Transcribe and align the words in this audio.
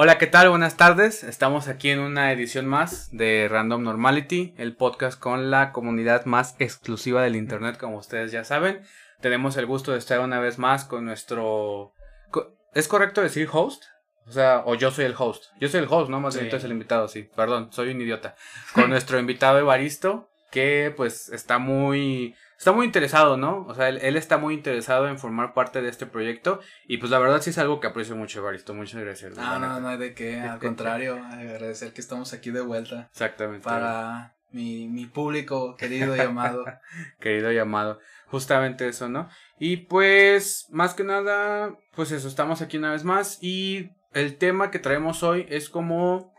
Hola, 0.00 0.16
¿qué 0.16 0.28
tal? 0.28 0.48
Buenas 0.48 0.76
tardes. 0.76 1.24
Estamos 1.24 1.66
aquí 1.66 1.90
en 1.90 1.98
una 1.98 2.30
edición 2.30 2.66
más 2.66 3.08
de 3.10 3.48
Random 3.50 3.82
Normality, 3.82 4.54
el 4.56 4.76
podcast 4.76 5.18
con 5.18 5.50
la 5.50 5.72
comunidad 5.72 6.24
más 6.24 6.54
exclusiva 6.60 7.20
del 7.20 7.34
Internet, 7.34 7.78
como 7.78 7.96
ustedes 7.96 8.30
ya 8.30 8.44
saben. 8.44 8.82
Tenemos 9.20 9.56
el 9.56 9.66
gusto 9.66 9.90
de 9.90 9.98
estar 9.98 10.20
una 10.20 10.38
vez 10.38 10.56
más 10.56 10.84
con 10.84 11.04
nuestro... 11.04 11.94
¿Es 12.74 12.86
correcto 12.86 13.22
decir 13.22 13.48
host? 13.52 13.86
O 14.24 14.30
sea, 14.30 14.62
o 14.66 14.76
yo 14.76 14.92
soy 14.92 15.04
el 15.04 15.16
host. 15.18 15.46
Yo 15.58 15.68
soy 15.68 15.80
el 15.80 15.88
host, 15.90 16.10
¿no? 16.10 16.20
Más 16.20 16.36
bien 16.36 16.48
tú 16.48 16.54
el 16.54 16.70
invitado, 16.70 17.08
sí. 17.08 17.28
Perdón, 17.34 17.72
soy 17.72 17.90
un 17.90 18.00
idiota. 18.00 18.36
Con 18.74 18.90
nuestro 18.90 19.18
invitado 19.18 19.58
Evaristo, 19.58 20.30
que 20.52 20.94
pues 20.96 21.28
está 21.30 21.58
muy 21.58 22.36
está 22.58 22.72
muy 22.72 22.86
interesado, 22.86 23.36
¿no? 23.36 23.64
O 23.68 23.74
sea, 23.74 23.88
él, 23.88 24.16
está 24.16 24.36
muy 24.36 24.54
interesado 24.54 25.08
en 25.08 25.18
formar 25.18 25.54
parte 25.54 25.80
de 25.80 25.88
este 25.88 26.06
proyecto 26.06 26.60
y 26.86 26.98
pues 26.98 27.10
la 27.10 27.18
verdad 27.18 27.40
sí 27.40 27.50
es 27.50 27.58
algo 27.58 27.78
que 27.80 27.86
aprecio 27.86 28.16
mucho, 28.16 28.40
Evaristo. 28.40 28.74
Muchas 28.74 29.00
gracias. 29.00 29.36
No, 29.36 29.58
no, 29.58 29.80
no 29.80 29.88
hay 29.88 29.96
de 29.96 30.14
qué, 30.14 30.40
al 30.40 30.58
contrario, 30.60 31.16
agradecer 31.24 31.92
que 31.92 32.00
estamos 32.00 32.32
aquí 32.32 32.50
de 32.50 32.60
vuelta. 32.60 33.08
Exactamente. 33.12 33.64
Para 33.64 34.34
mi, 34.50 34.88
mi 34.88 35.06
público 35.06 35.76
querido 35.76 36.16
y 36.16 36.20
amado. 36.20 36.64
querido 37.20 37.52
y 37.52 37.58
amado. 37.58 38.00
Justamente 38.26 38.88
eso, 38.88 39.08
¿no? 39.08 39.28
Y 39.58 39.78
pues, 39.78 40.66
más 40.70 40.94
que 40.94 41.04
nada, 41.04 41.74
pues 41.94 42.10
eso, 42.10 42.28
estamos 42.28 42.60
aquí 42.60 42.76
una 42.76 42.92
vez 42.92 43.04
más 43.04 43.38
y 43.40 43.92
el 44.12 44.36
tema 44.36 44.70
que 44.70 44.78
traemos 44.78 45.22
hoy 45.22 45.46
es 45.48 45.70
como 45.70 46.34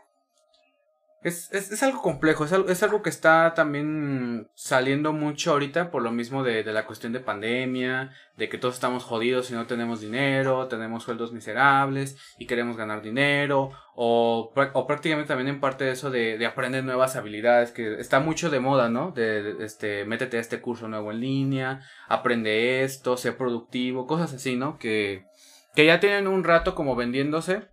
es, 1.22 1.52
es, 1.52 1.70
es, 1.70 1.82
algo 1.82 2.00
complejo, 2.00 2.46
es 2.46 2.52
algo, 2.54 2.70
es 2.70 2.82
algo 2.82 3.02
que 3.02 3.10
está 3.10 3.52
también 3.54 4.48
saliendo 4.54 5.12
mucho 5.12 5.52
ahorita 5.52 5.90
por 5.90 6.02
lo 6.02 6.12
mismo 6.12 6.42
de, 6.42 6.64
de, 6.64 6.72
la 6.72 6.86
cuestión 6.86 7.12
de 7.12 7.20
pandemia, 7.20 8.12
de 8.38 8.48
que 8.48 8.56
todos 8.56 8.74
estamos 8.74 9.04
jodidos 9.04 9.50
y 9.50 9.54
no 9.54 9.66
tenemos 9.66 10.00
dinero, 10.00 10.66
tenemos 10.68 11.02
sueldos 11.02 11.32
miserables 11.32 12.16
y 12.38 12.46
queremos 12.46 12.78
ganar 12.78 13.02
dinero, 13.02 13.70
o, 13.94 14.50
o 14.72 14.86
prácticamente 14.86 15.28
también 15.28 15.48
en 15.48 15.60
parte 15.60 15.84
de 15.84 15.90
eso 15.90 16.10
de, 16.10 16.38
de, 16.38 16.46
aprender 16.46 16.84
nuevas 16.84 17.16
habilidades, 17.16 17.70
que 17.70 18.00
está 18.00 18.20
mucho 18.20 18.48
de 18.48 18.60
moda, 18.60 18.88
¿no? 18.88 19.10
De, 19.10 19.62
este, 19.62 20.06
métete 20.06 20.38
a 20.38 20.40
este 20.40 20.62
curso 20.62 20.88
nuevo 20.88 21.12
en 21.12 21.20
línea, 21.20 21.82
aprende 22.08 22.82
esto, 22.82 23.18
sé 23.18 23.32
productivo, 23.32 24.06
cosas 24.06 24.32
así, 24.32 24.56
¿no? 24.56 24.78
Que, 24.78 25.26
que 25.74 25.84
ya 25.84 26.00
tienen 26.00 26.28
un 26.28 26.44
rato 26.44 26.74
como 26.74 26.96
vendiéndose 26.96 27.68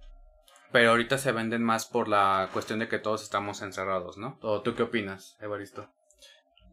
pero 0.72 0.92
ahorita 0.92 1.18
se 1.18 1.32
venden 1.32 1.64
más 1.64 1.86
por 1.86 2.08
la 2.08 2.50
cuestión 2.54 2.80
de 2.80 2.88
que 2.88 3.00
todos 3.00 3.24
estamos 3.24 3.62
encerrados, 3.62 4.18
¿no? 4.18 4.38
¿O 4.42 4.62
tú 4.62 4.76
qué 4.76 4.84
opinas, 4.84 5.38
Evaristo? 5.40 5.90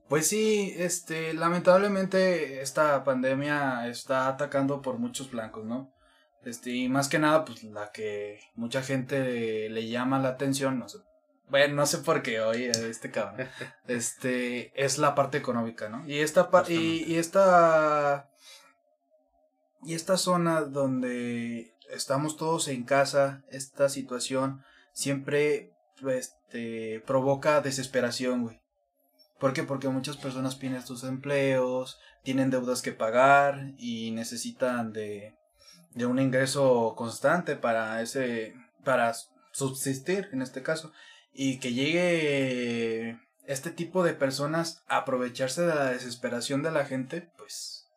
Pues 0.09 0.27
sí, 0.27 0.75
este, 0.77 1.33
lamentablemente 1.33 2.61
esta 2.61 3.03
pandemia 3.05 3.89
está 3.89 4.28
atacando 4.28 4.83
por 4.83 4.98
muchos 4.98 5.31
blancos, 5.31 5.64
¿no? 5.64 5.92
Este, 6.45 6.70
y 6.70 6.89
más 6.89 7.09
que 7.09 7.19
nada, 7.19 7.45
pues 7.45 7.64
la 7.64 7.91
que 7.91 8.41
mucha 8.55 8.83
gente 8.83 9.70
le 9.70 9.89
llama 9.89 10.19
la 10.19 10.29
atención, 10.29 10.79
no 10.79 10.89
sé, 10.89 10.98
bueno, 11.48 11.75
no 11.75 11.86
sé 11.86 11.98
por 11.98 12.23
qué 12.23 12.41
hoy 12.41 12.64
este 12.64 13.11
cabrón, 13.11 13.48
este, 13.86 14.73
es 14.83 14.98
la 14.98 15.14
parte 15.14 15.39
económica, 15.39 15.89
¿no? 15.89 16.06
Y 16.06 16.19
esta, 16.19 16.51
y, 16.69 17.05
y 17.06 17.17
esta, 17.17 18.31
y 19.83 19.95
esta 19.95 20.17
zona 20.17 20.62
donde 20.62 21.73
estamos 21.95 22.37
todos 22.37 22.69
en 22.69 22.84
casa, 22.84 23.42
esta 23.50 23.89
situación 23.89 24.62
siempre 24.92 25.73
este, 26.06 27.01
provoca 27.06 27.61
desesperación, 27.61 28.42
güey. 28.42 28.61
¿Por 29.39 29.53
qué? 29.53 29.62
Porque 29.62 29.89
muchas 29.89 30.17
personas 30.17 30.55
pierden 30.55 30.86
sus 30.86 31.05
empleos, 31.05 31.98
tienen 32.23 32.51
deudas 32.51 32.83
que 32.83 32.92
pagar 32.92 33.75
y 33.78 34.12
necesitan 34.12 34.92
de, 34.92 35.34
de 35.92 36.06
un 36.06 36.19
ingreso 36.19 36.95
constante 36.97 37.56
para 37.56 38.01
ese, 38.01 38.55
para 38.85 39.13
subsistir 39.52 40.29
en 40.33 40.42
este 40.42 40.63
caso. 40.63 40.92
Y 41.33 41.58
que 41.58 41.73
llegue 41.73 43.18
este 43.47 43.70
tipo 43.70 44.05
de 44.05 44.14
personas 44.14 44.83
a 44.86 44.98
aprovecharse 44.98 45.63
de 45.63 45.74
la 45.74 45.91
desesperación 45.91 46.63
de 46.63 46.70
la 46.70 46.85
gente, 46.85 47.30
pues, 47.36 47.89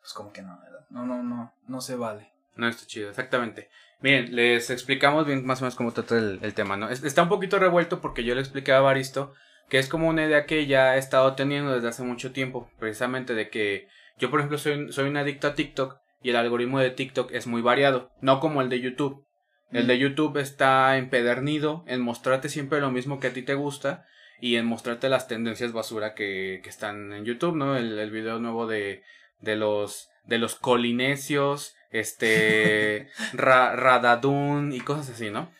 pues 0.00 0.12
como 0.12 0.32
que 0.32 0.42
no, 0.42 0.58
¿verdad? 0.60 0.86
No, 0.90 1.06
no, 1.06 1.22
no, 1.22 1.54
no 1.66 1.80
se 1.80 1.94
vale. 1.94 2.32
No 2.56 2.68
está 2.68 2.86
chido, 2.86 3.10
exactamente. 3.10 3.70
Miren, 4.00 4.34
les 4.34 4.70
explicamos 4.70 5.26
bien 5.26 5.44
más 5.44 5.60
o 5.60 5.64
menos 5.64 5.76
cómo 5.76 5.92
trata 5.92 6.16
el, 6.16 6.54
tema, 6.54 6.76
¿no? 6.76 6.88
está 6.88 7.22
un 7.22 7.28
poquito 7.28 7.58
revuelto 7.58 8.00
porque 8.00 8.24
yo 8.24 8.34
le 8.34 8.40
expliqué 8.40 8.72
a 8.72 8.80
Baristo 8.80 9.34
que 9.70 9.78
es 9.78 9.88
como 9.88 10.08
una 10.08 10.26
idea 10.26 10.46
que 10.46 10.66
ya 10.66 10.96
he 10.96 10.98
estado 10.98 11.34
teniendo 11.34 11.72
desde 11.72 11.88
hace 11.88 12.02
mucho 12.02 12.32
tiempo, 12.32 12.68
precisamente 12.78 13.34
de 13.34 13.48
que 13.50 13.86
yo, 14.18 14.28
por 14.28 14.40
ejemplo, 14.40 14.58
soy, 14.58 14.92
soy 14.92 15.08
un 15.08 15.16
adicto 15.16 15.46
a 15.46 15.54
TikTok 15.54 15.96
y 16.22 16.30
el 16.30 16.36
algoritmo 16.36 16.80
de 16.80 16.90
TikTok 16.90 17.30
es 17.32 17.46
muy 17.46 17.62
variado, 17.62 18.10
no 18.20 18.40
como 18.40 18.60
el 18.60 18.68
de 18.68 18.80
YouTube. 18.80 19.24
El 19.70 19.86
de 19.86 19.98
YouTube 19.98 20.36
está 20.38 20.98
empedernido 20.98 21.84
en 21.86 22.00
mostrarte 22.00 22.48
siempre 22.48 22.80
lo 22.80 22.90
mismo 22.90 23.20
que 23.20 23.28
a 23.28 23.32
ti 23.32 23.42
te 23.42 23.54
gusta 23.54 24.04
y 24.40 24.56
en 24.56 24.66
mostrarte 24.66 25.08
las 25.08 25.28
tendencias 25.28 25.72
basura 25.72 26.14
que, 26.14 26.60
que 26.64 26.68
están 26.68 27.12
en 27.12 27.24
YouTube, 27.24 27.54
¿no? 27.54 27.76
El, 27.76 27.96
el 27.96 28.10
video 28.10 28.40
nuevo 28.40 28.66
de, 28.66 29.04
de 29.40 29.54
los 29.54 30.08
de 30.24 30.38
los 30.38 30.56
colinesios, 30.56 31.76
este, 31.90 33.08
Radadun 33.32 34.72
y 34.72 34.80
cosas 34.80 35.10
así, 35.10 35.30
¿no? 35.30 35.50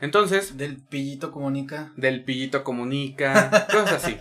Entonces. 0.00 0.56
Del 0.56 0.76
pillito 0.76 1.32
comunica. 1.32 1.92
Del 1.96 2.24
pillito 2.24 2.64
comunica, 2.64 3.66
cosas 3.70 4.04
así. 4.04 4.18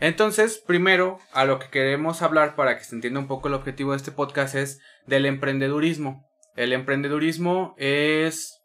Entonces, 0.00 0.58
primero, 0.58 1.20
a 1.32 1.44
lo 1.44 1.58
que 1.58 1.68
queremos 1.68 2.22
hablar 2.22 2.56
para 2.56 2.76
que 2.76 2.84
se 2.84 2.94
entienda 2.94 3.20
un 3.20 3.28
poco 3.28 3.48
el 3.48 3.54
objetivo 3.54 3.92
de 3.92 3.98
este 3.98 4.10
podcast 4.10 4.56
es 4.56 4.80
del 5.06 5.26
emprendedurismo. 5.26 6.28
El 6.56 6.72
emprendedurismo 6.72 7.74
es. 7.78 8.58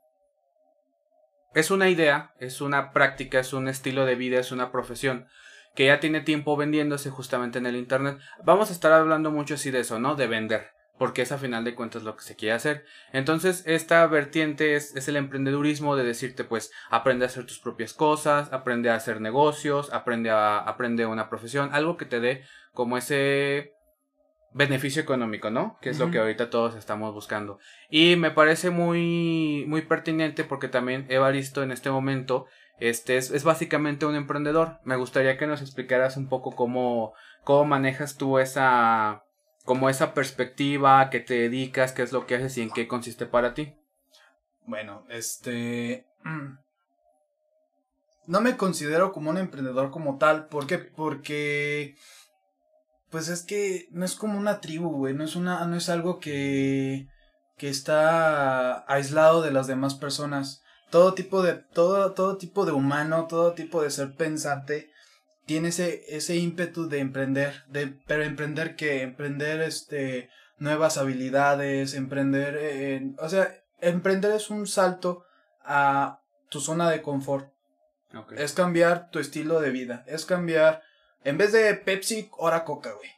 Es 1.54 1.72
una 1.72 1.90
idea, 1.90 2.34
es 2.40 2.62
una 2.62 2.92
práctica, 2.92 3.40
es 3.40 3.54
un 3.54 3.68
estilo 3.68 4.06
de 4.06 4.16
vida, 4.16 4.40
es 4.40 4.52
una 4.52 4.72
profesión 4.72 5.28
que 5.76 5.86
ya 5.86 6.00
tiene 6.00 6.22
tiempo 6.22 6.58
vendiéndose 6.58 7.10
justamente 7.10 7.60
en 7.60 7.68
el 7.68 7.76
Internet. 7.76 8.18
Vamos 8.44 8.70
a 8.70 8.74
estar 8.74 8.92
hablando 8.92 9.32
mucho 9.32 9.56
así 9.56 9.70
de 9.70 9.82
eso, 9.82 10.00
¿no? 10.00 10.16
De 10.16 10.28
vender 10.28 10.77
porque 10.98 11.22
es 11.22 11.32
a 11.32 11.38
final 11.38 11.64
de 11.64 11.76
cuentas 11.76 12.04
lo 12.04 12.16
que 12.16 12.24
se 12.24 12.36
quiere 12.36 12.56
hacer. 12.56 12.86
Entonces, 13.14 13.64
esta 13.66 14.06
vertiente 14.08 14.76
es, 14.76 14.96
es, 14.96 15.08
el 15.08 15.16
emprendedurismo 15.16 15.96
de 15.96 16.04
decirte, 16.04 16.44
pues, 16.44 16.72
aprende 16.90 17.26
a 17.26 17.28
hacer 17.28 17.46
tus 17.46 17.60
propias 17.60 17.94
cosas, 17.94 18.52
aprende 18.52 18.90
a 18.90 18.96
hacer 18.96 19.22
negocios, 19.22 19.94
aprende 19.94 20.30
a 20.30 20.58
aprende 20.60 21.06
una 21.06 21.30
profesión, 21.30 21.70
algo 21.74 21.98
que 21.98 22.06
te 22.06 22.20
dé 22.20 22.44
como 22.74 22.98
ese 22.98 23.74
beneficio 24.54 25.02
económico, 25.02 25.52
¿no? 25.52 25.78
Que 25.82 25.90
es 25.90 26.00
lo 26.00 26.10
que 26.10 26.18
ahorita 26.18 26.50
todos 26.50 26.76
estamos 26.76 27.14
buscando. 27.14 27.60
Y 27.90 28.16
me 28.16 28.32
parece 28.32 28.72
muy, 28.72 29.66
muy 29.68 29.84
pertinente 29.84 30.44
porque 30.44 30.68
también 30.68 31.06
Evaristo 31.10 31.62
en 31.62 31.72
este 31.72 31.92
momento 31.92 32.48
este 32.80 33.18
es, 33.18 33.30
es 33.32 33.44
básicamente 33.44 34.06
un 34.06 34.16
emprendedor. 34.16 34.80
Me 34.84 34.96
gustaría 34.96 35.38
que 35.38 35.48
nos 35.48 35.62
explicaras 35.62 36.18
un 36.18 36.28
poco 36.28 36.56
cómo, 36.56 37.14
cómo 37.44 37.66
manejas 37.66 38.18
tú 38.18 38.40
esa 38.40 39.24
como 39.68 39.90
esa 39.90 40.14
perspectiva, 40.14 41.10
que 41.10 41.20
te 41.20 41.34
dedicas, 41.34 41.92
qué 41.92 42.02
es 42.02 42.14
lo 42.14 42.26
que 42.26 42.36
haces 42.36 42.58
y 42.58 42.62
en 42.62 42.72
qué 42.72 42.88
consiste 42.88 43.26
para 43.26 43.54
ti. 43.54 43.76
Bueno, 44.66 45.04
este... 45.10 46.08
No 48.28 48.40
me 48.40 48.56
considero 48.56 49.12
como 49.12 49.30
un 49.30 49.38
emprendedor 49.38 49.92
como 49.92 50.18
tal. 50.18 50.48
¿Por 50.48 50.68
qué? 50.68 50.78
Porque... 50.78 51.96
Pues 53.10 53.28
es 53.28 53.44
que 53.44 53.88
no 53.92 54.06
es 54.06 54.16
como 54.16 54.40
una 54.40 54.62
tribu, 54.62 54.90
güey. 54.90 55.14
No 55.14 55.26
es 55.26 55.36
una. 55.36 55.66
no 55.66 55.78
es 55.78 55.88
algo 55.88 56.20
que. 56.20 57.08
que 57.58 57.70
está 57.70 58.84
aislado 58.92 59.42
de 59.42 59.52
las 59.52 59.68
demás 59.68 59.96
personas. 59.96 60.62
Todo 60.90 61.14
tipo 61.14 61.42
de. 61.42 61.54
todo, 61.54 62.12
todo 62.12 62.38
tipo 62.38 62.66
de 62.66 62.74
humano, 62.74 63.28
todo 63.28 63.54
tipo 63.54 63.82
de 63.82 63.92
ser 63.92 64.14
pensante 64.16 64.92
tiene 65.48 65.70
ese, 65.70 66.04
ese 66.10 66.36
ímpetu 66.36 66.90
de 66.90 67.00
emprender, 67.00 67.64
de, 67.70 67.88
pero 68.06 68.24
emprender 68.24 68.76
que, 68.76 69.02
emprender 69.02 69.62
este, 69.62 70.30
nuevas 70.60 70.98
habilidades, 70.98 71.94
emprender, 71.94 73.16
o 73.18 73.30
sea, 73.30 73.64
emprender 73.80 74.34
es 74.34 74.50
un 74.50 74.68
salto 74.68 75.26
a 75.64 76.22
tu 76.50 76.60
zona 76.60 76.92
de 76.92 77.02
confort. 77.02 77.50
Es 78.36 78.54
cambiar 78.54 79.10
tu 79.10 79.20
estilo 79.20 79.62
de 79.62 79.72
vida, 79.72 80.04
es 80.08 80.26
cambiar, 80.26 80.82
en 81.24 81.38
vez 81.38 81.54
de 81.54 81.74
Pepsi, 81.76 82.30
ahora 82.38 82.66
Coca, 82.66 82.92
güey. 82.92 83.10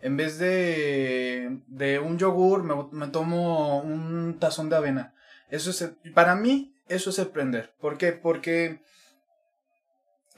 En 0.00 0.16
vez 0.16 0.38
de, 0.38 1.60
de 1.68 1.98
un 1.98 2.18
yogur, 2.18 2.64
me, 2.64 2.74
me 2.90 3.12
tomo 3.12 3.80
un 3.80 4.38
tazón 4.40 4.70
de 4.70 4.76
avena. 4.76 5.14
Eso 5.50 5.70
es, 5.70 5.92
para 6.14 6.34
mí, 6.34 6.74
eso 6.88 7.10
es 7.10 7.18
emprender. 7.18 7.74
¿Por 7.80 7.96
qué? 7.96 8.12
Porque 8.12 8.82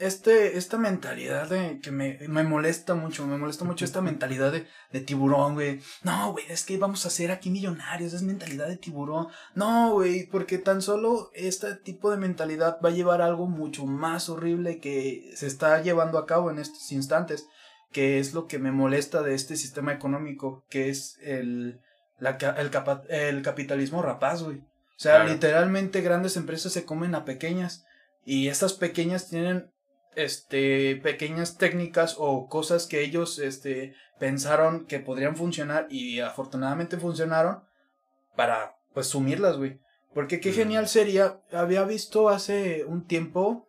este, 0.05 0.57
esta 0.57 0.77
mentalidad 0.77 1.49
de 1.49 1.79
que 1.79 1.91
me, 1.91 2.17
me 2.27 2.43
molesta 2.43 2.93
mucho, 2.95 3.25
me 3.25 3.37
molesta 3.37 3.65
mucho 3.65 3.85
esta 3.85 4.01
mentalidad 4.01 4.51
de, 4.51 4.67
de 4.91 4.99
tiburón, 5.01 5.53
güey. 5.55 5.79
No, 6.03 6.31
güey, 6.31 6.45
es 6.49 6.63
que 6.65 6.77
vamos 6.77 7.05
a 7.05 7.09
ser 7.09 7.31
aquí 7.31 7.49
millonarios, 7.49 8.13
es 8.13 8.21
mentalidad 8.21 8.67
de 8.67 8.77
tiburón. 8.77 9.27
No, 9.55 9.91
güey, 9.93 10.27
porque 10.27 10.57
tan 10.57 10.81
solo 10.81 11.29
este 11.33 11.75
tipo 11.75 12.11
de 12.11 12.17
mentalidad 12.17 12.79
va 12.83 12.89
a 12.89 12.93
llevar 12.93 13.21
a 13.21 13.25
algo 13.25 13.47
mucho 13.47 13.85
más 13.85 14.29
horrible 14.29 14.79
que 14.79 15.31
se 15.35 15.47
está 15.47 15.81
llevando 15.81 16.17
a 16.17 16.25
cabo 16.25 16.51
en 16.51 16.59
estos 16.59 16.91
instantes, 16.91 17.47
que 17.91 18.19
es 18.19 18.33
lo 18.33 18.47
que 18.47 18.59
me 18.59 18.71
molesta 18.71 19.21
de 19.21 19.35
este 19.35 19.55
sistema 19.55 19.93
económico, 19.93 20.65
que 20.69 20.89
es 20.89 21.17
el, 21.21 21.79
la, 22.19 22.37
el, 22.57 22.71
el 23.09 23.41
capitalismo 23.41 24.01
rapaz, 24.01 24.43
güey. 24.43 24.57
O 24.57 24.99
sea, 25.03 25.15
Claro. 25.17 25.29
literalmente 25.33 26.01
grandes 26.01 26.37
empresas 26.37 26.71
se 26.71 26.85
comen 26.85 27.13
a 27.15 27.25
pequeñas 27.25 27.85
y 28.25 28.47
estas 28.47 28.73
pequeñas 28.73 29.27
tienen 29.29 29.69
este 30.15 30.95
pequeñas 30.97 31.57
técnicas 31.57 32.15
o 32.17 32.47
cosas 32.47 32.87
que 32.87 33.01
ellos 33.01 33.39
este 33.39 33.95
pensaron 34.19 34.85
que 34.85 34.99
podrían 34.99 35.35
funcionar 35.35 35.87
y 35.89 36.19
afortunadamente 36.19 36.97
funcionaron 36.97 37.63
para 38.35 38.77
pues 38.93 39.07
sumirlas, 39.07 39.57
güey. 39.57 39.79
Porque 40.13 40.39
qué 40.39 40.51
Mm. 40.51 40.55
genial 40.55 40.87
sería, 40.87 41.41
había 41.51 41.83
visto 41.83 42.29
hace 42.29 42.83
un 42.85 43.07
tiempo 43.07 43.67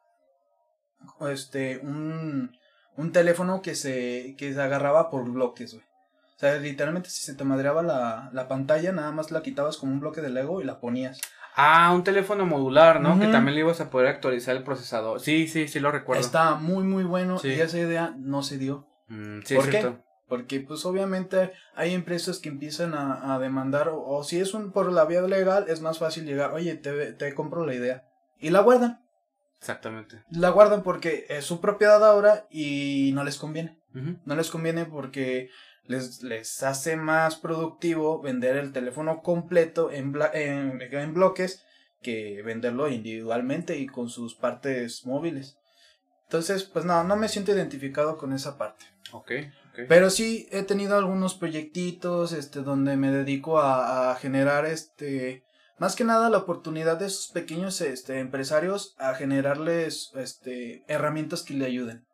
este 1.28 1.78
un 1.78 2.56
un 2.96 3.12
teléfono 3.12 3.60
que 3.62 3.74
se 3.74 4.34
que 4.38 4.52
se 4.54 4.60
agarraba 4.60 5.10
por 5.10 5.28
bloques, 5.30 5.74
güey. 5.74 5.84
O 6.36 6.38
sea, 6.38 6.56
literalmente 6.58 7.10
si 7.10 7.24
se 7.24 7.34
te 7.34 7.44
madreaba 7.44 7.82
la, 7.82 8.30
la 8.32 8.48
pantalla, 8.48 8.92
nada 8.92 9.12
más 9.12 9.30
la 9.30 9.42
quitabas 9.42 9.76
como 9.76 9.92
un 9.92 10.00
bloque 10.00 10.20
de 10.20 10.30
Lego 10.30 10.60
y 10.60 10.64
la 10.64 10.80
ponías. 10.80 11.20
Ah, 11.56 11.92
un 11.94 12.02
teléfono 12.02 12.46
modular, 12.46 13.00
¿no? 13.00 13.18
Que 13.20 13.28
también 13.28 13.54
le 13.54 13.60
ibas 13.60 13.80
a 13.80 13.88
poder 13.90 14.08
actualizar 14.08 14.56
el 14.56 14.64
procesador. 14.64 15.20
Sí, 15.20 15.46
sí, 15.46 15.68
sí 15.68 15.78
lo 15.80 15.90
recuerdo. 15.92 16.20
Está 16.20 16.56
muy, 16.56 16.82
muy 16.84 17.04
bueno 17.04 17.38
Sí. 17.38 17.48
y 17.48 17.60
esa 17.60 17.78
idea 17.78 18.14
no 18.18 18.42
se 18.42 18.58
dio. 18.58 18.88
Mm, 19.08 19.40
sí, 19.44 19.54
¿Por 19.54 19.64
es 19.64 19.70
qué? 19.70 19.80
cierto. 19.80 20.00
Porque 20.26 20.60
pues 20.60 20.84
obviamente 20.84 21.52
hay 21.76 21.94
empresas 21.94 22.38
que 22.38 22.48
empiezan 22.48 22.94
a, 22.94 23.34
a 23.34 23.38
demandar 23.38 23.88
o, 23.90 24.02
o 24.04 24.24
si 24.24 24.40
es 24.40 24.52
un 24.54 24.72
por 24.72 24.90
la 24.90 25.04
vía 25.04 25.20
legal 25.22 25.66
es 25.68 25.80
más 25.80 25.98
fácil 25.98 26.24
llegar, 26.24 26.52
oye, 26.52 26.74
te, 26.74 27.12
te 27.12 27.34
compro 27.34 27.64
la 27.66 27.74
idea. 27.74 28.04
Y 28.40 28.50
la 28.50 28.60
guardan. 28.60 29.04
Exactamente. 29.60 30.22
La 30.30 30.50
guardan 30.50 30.82
porque 30.82 31.26
es 31.28 31.44
su 31.44 31.60
propiedad 31.60 32.04
ahora 32.04 32.46
y 32.50 33.12
no 33.14 33.22
les 33.24 33.38
conviene. 33.38 33.78
No 34.24 34.34
les 34.34 34.50
conviene 34.50 34.86
porque 34.86 35.50
les, 35.86 36.22
les 36.22 36.62
hace 36.62 36.96
más 36.96 37.36
productivo 37.36 38.20
vender 38.20 38.56
el 38.56 38.72
teléfono 38.72 39.22
completo 39.22 39.90
en, 39.90 40.12
bla- 40.12 40.30
en, 40.34 40.80
en 40.80 41.14
bloques 41.14 41.64
que 42.02 42.42
venderlo 42.42 42.88
individualmente 42.88 43.78
y 43.78 43.86
con 43.86 44.08
sus 44.08 44.34
partes 44.34 45.06
móviles. 45.06 45.56
Entonces, 46.24 46.64
pues 46.64 46.84
no, 46.84 47.04
no 47.04 47.16
me 47.16 47.28
siento 47.28 47.52
identificado 47.52 48.16
con 48.16 48.32
esa 48.32 48.56
parte. 48.58 48.84
Ok, 49.12 49.30
ok. 49.70 49.80
Pero 49.88 50.10
sí 50.10 50.48
he 50.50 50.62
tenido 50.62 50.96
algunos 50.96 51.34
proyectitos 51.34 52.32
este, 52.32 52.60
donde 52.60 52.96
me 52.96 53.10
dedico 53.10 53.58
a, 53.58 54.10
a 54.10 54.16
generar 54.16 54.66
este 54.66 55.44
más 55.76 55.96
que 55.96 56.04
nada 56.04 56.30
la 56.30 56.38
oportunidad 56.38 56.98
de 56.98 57.06
esos 57.06 57.28
pequeños 57.32 57.80
este, 57.80 58.20
empresarios 58.20 58.94
a 58.98 59.14
generarles 59.14 60.12
este, 60.14 60.84
herramientas 60.86 61.42
que 61.42 61.54
le 61.54 61.66
ayuden. 61.66 62.06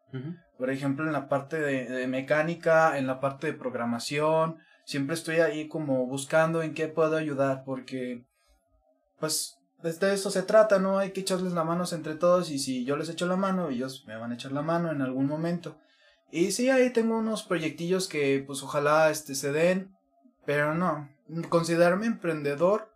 Por 0.59 0.71
ejemplo, 0.71 1.07
en 1.07 1.13
la 1.13 1.29
parte 1.29 1.59
de, 1.59 1.87
de 1.87 2.07
mecánica, 2.07 2.99
en 2.99 3.07
la 3.07 3.21
parte 3.21 3.47
de 3.47 3.53
programación, 3.53 4.59
siempre 4.85 5.15
estoy 5.15 5.37
ahí 5.37 5.69
como 5.69 6.07
buscando 6.07 6.63
en 6.63 6.75
qué 6.75 6.89
puedo 6.89 7.17
ayudar, 7.17 7.63
porque 7.65 8.25
pues 9.19 9.61
de 9.83 10.15
eso 10.15 10.31
se 10.31 10.43
trata, 10.43 10.79
¿no? 10.79 10.99
Hay 10.99 11.13
que 11.13 11.21
echarles 11.21 11.53
la 11.53 11.65
mano 11.65 11.85
entre 11.93 12.15
todos 12.15 12.51
y 12.51 12.59
si 12.59 12.85
yo 12.85 12.97
les 12.97 13.09
echo 13.09 13.27
la 13.27 13.37
mano, 13.37 13.71
ellos 13.71 14.05
me 14.07 14.17
van 14.17 14.33
a 14.33 14.35
echar 14.35 14.53
la 14.53 14.63
mano 14.63 14.91
en 14.91 15.01
algún 15.01 15.27
momento. 15.27 15.79
Y 16.31 16.53
sí, 16.53 16.69
ahí 16.69 16.91
tengo 16.91 17.19
unos 17.19 17.43
proyectillos 17.43 18.09
que 18.09 18.43
pues 18.47 18.63
ojalá 18.63 19.11
este, 19.11 19.35
se 19.35 19.53
den, 19.53 19.97
pero 20.45 20.75
no, 20.75 21.09
considerarme 21.49 22.07
emprendedor, 22.07 22.90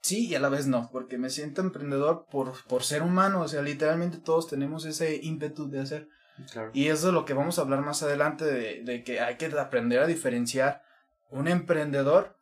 sí 0.00 0.26
y 0.28 0.34
a 0.34 0.40
la 0.40 0.48
vez 0.48 0.66
no, 0.66 0.88
porque 0.92 1.18
me 1.18 1.30
siento 1.30 1.60
emprendedor 1.60 2.26
por, 2.30 2.52
por 2.66 2.82
ser 2.84 3.02
humano, 3.02 3.42
o 3.42 3.48
sea, 3.48 3.62
literalmente 3.62 4.18
todos 4.18 4.46
tenemos 4.48 4.84
ese 4.84 5.20
ímpetu 5.22 5.68
de 5.70 5.80
hacer. 5.80 6.08
Claro. 6.52 6.70
Y 6.72 6.86
eso 6.88 7.08
es 7.08 7.14
lo 7.14 7.24
que 7.24 7.34
vamos 7.34 7.58
a 7.58 7.62
hablar 7.62 7.80
más 7.80 8.02
adelante 8.02 8.44
de, 8.44 8.82
de 8.84 9.02
que 9.02 9.20
hay 9.20 9.36
que 9.36 9.46
aprender 9.46 10.00
a 10.00 10.06
diferenciar 10.06 10.82
un 11.30 11.48
emprendedor 11.48 12.36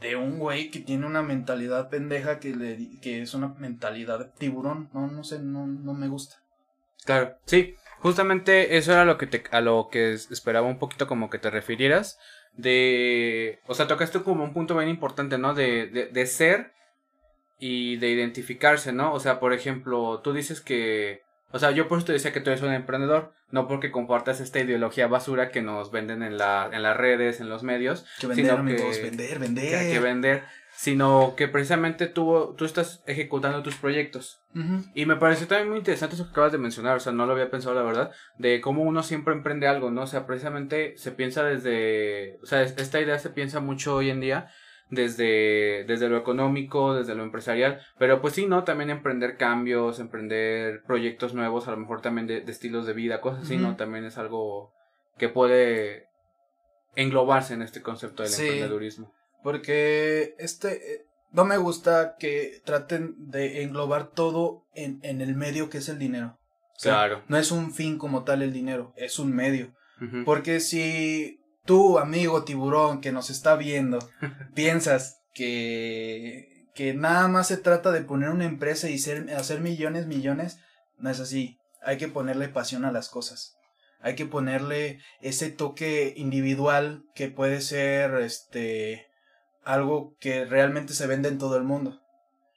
de 0.00 0.16
un 0.16 0.38
güey 0.38 0.70
que 0.70 0.80
tiene 0.80 1.06
una 1.06 1.22
mentalidad 1.22 1.88
pendeja 1.88 2.38
que 2.40 2.54
le 2.54 3.00
que 3.00 3.22
es 3.22 3.34
una 3.34 3.48
mentalidad 3.58 4.18
de 4.18 4.24
tiburón. 4.38 4.90
No, 4.92 5.06
no 5.08 5.24
sé, 5.24 5.38
no, 5.40 5.66
no 5.66 5.94
me 5.94 6.08
gusta. 6.08 6.36
Claro, 7.04 7.36
sí, 7.44 7.74
justamente 8.00 8.76
eso 8.76 8.92
era 8.92 9.04
lo 9.04 9.18
que 9.18 9.26
te, 9.26 9.44
a 9.50 9.60
lo 9.60 9.88
que 9.90 10.12
es- 10.14 10.30
esperaba 10.30 10.66
un 10.66 10.78
poquito 10.78 11.06
como 11.06 11.30
que 11.30 11.38
te 11.38 11.50
refirieras, 11.50 12.18
de, 12.56 13.58
o 13.66 13.74
sea, 13.74 13.86
tocaste 13.86 14.20
como 14.22 14.44
un 14.44 14.52
punto 14.52 14.76
bien 14.76 14.88
importante, 14.88 15.38
¿no? 15.38 15.54
De, 15.54 15.86
de, 15.86 16.06
de 16.06 16.26
ser 16.26 16.72
y 17.58 17.96
de 17.96 18.08
identificarse, 18.10 18.92
¿no? 18.92 19.12
O 19.12 19.20
sea, 19.20 19.40
por 19.40 19.52
ejemplo, 19.52 20.20
tú 20.22 20.32
dices 20.32 20.60
que, 20.60 21.22
o 21.50 21.58
sea, 21.58 21.70
yo 21.70 21.88
por 21.88 21.98
eso 21.98 22.06
te 22.08 22.12
decía 22.12 22.32
que 22.32 22.40
tú 22.40 22.50
eres 22.50 22.62
un 22.62 22.72
emprendedor, 22.72 23.32
no 23.50 23.68
porque 23.68 23.90
compartas 23.92 24.40
esta 24.40 24.60
ideología 24.60 25.06
basura 25.06 25.50
que 25.50 25.62
nos 25.62 25.90
venden 25.90 26.22
en, 26.22 26.36
la, 26.38 26.68
en 26.72 26.82
las 26.82 26.96
redes, 26.96 27.40
en 27.40 27.48
los 27.48 27.62
medios, 27.62 28.02
Que 28.20 28.26
Sino 28.34 28.34
vender, 28.34 28.46
que- 28.54 28.60
amigos, 28.82 29.02
vender, 29.02 29.38
vender. 29.38 29.68
que 29.68 29.76
hay 29.76 29.92
que 29.92 30.00
vender, 30.00 30.44
sino 30.76 31.34
que 31.36 31.48
precisamente 31.48 32.06
tú, 32.06 32.54
tú 32.58 32.64
estás 32.64 33.02
ejecutando 33.06 33.62
tus 33.62 33.76
proyectos. 33.76 34.40
Y 34.94 35.06
me 35.06 35.16
pareció 35.16 35.48
también 35.48 35.68
muy 35.70 35.78
interesante 35.78 36.14
eso 36.14 36.26
que 36.26 36.30
acabas 36.30 36.52
de 36.52 36.58
mencionar, 36.58 36.96
o 36.96 37.00
sea, 37.00 37.12
no 37.12 37.26
lo 37.26 37.32
había 37.32 37.50
pensado 37.50 37.74
la 37.74 37.82
verdad, 37.82 38.12
de 38.38 38.60
cómo 38.60 38.82
uno 38.82 39.02
siempre 39.02 39.34
emprende 39.34 39.66
algo, 39.66 39.90
¿no? 39.90 40.02
O 40.02 40.06
sea, 40.06 40.26
precisamente 40.26 40.96
se 40.96 41.10
piensa 41.12 41.42
desde, 41.42 42.38
o 42.42 42.46
sea, 42.46 42.62
es- 42.62 42.76
esta 42.78 43.00
idea 43.00 43.18
se 43.18 43.30
piensa 43.30 43.58
mucho 43.60 43.96
hoy 43.96 44.10
en 44.10 44.20
día 44.20 44.48
desde, 44.90 45.84
desde 45.88 46.08
lo 46.08 46.16
económico, 46.18 46.94
desde 46.94 47.14
lo 47.16 47.24
empresarial, 47.24 47.80
pero 47.98 48.20
pues 48.20 48.34
sí, 48.34 48.46
¿no? 48.46 48.62
También 48.64 48.90
emprender 48.90 49.36
cambios, 49.36 49.98
emprender 49.98 50.82
proyectos 50.86 51.34
nuevos, 51.34 51.66
a 51.66 51.72
lo 51.72 51.78
mejor 51.78 52.00
también 52.00 52.26
de, 52.28 52.40
de 52.42 52.52
estilos 52.52 52.86
de 52.86 52.92
vida, 52.92 53.20
cosas 53.20 53.44
así, 53.44 53.56
¿no? 53.56 53.74
También 53.76 54.04
es 54.04 54.18
algo 54.18 54.72
que 55.18 55.28
puede 55.28 56.06
englobarse 56.96 57.54
en 57.54 57.62
este 57.62 57.82
concepto 57.82 58.22
del 58.22 58.30
Sí. 58.30 58.42
emprendedurismo. 58.42 59.12
Porque 59.44 60.34
este 60.38 60.94
eh, 60.94 61.06
no 61.30 61.44
me 61.44 61.58
gusta 61.58 62.16
que 62.18 62.62
traten 62.64 63.14
de 63.18 63.62
englobar 63.62 64.10
todo 64.10 64.64
en, 64.74 65.00
en 65.02 65.20
el 65.20 65.36
medio 65.36 65.68
que 65.68 65.78
es 65.78 65.88
el 65.90 65.98
dinero. 65.98 66.38
O 66.74 66.78
sea, 66.78 66.94
Claro. 66.94 67.22
No 67.28 67.36
es 67.36 67.52
un 67.52 67.72
fin 67.72 67.98
como 67.98 68.24
tal 68.24 68.40
el 68.40 68.54
dinero, 68.54 68.94
es 68.96 69.18
un 69.18 69.32
medio. 69.32 69.72
Porque 70.24 70.60
si 70.60 71.40
tú, 71.64 71.98
amigo 71.98 72.44
tiburón 72.44 73.00
que 73.00 73.12
nos 73.12 73.30
está 73.30 73.56
viendo, 73.56 73.98
piensas 74.54 75.20
que, 75.34 76.66
que 76.74 76.94
nada 76.94 77.28
más 77.28 77.48
se 77.48 77.56
trata 77.56 77.92
de 77.92 78.02
poner 78.02 78.30
una 78.30 78.44
empresa 78.44 78.88
y 78.90 78.98
ser, 78.98 79.30
hacer 79.34 79.60
millones, 79.60 80.06
millones, 80.06 80.58
no 80.98 81.10
es 81.10 81.20
así. 81.20 81.58
Hay 81.82 81.96
que 81.96 82.08
ponerle 82.08 82.48
pasión 82.48 82.84
a 82.84 82.92
las 82.92 83.08
cosas. 83.08 83.56
Hay 84.00 84.14
que 84.14 84.26
ponerle 84.26 85.00
ese 85.20 85.50
toque 85.50 86.12
individual 86.16 87.04
que 87.14 87.28
puede 87.28 87.60
ser 87.60 88.14
este 88.16 89.06
algo 89.64 90.16
que 90.20 90.44
realmente 90.44 90.94
se 90.94 91.06
vende 91.06 91.28
en 91.28 91.38
todo 91.38 91.56
el 91.56 91.64
mundo. 91.64 92.00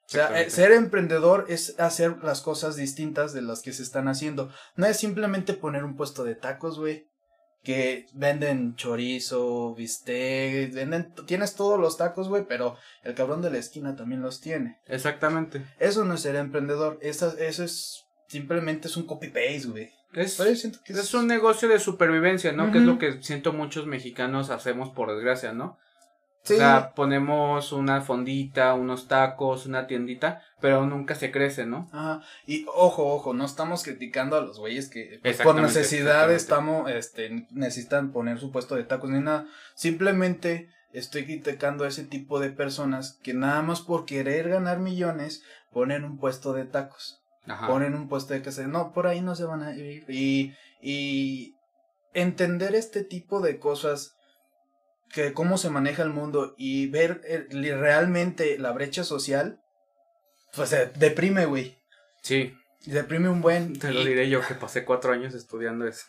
O 0.08 0.10
sea, 0.10 0.42
eh, 0.42 0.50
ser 0.50 0.72
emprendedor 0.72 1.46
es 1.50 1.78
hacer 1.80 2.24
las 2.24 2.40
cosas 2.42 2.78
distintas 2.78 3.34
de 3.34 3.42
las 3.42 3.62
que 3.62 3.74
se 3.74 3.84
están 3.84 4.08
haciendo. 4.08 4.50
No 4.78 4.86
es 4.86 4.98
simplemente 4.98 5.54
poner 5.54 5.84
un 5.84 5.98
puesto 5.98 6.24
de 6.24 6.36
tacos, 6.36 6.80
güey. 6.80 7.08
Que 7.62 8.06
venden 8.14 8.76
chorizo, 8.76 9.76
bistec, 9.76 10.74
venden, 10.74 11.14
tienes 11.26 11.56
todos 11.56 11.78
los 11.78 11.98
tacos, 11.98 12.30
güey, 12.30 12.46
pero 12.48 12.78
el 13.04 13.16
cabrón 13.16 13.42
de 13.42 13.52
la 13.52 13.58
esquina 13.58 13.98
también 13.98 14.22
los 14.22 14.40
tiene. 14.40 14.80
Exactamente. 14.86 15.66
Eso 15.78 16.06
no 16.06 16.14
es 16.14 16.22
ser 16.22 16.38
emprendedor, 16.38 16.98
eso, 17.02 17.38
eso 17.38 17.66
es 17.66 18.06
simplemente 18.28 18.88
es 18.88 18.96
un 18.96 19.06
copy-paste, 19.06 19.68
güey. 19.68 19.92
Es, 20.14 20.40
Es 20.40 21.14
un 21.14 21.28
negocio 21.28 21.68
de 21.68 21.80
supervivencia, 21.80 22.54
¿no? 22.54 22.72
Que 22.72 22.78
es 22.78 22.84
lo 22.86 22.98
que 22.98 23.22
siento 23.22 23.52
muchos 23.52 23.86
mexicanos 23.86 24.50
hacemos 24.50 24.90
por 24.90 25.14
desgracia, 25.14 25.52
¿no? 25.52 25.78
Sí. 26.48 26.54
O 26.54 26.58
sea, 26.58 26.94
ponemos 26.96 27.74
una 27.74 28.00
fondita, 28.00 28.74
unos 28.74 29.10
tacos, 29.10 29.66
una 29.66 29.86
tiendita, 29.86 30.42
pero 30.62 30.86
nunca 30.86 31.14
se 31.14 31.30
crece, 31.30 31.66
¿no? 31.66 31.90
Ajá. 31.92 32.22
Y 32.46 32.66
ojo, 32.74 33.14
ojo, 33.14 33.34
no 33.34 33.44
estamos 33.44 33.84
criticando 33.84 34.38
a 34.38 34.42
los 34.42 34.58
güeyes 34.58 34.90
que 34.90 35.20
pues, 35.22 35.42
por 35.42 35.56
necesidad 35.56 36.32
estamos, 36.32 36.90
este, 36.90 37.48
necesitan 37.52 38.14
poner 38.14 38.40
su 38.40 38.50
puesto 38.54 38.76
de 38.76 38.86
tacos 38.86 39.10
ni 39.10 39.20
nada. 39.20 39.46
Simplemente 39.76 40.70
estoy 40.94 41.26
criticando 41.26 41.84
a 41.84 41.90
ese 41.90 42.06
tipo 42.06 42.40
de 42.40 42.50
personas 42.52 43.20
que 43.22 43.34
nada 43.34 43.62
más 43.62 43.82
por 43.82 44.06
querer 44.06 44.48
ganar 44.48 44.80
millones 44.80 45.44
ponen 45.74 46.06
un 46.06 46.18
puesto 46.18 46.54
de 46.54 46.64
tacos, 46.64 47.22
Ajá. 47.46 47.68
ponen 47.68 47.94
un 47.94 48.08
puesto 48.08 48.34
de 48.34 48.42
queso. 48.42 48.66
No, 48.70 48.94
por 48.94 49.08
ahí 49.08 49.20
no 49.20 49.36
se 49.36 49.44
van 49.44 49.64
a 49.64 49.76
ir. 49.76 50.06
Y, 50.08 50.54
y 50.82 51.56
entender 52.14 52.74
este 52.74 53.04
tipo 53.04 53.42
de 53.42 53.60
cosas 53.60 54.17
que 55.12 55.34
cómo 55.34 55.58
se 55.58 55.70
maneja 55.70 56.04
el 56.04 56.10
mundo 56.10 56.56
y 56.58 56.88
ver 56.88 57.22
eh, 57.26 57.48
realmente 57.50 58.58
la 58.58 58.72
brecha 58.72 59.04
social, 59.04 59.62
pues 60.56 60.74
eh, 60.74 60.92
deprime, 60.96 61.46
güey. 61.46 61.78
Sí, 62.22 62.54
Deprime 62.86 63.28
un 63.28 63.42
buen. 63.42 63.78
te 63.78 63.92
lo 63.92 64.04
diré 64.06 64.30
yo 64.30 64.42
que 64.46 64.54
pasé 64.56 64.86
cuatro 64.86 65.12
años 65.12 65.34
estudiando 65.34 65.86
eso. 65.88 66.06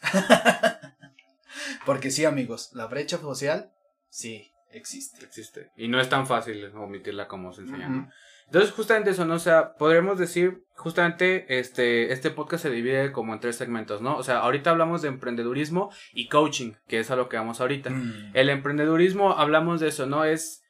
Porque 1.85 2.11
sí, 2.11 2.25
amigos, 2.25 2.71
la 2.73 2.87
brecha 2.87 3.19
social 3.19 3.73
sí 4.11 4.53
existe. 4.73 5.25
Existe. 5.25 5.71
Y 5.77 5.89
no 5.89 6.01
es 6.01 6.09
tan 6.09 6.27
fácil 6.27 6.71
omitirla 6.75 7.29
como 7.29 7.53
se 7.53 7.63
enseña, 7.63 7.89
¿no? 7.89 8.11
Entonces, 8.47 8.73
justamente 8.73 9.11
eso, 9.11 9.27
¿no? 9.27 9.35
O 9.35 9.39
sea, 9.39 9.75
podremos 9.75 10.19
decir, 10.19 10.65
justamente, 10.75 11.59
este, 11.59 12.13
este 12.13 12.31
podcast 12.31 12.63
se 12.63 12.71
divide 12.71 13.13
como 13.13 13.35
en 13.35 13.41
tres 13.41 13.57
segmentos, 13.57 14.01
¿no? 14.01 14.17
O 14.17 14.23
sea, 14.23 14.39
ahorita 14.39 14.71
hablamos 14.71 15.03
de 15.03 15.09
emprendedurismo 15.09 15.91
y 16.15 16.29
coaching, 16.29 16.73
que 16.87 17.01
es 17.01 17.11
a 17.11 17.17
lo 17.17 17.29
que 17.29 17.37
vamos 17.37 17.61
ahorita. 17.61 17.91
Mm. 17.91 18.31
El 18.33 18.49
emprendedurismo, 18.49 19.33
hablamos 19.33 19.81
de 19.81 19.89
eso, 19.89 20.07
¿no? 20.07 20.25
Es 20.25 20.63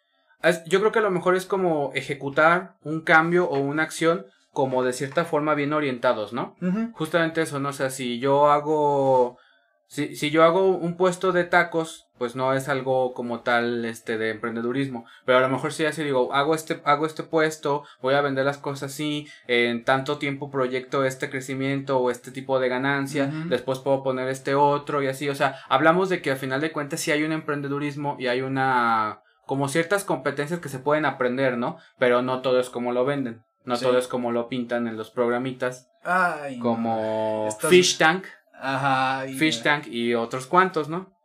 yo 0.66 0.80
creo 0.80 0.92
que 0.92 0.98
a 1.00 1.02
lo 1.02 1.10
mejor 1.10 1.34
es 1.34 1.46
como 1.46 1.92
ejecutar 1.94 2.76
un 2.82 3.00
cambio 3.00 3.48
o 3.48 3.58
una 3.58 3.82
acción 3.82 4.26
como 4.52 4.82
de 4.82 4.92
cierta 4.92 5.24
forma 5.24 5.54
bien 5.54 5.72
orientados, 5.72 6.32
¿no? 6.32 6.56
Justamente 6.92 7.42
eso, 7.42 7.60
¿no? 7.60 7.70
O 7.70 7.72
sea, 7.72 7.90
si 7.90 8.18
yo 8.18 8.50
hago, 8.50 9.38
si, 9.86 10.16
si 10.16 10.30
yo 10.30 10.44
hago 10.44 10.68
un 10.68 10.96
puesto 10.96 11.32
de 11.32 11.44
tacos, 11.44 12.07
pues 12.18 12.36
no 12.36 12.52
es 12.52 12.68
algo 12.68 13.14
como 13.14 13.40
tal, 13.40 13.84
este, 13.84 14.18
de 14.18 14.30
emprendedurismo, 14.30 15.04
pero 15.24 15.38
a 15.38 15.40
lo 15.40 15.48
mejor 15.48 15.72
si 15.72 15.84
así 15.84 16.04
digo, 16.04 16.32
hago 16.34 16.54
este, 16.54 16.80
hago 16.84 17.06
este 17.06 17.22
puesto, 17.22 17.84
voy 18.00 18.14
a 18.14 18.20
vender 18.20 18.44
las 18.44 18.58
cosas 18.58 18.92
así, 18.92 19.26
en 19.46 19.84
tanto 19.84 20.18
tiempo 20.18 20.50
proyecto 20.50 21.04
este 21.04 21.30
crecimiento 21.30 21.98
o 21.98 22.10
este 22.10 22.30
tipo 22.30 22.58
de 22.60 22.68
ganancia, 22.68 23.30
después 23.48 23.78
puedo 23.78 24.02
poner 24.02 24.28
este 24.28 24.54
otro 24.54 25.02
y 25.02 25.06
así, 25.06 25.28
o 25.28 25.34
sea, 25.34 25.56
hablamos 25.68 26.08
de 26.08 26.20
que 26.20 26.30
al 26.30 26.36
final 26.36 26.60
de 26.60 26.72
cuentas 26.72 27.00
sí 27.00 27.10
hay 27.10 27.22
un 27.22 27.32
emprendedurismo 27.32 28.16
y 28.18 28.26
hay 28.26 28.42
una, 28.42 29.22
como 29.46 29.68
ciertas 29.68 30.04
competencias 30.04 30.60
que 30.60 30.68
se 30.68 30.78
pueden 30.78 31.06
aprender, 31.06 31.56
¿no? 31.56 31.78
Pero 31.98 32.22
no 32.22 32.42
todo 32.42 32.60
es 32.60 32.70
como 32.70 32.92
lo 32.92 33.04
venden. 33.04 33.42
No 33.64 33.78
todo 33.78 33.98
es 33.98 34.08
como 34.08 34.32
lo 34.32 34.48
pintan 34.48 34.88
en 34.88 34.96
los 34.96 35.10
programitas. 35.10 35.90
Ay, 36.02 36.58
como 36.58 37.48
Fish 37.68 37.98
Tank. 37.98 38.24
Ajá. 38.58 39.24
Fish 39.38 39.62
Tank 39.62 39.86
y 39.88 40.14
otros 40.14 40.46
cuantos, 40.46 40.88
¿no? 40.88 41.17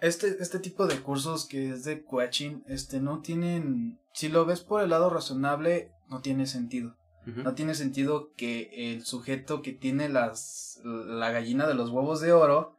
Este, 0.00 0.36
este 0.40 0.58
tipo 0.58 0.86
de 0.86 1.00
cursos 1.00 1.46
que 1.46 1.70
es 1.70 1.84
de 1.84 2.04
coaching, 2.04 2.60
este, 2.66 3.00
no 3.00 3.20
tienen, 3.20 3.98
si 4.12 4.28
lo 4.28 4.44
ves 4.44 4.60
por 4.60 4.82
el 4.82 4.90
lado 4.90 5.10
razonable, 5.10 5.90
no 6.08 6.20
tiene 6.20 6.46
sentido. 6.46 6.96
No 7.36 7.54
tiene 7.54 7.74
sentido 7.74 8.32
que 8.38 8.70
el 8.72 9.04
sujeto 9.04 9.60
que 9.60 9.72
tiene 9.72 10.08
las, 10.08 10.80
la 10.82 11.30
gallina 11.30 11.66
de 11.66 11.74
los 11.74 11.90
huevos 11.90 12.22
de 12.22 12.32
oro, 12.32 12.74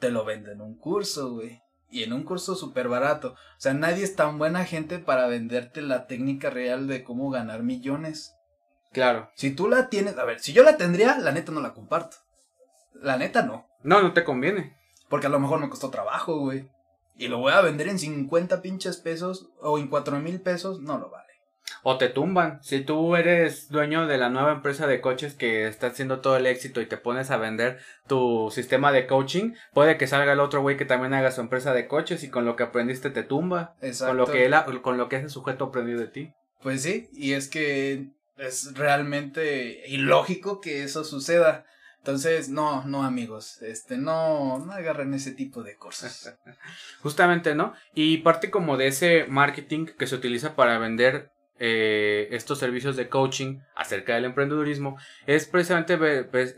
te 0.00 0.10
lo 0.10 0.24
venda 0.24 0.50
en 0.50 0.62
un 0.62 0.76
curso, 0.76 1.34
güey. 1.34 1.62
Y 1.92 2.02
en 2.02 2.12
un 2.12 2.24
curso 2.24 2.56
súper 2.56 2.88
barato. 2.88 3.34
O 3.34 3.60
sea, 3.60 3.72
nadie 3.72 4.02
es 4.02 4.16
tan 4.16 4.36
buena 4.36 4.64
gente 4.64 4.98
para 4.98 5.28
venderte 5.28 5.80
la 5.80 6.08
técnica 6.08 6.50
real 6.50 6.88
de 6.88 7.04
cómo 7.04 7.30
ganar 7.30 7.62
millones. 7.62 8.34
Claro. 8.92 9.30
Si 9.36 9.52
tú 9.52 9.68
la 9.68 9.88
tienes, 9.88 10.18
a 10.18 10.24
ver, 10.24 10.40
si 10.40 10.52
yo 10.52 10.64
la 10.64 10.76
tendría, 10.76 11.16
la 11.18 11.30
neta 11.30 11.52
no 11.52 11.60
la 11.60 11.72
comparto. 11.72 12.16
La 12.94 13.16
neta 13.16 13.42
no. 13.42 13.68
No, 13.84 14.02
no 14.02 14.12
te 14.12 14.24
conviene. 14.24 14.76
Porque 15.08 15.26
a 15.26 15.30
lo 15.30 15.40
mejor 15.40 15.60
me 15.60 15.68
costó 15.68 15.90
trabajo, 15.90 16.38
güey. 16.38 16.68
Y 17.16 17.28
lo 17.28 17.38
voy 17.38 17.52
a 17.52 17.60
vender 17.60 17.88
en 17.88 17.98
50 17.98 18.60
pinches 18.62 18.96
pesos 18.96 19.48
o 19.60 19.78
en 19.78 19.88
4 19.88 20.18
mil 20.18 20.40
pesos, 20.40 20.80
no 20.80 20.98
lo 20.98 21.10
vale. 21.10 21.24
O 21.82 21.98
te 21.98 22.08
tumban. 22.08 22.58
Si 22.62 22.80
tú 22.80 23.14
eres 23.14 23.68
dueño 23.68 24.06
de 24.06 24.18
la 24.18 24.30
nueva 24.30 24.52
empresa 24.52 24.86
de 24.86 25.00
coches 25.00 25.34
que 25.34 25.66
está 25.66 25.88
haciendo 25.88 26.20
todo 26.20 26.36
el 26.36 26.46
éxito 26.46 26.80
y 26.80 26.86
te 26.86 26.96
pones 26.96 27.30
a 27.30 27.36
vender 27.36 27.78
tu 28.06 28.50
sistema 28.50 28.90
de 28.90 29.06
coaching, 29.06 29.52
puede 29.72 29.96
que 29.98 30.06
salga 30.06 30.32
el 30.32 30.40
otro 30.40 30.62
güey 30.62 30.76
que 30.76 30.86
también 30.86 31.14
haga 31.14 31.30
su 31.30 31.40
empresa 31.40 31.72
de 31.72 31.86
coches 31.86 32.24
y 32.24 32.30
con 32.30 32.44
lo 32.44 32.56
que 32.56 32.64
aprendiste 32.64 33.10
te 33.10 33.22
tumba. 33.22 33.76
Exacto. 33.80 34.10
Con 34.10 34.16
lo 34.16 34.26
que, 34.26 34.46
él, 34.46 34.54
con 34.82 34.96
lo 34.96 35.08
que 35.08 35.16
ese 35.16 35.28
sujeto 35.28 35.66
aprendió 35.66 35.98
de 35.98 36.08
ti. 36.08 36.32
Pues 36.62 36.82
sí, 36.82 37.08
y 37.12 37.32
es 37.32 37.48
que 37.48 38.08
es 38.38 38.74
realmente 38.74 39.86
ilógico 39.86 40.60
que 40.60 40.82
eso 40.82 41.04
suceda. 41.04 41.66
Entonces, 42.04 42.50
no, 42.50 42.84
no 42.84 43.02
amigos, 43.02 43.62
este, 43.62 43.96
no, 43.96 44.58
no 44.58 44.72
agarren 44.72 45.14
ese 45.14 45.32
tipo 45.32 45.62
de 45.62 45.74
cosas. 45.76 46.36
Justamente, 47.02 47.54
¿no? 47.54 47.72
Y 47.94 48.18
parte 48.18 48.50
como 48.50 48.76
de 48.76 48.88
ese 48.88 49.24
marketing 49.26 49.86
que 49.86 50.06
se 50.06 50.14
utiliza 50.14 50.54
para 50.54 50.76
vender 50.76 51.30
eh, 51.60 52.28
estos 52.32 52.58
servicios 52.58 52.96
de 52.96 53.08
coaching 53.08 53.60
acerca 53.76 54.14
del 54.16 54.24
emprendedurismo 54.24 54.96
es 55.26 55.46
precisamente 55.46 55.96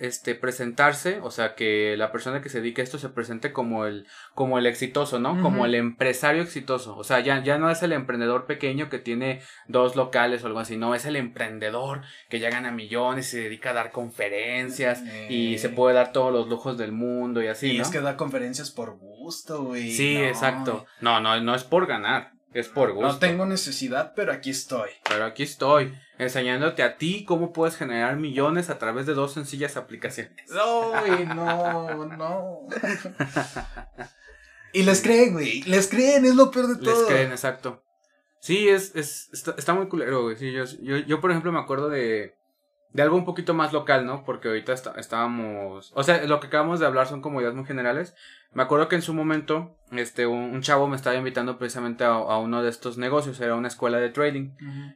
este 0.00 0.34
presentarse, 0.34 1.20
o 1.22 1.30
sea, 1.30 1.54
que 1.54 1.96
la 1.98 2.10
persona 2.10 2.40
que 2.40 2.48
se 2.48 2.60
dedique 2.60 2.80
a 2.80 2.84
esto 2.84 2.98
se 2.98 3.10
presente 3.10 3.52
como 3.52 3.84
el 3.84 4.06
como 4.34 4.58
el 4.58 4.64
exitoso, 4.64 5.18
¿no? 5.18 5.42
Como 5.42 5.66
el 5.66 5.74
empresario 5.74 6.42
exitoso, 6.42 6.96
o 6.96 7.04
sea, 7.04 7.20
ya 7.20 7.42
ya 7.42 7.58
no 7.58 7.70
es 7.70 7.82
el 7.82 7.92
emprendedor 7.92 8.46
pequeño 8.46 8.88
que 8.88 8.98
tiene 8.98 9.42
dos 9.68 9.96
locales 9.96 10.42
o 10.42 10.46
algo 10.46 10.60
así, 10.60 10.78
no, 10.78 10.94
es 10.94 11.04
el 11.04 11.16
emprendedor 11.16 12.00
que 12.30 12.38
ya 12.38 12.48
gana 12.48 12.70
millones 12.70 13.28
y 13.28 13.30
se 13.32 13.40
dedica 13.42 13.70
a 13.70 13.74
dar 13.74 13.90
conferencias 13.90 15.02
y 15.28 15.58
se 15.58 15.68
puede 15.68 15.94
dar 15.94 16.12
todos 16.12 16.32
los 16.32 16.48
lujos 16.48 16.78
del 16.78 16.92
mundo 16.92 17.42
y 17.42 17.48
así, 17.48 17.72
y 17.72 17.80
es 17.80 17.88
que 17.88 18.00
da 18.00 18.16
conferencias 18.16 18.70
por 18.70 18.96
gusto, 18.96 19.64
güey. 19.64 19.90
Sí, 19.92 20.16
exacto. 20.16 20.86
No, 21.00 21.20
no, 21.20 21.38
no 21.40 21.54
es 21.54 21.64
por 21.64 21.86
ganar. 21.86 22.35
Es 22.52 22.68
por 22.68 22.92
gusto. 22.92 23.08
No 23.08 23.18
tengo 23.18 23.44
necesidad, 23.44 24.12
pero 24.14 24.32
aquí 24.32 24.50
estoy. 24.50 24.90
Pero 25.08 25.24
aquí 25.24 25.42
estoy, 25.42 25.92
enseñándote 26.18 26.82
a 26.82 26.96
ti 26.96 27.24
cómo 27.24 27.52
puedes 27.52 27.76
generar 27.76 28.16
millones 28.16 28.70
a 28.70 28.78
través 28.78 29.06
de 29.06 29.14
dos 29.14 29.34
sencillas 29.34 29.76
aplicaciones. 29.76 30.50
No, 30.50 30.90
güey, 30.90 31.26
no, 31.34 32.06
no. 32.06 32.60
y 34.72 34.82
les 34.82 35.02
creen, 35.02 35.34
güey. 35.34 35.62
Les 35.62 35.88
creen, 35.88 36.24
es 36.24 36.34
lo 36.34 36.50
peor 36.50 36.68
de 36.68 36.82
todo. 36.82 36.98
Les 36.98 37.08
creen, 37.08 37.30
exacto. 37.30 37.82
Sí, 38.40 38.68
es, 38.68 38.94
es, 38.94 39.28
está, 39.32 39.74
muy 39.74 39.88
culero, 39.88 40.22
güey. 40.22 40.36
Sí, 40.36 40.52
yo, 40.52 40.64
yo, 40.80 40.98
yo, 40.98 41.20
por 41.20 41.32
ejemplo, 41.32 41.50
me 41.50 41.58
acuerdo 41.58 41.88
de, 41.88 42.35
de 42.96 43.02
algo 43.02 43.16
un 43.16 43.26
poquito 43.26 43.52
más 43.52 43.74
local, 43.74 44.06
¿no? 44.06 44.24
Porque 44.24 44.48
ahorita 44.48 44.72
estábamos... 44.72 45.92
O 45.94 46.02
sea, 46.02 46.24
lo 46.24 46.40
que 46.40 46.46
acabamos 46.46 46.80
de 46.80 46.86
hablar 46.86 47.06
son 47.06 47.20
como 47.20 47.42
ideas 47.42 47.54
muy 47.54 47.66
generales. 47.66 48.14
Me 48.54 48.62
acuerdo 48.62 48.88
que 48.88 48.96
en 48.96 49.02
su 49.02 49.12
momento, 49.12 49.76
este, 49.92 50.26
un, 50.26 50.62
chavo 50.62 50.88
me 50.88 50.96
estaba 50.96 51.14
invitando 51.14 51.58
precisamente 51.58 52.04
a, 52.04 52.38
uno 52.38 52.62
de 52.62 52.70
estos 52.70 52.96
negocios, 52.96 53.38
era 53.38 53.54
una 53.54 53.68
escuela 53.68 53.98
de 53.98 54.08
trading. 54.08 54.52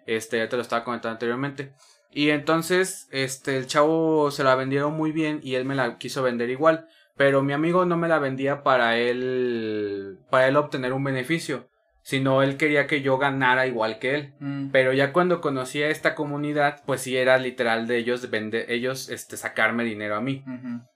Este, 0.06 0.38
ya 0.38 0.48
te 0.48 0.56
lo 0.56 0.62
estaba 0.62 0.82
comentando 0.82 1.12
anteriormente. 1.12 1.74
Y 2.10 2.30
entonces, 2.30 3.06
este, 3.10 3.58
el 3.58 3.66
chavo 3.66 4.30
se 4.30 4.44
la 4.44 4.54
vendieron 4.54 4.94
muy 4.94 5.12
bien 5.12 5.40
y 5.42 5.56
él 5.56 5.66
me 5.66 5.74
la 5.74 5.98
quiso 5.98 6.22
vender 6.22 6.48
igual. 6.48 6.88
Pero 7.18 7.42
mi 7.42 7.52
amigo 7.52 7.84
no 7.84 7.98
me 7.98 8.08
la 8.08 8.18
vendía 8.18 8.62
para 8.62 8.96
él, 8.96 10.20
para 10.30 10.48
él 10.48 10.56
obtener 10.56 10.94
un 10.94 11.04
beneficio 11.04 11.69
sino 12.10 12.42
él 12.42 12.56
quería 12.56 12.88
que 12.88 13.02
yo 13.02 13.18
ganara 13.18 13.68
igual 13.68 14.00
que 14.00 14.16
él. 14.16 14.34
Mm. 14.40 14.70
Pero 14.72 14.92
ya 14.92 15.12
cuando 15.12 15.40
conocí 15.40 15.80
a 15.80 15.90
esta 15.90 16.16
comunidad, 16.16 16.82
pues 16.84 17.02
sí 17.02 17.16
era 17.16 17.38
literal 17.38 17.86
de 17.86 17.98
ellos 17.98 18.28
vender, 18.28 18.68
ellos 18.68 19.10
este 19.10 19.36
sacarme 19.36 19.84
dinero 19.84 20.16
a 20.16 20.20
mí 20.20 20.42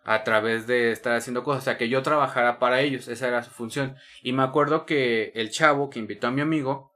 a 0.05 0.25
través 0.25 0.67
de 0.67 0.91
estar 0.91 1.15
haciendo 1.15 1.45
cosas, 1.45 1.63
o 1.63 1.65
sea, 1.67 1.77
que 1.77 1.89
yo 1.89 2.03
trabajara 2.03 2.59
para 2.59 2.81
ellos, 2.81 3.07
esa 3.07 3.29
era 3.29 3.45
su 3.45 3.53
función. 3.53 3.95
Y 4.25 4.33
me 4.33 4.43
acuerdo 4.43 4.87
que 4.87 5.31
el 5.37 5.51
chavo 5.51 5.89
que 5.89 6.01
invitó 6.01 6.27
a 6.27 6.33
mi 6.33 6.41
amigo 6.41 6.91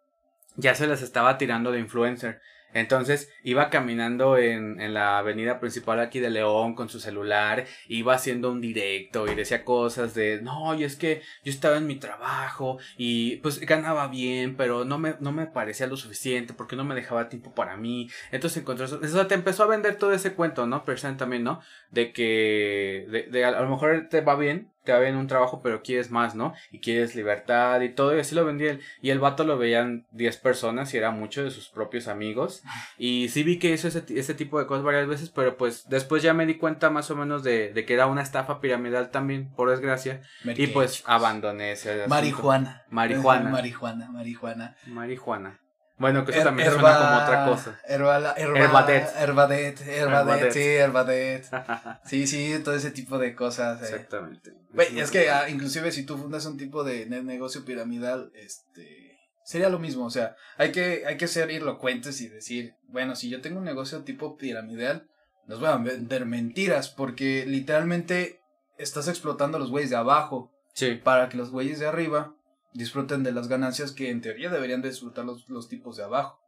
ya 0.57 0.75
se 0.75 0.89
les 0.89 1.01
estaba 1.01 1.39
tirando 1.39 1.71
de 1.71 1.79
influencer. 1.79 2.41
Entonces 2.75 3.31
iba 3.43 3.71
caminando 3.71 4.37
en, 4.37 4.81
en, 4.81 4.95
la 4.95 5.19
avenida 5.19 5.59
principal 5.61 6.01
aquí 6.01 6.21
de 6.21 6.31
León 6.31 6.75
con 6.75 6.89
su 6.89 7.01
celular, 7.01 7.65
iba 7.89 8.15
haciendo 8.15 8.51
un 8.51 8.61
directo 8.61 9.27
y 9.27 9.35
decía 9.35 9.65
cosas 9.65 10.15
de, 10.15 10.41
no, 10.43 10.75
y 10.75 10.85
es 10.85 10.97
que 10.97 11.23
yo 11.45 11.51
estaba 11.51 11.79
en 11.79 11.87
mi 11.87 11.97
trabajo 11.97 12.79
y 12.97 13.37
pues 13.37 13.61
ganaba 13.61 14.09
bien, 14.09 14.57
pero 14.57 14.85
no 14.85 14.99
me, 14.99 15.15
no 15.21 15.33
me 15.33 15.47
parecía 15.47 15.87
lo 15.87 15.97
suficiente 15.97 16.55
porque 16.55 16.77
no 16.77 16.85
me 16.85 16.95
dejaba 16.95 17.29
tiempo 17.29 17.55
para 17.55 17.77
mí. 17.77 18.11
Entonces 18.31 18.63
encontró 18.63 18.85
eso, 18.85 19.27
te 19.27 19.35
empezó 19.35 19.63
a 19.65 19.69
vender 19.69 19.97
todo 19.97 20.13
ese 20.13 20.35
cuento, 20.35 20.67
¿no? 20.67 20.85
Pero 20.85 20.99
también, 21.17 21.45
¿no? 21.45 21.61
De 21.91 22.13
que 22.13 23.07
de, 23.09 23.23
de, 23.31 23.45
a 23.45 23.61
lo 23.61 23.71
mejor 23.71 24.09
te 24.11 24.21
va 24.21 24.37
bien, 24.37 24.71
te 24.89 24.95
va 24.95 25.01
bien 25.01 25.17
un 25.17 25.27
trabajo, 25.27 25.61
pero 25.63 25.83
quieres 25.83 26.11
más, 26.11 26.35
¿no? 26.35 26.55
Y 26.73 26.81
quieres 26.81 27.15
libertad 27.15 27.83
y 27.83 27.91
todo, 27.91 28.17
y 28.17 28.21
así 28.21 28.35
lo 28.35 28.47
vendía 28.47 28.71
él. 28.71 28.81
Y 29.03 29.11
el 29.11 29.19
vato 29.19 29.45
lo 29.45 29.59
veían 29.59 30.07
10 30.13 30.39
personas 30.39 30.95
y 30.95 30.97
era 30.97 31.11
mucho 31.11 31.45
de 31.45 31.51
sus 31.51 31.69
propios 31.69 32.09
amigos. 32.09 32.63
Y 32.97 33.29
sí 33.29 33.43
vi 33.43 33.59
que 33.59 33.71
hizo 33.71 33.87
ese, 33.87 34.03
ese 34.09 34.33
tipo 34.33 34.59
de 34.59 34.67
cosas 34.67 34.85
varias 34.85 35.07
veces, 35.07 35.29
pero 35.29 35.59
pues 35.59 35.87
después 35.91 36.23
ya 36.23 36.33
me 36.33 36.47
di 36.47 36.55
cuenta 36.55 36.89
más 36.89 37.11
o 37.11 37.17
menos 37.17 37.43
de, 37.43 37.71
de 37.75 37.85
que 37.85 37.93
era 37.93 38.07
una 38.07 38.23
estafa 38.23 38.63
piramidal 38.63 39.11
también, 39.11 39.51
por 39.55 39.69
desgracia. 39.69 40.23
y 40.43 40.69
pues 40.69 41.03
abandoné 41.05 41.73
ese 41.73 42.07
Marihuana. 42.09 42.85
Marihuana. 42.89 43.51
Marihuana, 43.51 44.11
marihuana. 44.11 44.77
Marihuana. 44.87 45.61
Bueno, 45.99 46.25
que 46.25 46.33
eso 46.33 46.45
también 46.45 46.71
suena 46.71 46.97
como 46.97 47.23
otra 47.23 47.45
cosa. 47.45 47.81
Herbadet. 47.85 49.09
Herbadet, 49.17 49.81
herbadet, 49.87 50.53
sí, 50.53 50.63
herbadet. 50.63 51.47
sí, 52.05 52.27
sí, 52.27 52.61
todo 52.63 52.75
ese 52.75 52.91
tipo 52.93 53.19
de 53.19 53.35
cosas. 53.35 53.83
Eh. 53.83 53.85
Exactamente. 53.85 54.53
es 54.97 55.11
que 55.11 55.31
ah, 55.31 55.49
inclusive 55.49 55.91
si 55.91 56.05
tú 56.05 56.17
fundas 56.17 56.47
un 56.47 56.57
tipo 56.57 56.85
de 56.85 57.07
negocio 57.07 57.65
piramidal, 57.65 58.31
este, 58.35 59.19
sería 59.45 59.69
lo 59.71 59.79
mismo, 59.79 60.05
o 60.05 60.11
sea, 60.11 60.37
hay 60.57 60.73
que, 60.73 61.05
hay 61.07 61.17
que 61.17 61.27
ser 61.27 61.51
elocuentes 61.51 62.21
y 62.21 62.29
decir, 62.29 62.75
bueno, 62.87 63.17
si 63.17 63.29
yo 63.29 63.41
tengo 63.41 63.59
un 63.59 63.65
negocio 63.65 64.05
tipo 64.05 64.37
piramidal, 64.37 65.09
nos 65.47 65.59
voy 65.59 65.69
a 65.69 65.77
vender 65.77 66.27
mentiras, 66.27 66.91
porque 66.91 67.45
literalmente 67.47 68.41
estás 68.77 69.09
explotando 69.09 69.57
a 69.57 69.61
los 69.61 69.71
güeyes 69.71 69.91
de 69.91 69.97
abajo. 69.97 70.53
Sí. 70.75 71.01
Para 71.03 71.29
que 71.29 71.37
los 71.37 71.51
güeyes 71.51 71.81
de 71.81 71.89
arriba 71.89 72.37
disfruten 72.73 73.23
de 73.23 73.33
las 73.33 73.49
ganancias 73.49 73.93
que 73.93 74.11
en 74.11 74.21
teoría 74.21 74.51
deberían 74.51 74.83
disfrutar 74.83 75.25
los, 75.25 75.69
tipos 75.69 75.97
de 75.97 76.05
abajo. 76.05 76.41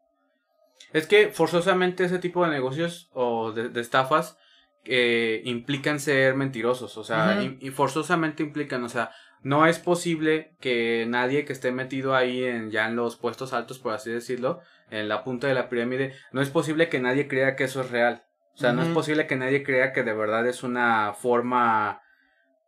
Es 0.92 1.06
que 1.06 1.28
forzosamente 1.28 2.04
ese 2.04 2.18
tipo 2.18 2.44
de 2.44 2.50
negocios 2.50 3.10
o 3.12 3.52
de, 3.52 3.78
estafas 3.80 4.36
eh, 4.84 5.42
implican 5.44 6.00
ser 6.00 6.34
mentirosos, 6.34 6.96
o 6.96 7.04
sea, 7.04 7.42
y, 7.60 7.70
forzosamente 7.70 8.42
implican, 8.42 8.82
o 8.82 8.88
sea, 8.88 9.10
no 9.42 9.66
es 9.66 9.78
posible 9.78 10.54
que 10.60 11.06
nadie 11.08 11.44
que 11.44 11.52
esté 11.52 11.72
metido 11.72 12.14
ahí 12.14 12.44
en 12.44 12.70
ya 12.70 12.86
en 12.86 12.96
los 12.96 13.16
puestos 13.16 13.52
altos, 13.52 13.78
por 13.78 13.92
así 13.92 14.10
decirlo, 14.10 14.60
en 14.90 15.08
la 15.08 15.24
punta 15.24 15.46
de 15.46 15.54
la 15.54 15.68
pirámide, 15.68 16.14
no 16.32 16.42
es 16.42 16.50
posible 16.50 16.88
que 16.88 17.00
nadie 17.00 17.28
crea 17.28 17.56
que 17.56 17.64
eso 17.64 17.80
es 17.80 17.90
real. 17.90 18.24
O 18.54 18.58
sea, 18.58 18.72
no 18.74 18.82
es 18.82 18.88
posible 18.88 19.26
que 19.26 19.36
nadie 19.36 19.62
crea 19.62 19.92
que 19.92 20.02
de 20.02 20.12
verdad 20.12 20.46
es 20.46 20.62
una 20.62 21.14
forma 21.14 22.02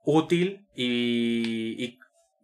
útil 0.04 0.66
y, 0.74 1.76
y 1.78 1.98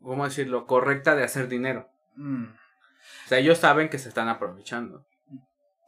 ¿cómo 0.09 0.25
decirlo?, 0.25 0.67
correcta 0.67 1.15
de 1.15 1.25
hacer 1.25 1.49
dinero. 1.49 1.89
Mm. 2.17 2.45
O 2.45 3.29
sea, 3.29 3.39
ellos 3.39 3.59
saben 3.59 3.91
que 3.91 3.99
se 3.99 4.09
están 4.09 4.29
aprovechando. 4.29 5.05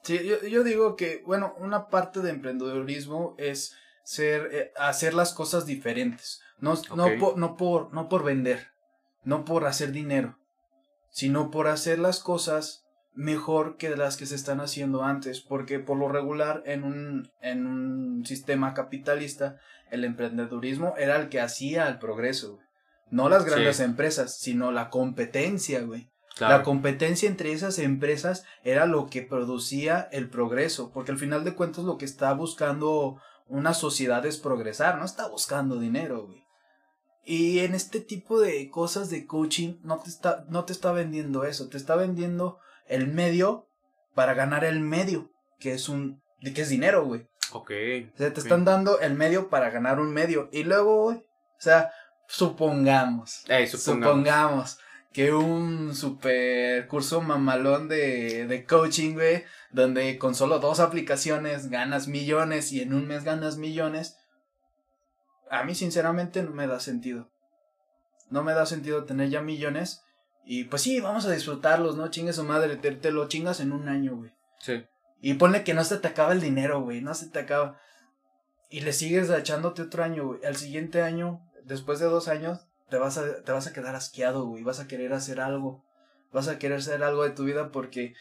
Sí, 0.03 0.19
yo, 0.25 0.47
yo 0.47 0.63
digo 0.63 0.95
que, 0.95 1.23
bueno, 1.27 1.55
una 1.59 1.89
parte 1.89 2.21
de 2.21 2.31
emprendedurismo 2.31 3.35
es 3.39 3.75
ser, 4.05 4.49
eh, 4.53 4.73
hacer 4.77 5.15
las 5.15 5.33
cosas 5.33 5.67
diferentes. 5.67 6.43
No, 6.59 6.75
no, 6.95 7.09
por, 7.19 7.39
no, 7.39 7.57
por, 7.57 7.95
no 7.95 8.09
por 8.09 8.23
vender, 8.23 8.69
no 9.25 9.45
por 9.45 9.65
hacer 9.65 9.93
dinero, 9.93 10.39
sino 11.11 11.51
por 11.51 11.69
hacer 11.69 11.99
las 11.99 12.21
cosas 12.21 12.85
mejor 13.15 13.77
que 13.79 13.89
las 13.97 14.17
que 14.17 14.27
se 14.27 14.35
están 14.35 14.61
haciendo 14.61 15.03
antes, 15.03 15.41
porque 15.41 15.79
por 15.79 15.97
lo 15.97 16.09
regular 16.09 16.63
en 16.67 16.85
un, 16.85 17.31
en 17.41 17.67
un 17.67 18.27
sistema 18.27 18.75
capitalista 18.75 19.59
el 19.91 20.05
emprendedurismo 20.05 20.95
era 20.99 21.17
el 21.17 21.31
que 21.31 21.41
hacía 21.41 21.89
el 21.89 21.99
progreso. 21.99 22.59
No 23.11 23.29
las 23.29 23.45
grandes 23.45 23.77
Sí. 23.79 23.83
empresas, 23.83 24.39
sino 24.39 24.73
la 24.73 24.91
competencia, 24.91 25.83
güey. 25.83 26.09
Claro. 26.37 26.59
La 26.59 26.63
competencia 26.63 27.29
entre 27.29 27.53
esas 27.53 27.79
empresas 27.79 28.45
era 28.65 28.87
lo 28.87 29.09
que 29.09 29.23
producía 29.23 30.09
el 30.13 30.31
progreso, 30.31 30.91
porque 30.93 31.13
al 31.13 31.19
final 31.19 31.45
de 31.45 31.55
cuentas 31.55 31.85
lo 31.85 31.99
que 31.99 32.05
está 32.05 32.33
buscando 32.33 33.21
una 33.47 33.75
sociedad 33.75 34.25
es 34.25 34.39
progresar, 34.39 34.99
no 34.99 35.05
está 35.05 35.29
buscando 35.29 35.79
dinero, 35.79 36.27
güey. 36.27 36.45
Y 37.25 37.59
en 37.61 37.75
este 37.75 38.01
tipo 38.01 38.41
de 38.41 38.71
cosas 38.71 39.11
de 39.11 39.27
coaching 39.27 39.75
no 39.83 39.99
te 39.99 40.09
está, 40.09 40.47
no 40.49 40.65
te 40.65 40.73
está 40.73 40.93
vendiendo 40.93 41.45
eso, 41.45 41.69
te 41.69 41.77
está 41.77 41.95
vendiendo 41.97 42.59
el 42.87 43.09
medio 43.09 43.67
para 44.15 44.35
ganar 44.35 44.65
el 44.65 44.81
medio, 44.81 45.31
que 45.59 45.73
es 45.75 45.89
un, 45.89 46.23
que 46.55 46.63
es 46.63 46.69
dinero, 46.71 47.05
güey. 47.05 47.27
Ok. 47.53 47.71
O 48.15 48.17
sea, 48.17 48.33
te 48.33 48.41
están 48.41 48.65
dando 48.65 49.01
el 49.01 49.15
medio 49.15 49.51
para 49.51 49.71
ganar 49.71 50.01
un 50.01 50.13
medio. 50.13 50.49
Y 50.53 50.63
luego, 50.65 51.03
güey, 51.03 51.19
o 51.19 51.63
sea, 51.63 51.93
supongamos, 52.31 53.45
supongamos. 53.67 53.81
supongamos 53.83 54.79
que 55.13 55.33
un 55.33 55.95
super 55.95 56.87
curso 56.87 57.21
mamalón 57.21 57.89
de, 57.89 58.47
de 58.47 58.65
coaching, 58.65 59.15
güey, 59.15 59.45
donde 59.73 60.19
con 60.19 60.35
solo 60.35 60.61
dos 60.61 60.79
aplicaciones 60.79 61.69
ganas 61.69 62.07
millones 62.07 62.73
y 62.73 62.81
en 62.81 62.95
un 62.95 63.09
mes 63.09 63.25
ganas 63.25 63.57
millones, 63.57 64.17
a 65.51 65.65
mí 65.65 65.75
sinceramente 65.75 66.43
no 66.43 66.53
me 66.53 66.67
da 66.67 66.79
sentido. 66.79 67.31
No 68.31 68.45
me 68.45 68.55
da 68.55 68.67
sentido 68.67 69.05
tener 69.05 69.29
ya 69.31 69.43
millones 69.43 70.05
y 70.45 70.65
pues 70.65 70.83
sí, 70.83 71.01
vamos 71.01 71.27
a 71.27 71.33
disfrutarlos, 71.33 71.97
¿no? 71.97 72.09
Chingue 72.09 72.33
su 72.33 72.45
madre, 72.45 72.77
te, 72.77 72.93
te 72.93 73.11
lo 73.11 73.29
chingas 73.29 73.61
en 73.61 73.73
un 73.73 73.89
año, 73.89 74.17
güey. 74.17 74.33
Sí. 74.59 74.85
Y 75.21 75.35
ponle 75.35 75.65
que 75.65 75.75
no 75.75 75.85
se 75.85 75.99
te 75.99 76.09
acaba 76.09 76.33
el 76.33 76.41
dinero, 76.41 76.81
güey, 76.81 77.01
no 77.03 77.15
se 77.15 77.29
te 77.29 77.41
acaba. 77.41 77.79
Y 78.71 78.81
le 78.81 78.93
sigues 78.93 79.29
echándote 79.31 79.83
otro 79.83 80.05
año, 80.05 80.27
güey. 80.27 80.45
Al 80.45 80.57
siguiente 80.57 81.03
año, 81.03 81.41
después 81.71 81.99
de 82.01 82.07
dos 82.07 82.29
años, 82.29 82.59
te 82.91 82.99
vas 82.99 83.17
a, 83.17 83.43
te 83.43 83.53
vas 83.53 83.67
a 83.67 83.73
quedar 83.73 83.95
asqueado, 83.95 84.45
güey. 84.45 84.63
Vas 84.63 84.81
a 84.81 84.87
querer 84.87 85.15
hacer 85.15 85.41
algo. 85.41 85.83
Vas 86.33 86.49
a 86.49 86.59
querer 86.59 86.79
hacer 86.79 87.03
algo 87.03 87.25
de 87.25 87.31
tu 87.31 87.45
vida 87.45 87.71
porque 87.73 88.13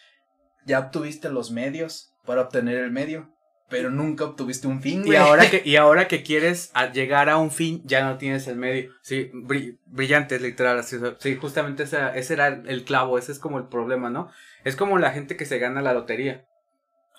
ya 0.65 0.79
obtuviste 0.79 1.29
los 1.29 1.51
medios 1.51 2.13
para 2.25 2.41
obtener 2.41 2.77
el 2.77 2.91
medio. 2.91 3.33
Pero 3.69 3.91
nunca 3.91 4.23
obtuviste 4.25 4.67
un 4.67 4.81
fin, 4.81 5.01
Y 5.01 5.07
güey. 5.07 5.17
ahora 5.17 5.47
que, 5.47 5.61
y 5.65 5.75
ahora 5.75 6.07
que 6.07 6.23
quieres 6.23 6.71
llegar 6.91 7.29
a 7.29 7.37
un 7.37 7.51
fin, 7.51 7.83
ya 7.85 8.03
no 8.03 8.17
tienes 8.17 8.47
el 8.47 8.55
medio. 8.55 8.91
Sí, 9.03 9.29
bri- 9.31 9.77
brillante, 9.85 10.39
literal. 10.39 10.79
Así, 10.79 10.97
sí, 11.19 11.35
justamente 11.35 11.83
esa- 11.83 12.15
ese 12.15 12.33
era 12.33 12.47
el 12.47 12.83
clavo, 12.83 13.19
ese 13.19 13.31
es 13.31 13.37
como 13.37 13.59
el 13.59 13.67
problema, 13.67 14.09
¿no? 14.09 14.31
Es 14.63 14.75
como 14.75 14.97
la 14.97 15.11
gente 15.11 15.37
que 15.37 15.45
se 15.45 15.59
gana 15.59 15.83
la 15.83 15.93
lotería. 15.93 16.47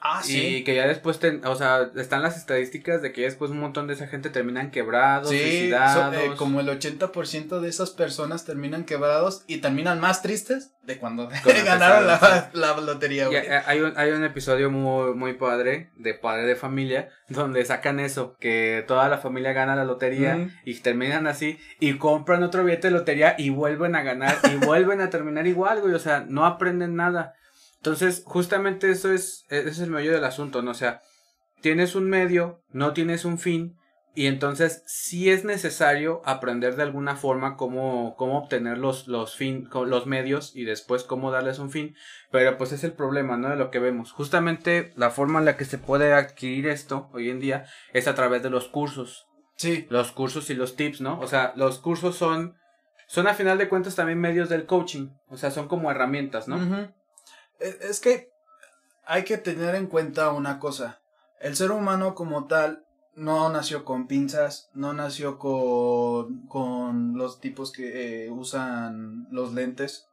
Ah, 0.03 0.23
Y 0.25 0.29
sí. 0.29 0.65
que 0.65 0.75
ya 0.75 0.87
después, 0.87 1.19
te- 1.19 1.43
o 1.45 1.55
sea, 1.57 1.91
están 1.97 2.23
las 2.23 2.39
estadísticas 2.39 3.03
de 3.03 3.13
que 3.13 3.21
ya 3.21 3.27
después 3.27 3.51
un 3.51 3.61
montón 3.61 3.87
de 3.87 3.93
esa 3.93 4.07
gente 4.07 4.31
terminan 4.31 4.71
quebrados, 4.71 5.29
Sí, 5.29 5.37
so- 5.39 5.45
suicidados. 5.45 6.15
eh, 6.17 6.31
como 6.39 6.61
el 6.61 6.69
80% 6.71 7.61
de 7.61 7.69
esas 7.69 7.91
personas 7.91 8.47
terminan 8.47 8.85
quebrados 8.85 9.45
y 9.47 9.59
terminan 9.59 10.01
más 10.01 10.23
tristes 10.23 10.73
de 10.85 10.97
cuando 10.97 11.29
ganaron 11.67 12.07
la, 12.07 12.51
la 12.55 12.81
lotería, 12.81 13.25
Y 13.25 13.27
güey. 13.27 13.43
hay, 13.67 13.81
un, 13.83 13.93
hay 13.99 14.11
un 14.13 14.25
episodio 14.25 14.71
muy, 14.71 15.13
muy 15.15 15.35
padre, 15.35 15.91
de 15.97 16.15
padre 16.15 16.45
de 16.47 16.57
familia, 16.57 17.11
donde 17.29 17.63
sacan 17.67 18.01
eso, 18.01 18.37
que 18.41 18.83
toda 18.89 19.09
la 19.11 19.19
familia 19.19 19.53
gana 19.53 19.77
la 19.77 19.85
lotería 19.85 20.49
y 20.65 20.75
terminan 20.81 21.27
así 21.27 21.59
y 21.79 21.99
compran 21.99 22.43
otro 22.43 22.65
billete 22.65 22.89
de 22.89 22.95
lotería 22.95 23.35
y 23.37 23.51
vuelven 23.51 23.95
a 23.97 24.03
ganar 24.03 24.37
y 24.51 24.57
vuelven 24.65 25.03
a 25.03 25.11
terminar 25.11 25.47
igual, 25.47 25.83
güey, 25.83 25.93
o 25.93 25.99
sea, 25.99 26.25
no 26.27 26.47
aprenden 26.47 26.97
nada. 26.97 27.35
Entonces, 27.81 28.23
justamente 28.27 28.91
eso 28.91 29.13
es, 29.13 29.47
ese 29.49 29.69
es 29.69 29.79
el 29.81 29.91
medio 29.91 30.13
del 30.13 30.25
asunto, 30.25 30.63
¿no? 30.63 30.73
O 30.73 30.75
sea, 30.75 31.01
tienes 31.63 31.95
un 31.95 32.09
medio, 32.09 32.63
no 32.73 32.93
tienes 32.93 33.25
un 33.25 33.39
fin, 33.39 33.77
y 34.15 34.27
entonces 34.27 34.83
sí 34.87 35.31
es 35.31 35.45
necesario 35.45 36.21
aprender 36.25 36.75
de 36.75 36.83
alguna 36.83 37.17
forma 37.17 37.57
cómo, 37.57 38.17
cómo 38.17 38.39
obtener 38.39 38.77
los, 38.77 39.07
los, 39.07 39.37
fin, 39.37 39.69
los 39.73 40.07
medios 40.07 40.55
y 40.57 40.65
después 40.65 41.05
cómo 41.05 41.31
darles 41.31 41.59
un 41.61 41.71
fin. 41.71 41.95
Pero 42.33 42.59
pues 42.59 42.73
es 42.73 42.83
el 42.83 42.93
problema, 42.93 43.37
¿no? 43.37 43.51
De 43.51 43.57
lo 43.57 43.71
que 43.71 43.79
vemos. 43.79 44.11
Justamente 44.11 44.93
la 44.97 45.11
forma 45.11 45.39
en 45.39 45.45
la 45.45 45.57
que 45.57 45.65
se 45.65 45.79
puede 45.79 46.13
adquirir 46.13 46.67
esto 46.67 47.09
hoy 47.13 47.31
en 47.31 47.41
día 47.41 47.67
es 47.93 48.09
a 48.09 48.15
través 48.15 48.43
de 48.43 48.51
los 48.51 48.69
cursos. 48.69 49.27
Sí, 49.57 49.87
Los 49.91 50.11
cursos 50.11 50.51
y 50.51 50.55
los 50.55 50.75
tips, 50.75 51.01
¿no? 51.01 51.21
O 51.21 51.27
sea, 51.27 51.53
los 51.55 51.79
cursos 51.79 52.17
son, 52.17 52.57
son 53.07 53.29
a 53.29 53.35
final 53.35 53.59
de 53.59 53.69
cuentas 53.69 53.95
también 53.95 54.19
medios 54.19 54.49
del 54.49 54.67
coaching. 54.67 55.11
O 55.29 55.37
sea, 55.37 55.51
son 55.51 55.69
como 55.69 55.91
herramientas, 55.91 56.49
¿no? 56.49 56.91
Es 57.61 58.01
que 58.01 58.31
hay 59.05 59.25
que 59.25 59.39
tener 59.39 59.75
en 59.75 59.87
cuenta 59.87 60.31
una 60.33 60.59
cosa. 60.59 61.01
El 61.41 61.57
ser 61.57 61.71
humano 61.71 62.15
como 62.15 62.47
tal 62.47 62.85
no 63.15 63.49
nació 63.51 63.85
con 63.85 64.07
pinzas, 64.07 64.71
no 64.75 64.93
nació 64.93 65.39
con, 65.39 66.47
con 66.47 67.17
los 67.17 67.41
tipos 67.41 67.73
que 67.73 68.27
eh, 68.27 68.31
usan 68.31 69.27
los 69.31 69.53
lentes. 69.53 70.07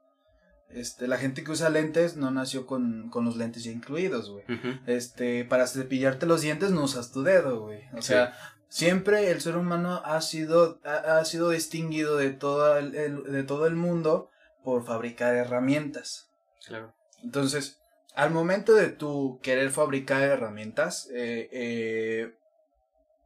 Este, 0.69 1.07
la 1.07 1.17
gente 1.17 1.43
que 1.43 1.51
usa 1.51 1.69
lentes 1.69 2.17
no 2.17 2.29
nació 2.31 2.65
con, 2.65 3.10
con 3.10 3.23
los 3.23 3.38
lentes 3.38 3.63
ya 3.63 3.71
incluidos, 3.71 4.29
güey. 4.29 4.43
Este, 4.86 5.45
para 5.45 5.65
cepillarte 5.67 6.25
los 6.25 6.41
dientes 6.41 6.71
no 6.71 6.83
usas 6.83 7.12
tu 7.12 7.23
dedo, 7.23 7.62
güey. 7.62 7.83
O 7.93 8.01
Sí. 8.01 8.10
sea, 8.10 8.33
siempre 8.67 9.31
el 9.31 9.39
ser 9.39 9.55
humano 9.55 10.01
ha 10.03 10.19
sido, 10.21 10.79
ha, 10.83 11.19
ha 11.19 11.25
sido 11.25 11.49
distinguido 11.51 12.17
de 12.17 12.31
todo 12.31 12.77
el- 12.77 12.95
el- 12.95 13.23
de 13.23 13.43
todo 13.43 13.65
el 13.67 13.75
mundo 13.75 14.29
por 14.63 14.83
fabricar 14.86 15.36
herramientas. 15.36 16.29
Claro. 16.65 16.93
Entonces, 17.27 17.81
al 18.15 18.31
momento 18.31 18.73
de 18.73 18.87
tú 18.87 19.41
querer 19.43 19.69
fabricar 19.69 20.23
herramientas, 20.23 21.09
eh, 21.13 21.49
eh, 21.51 22.33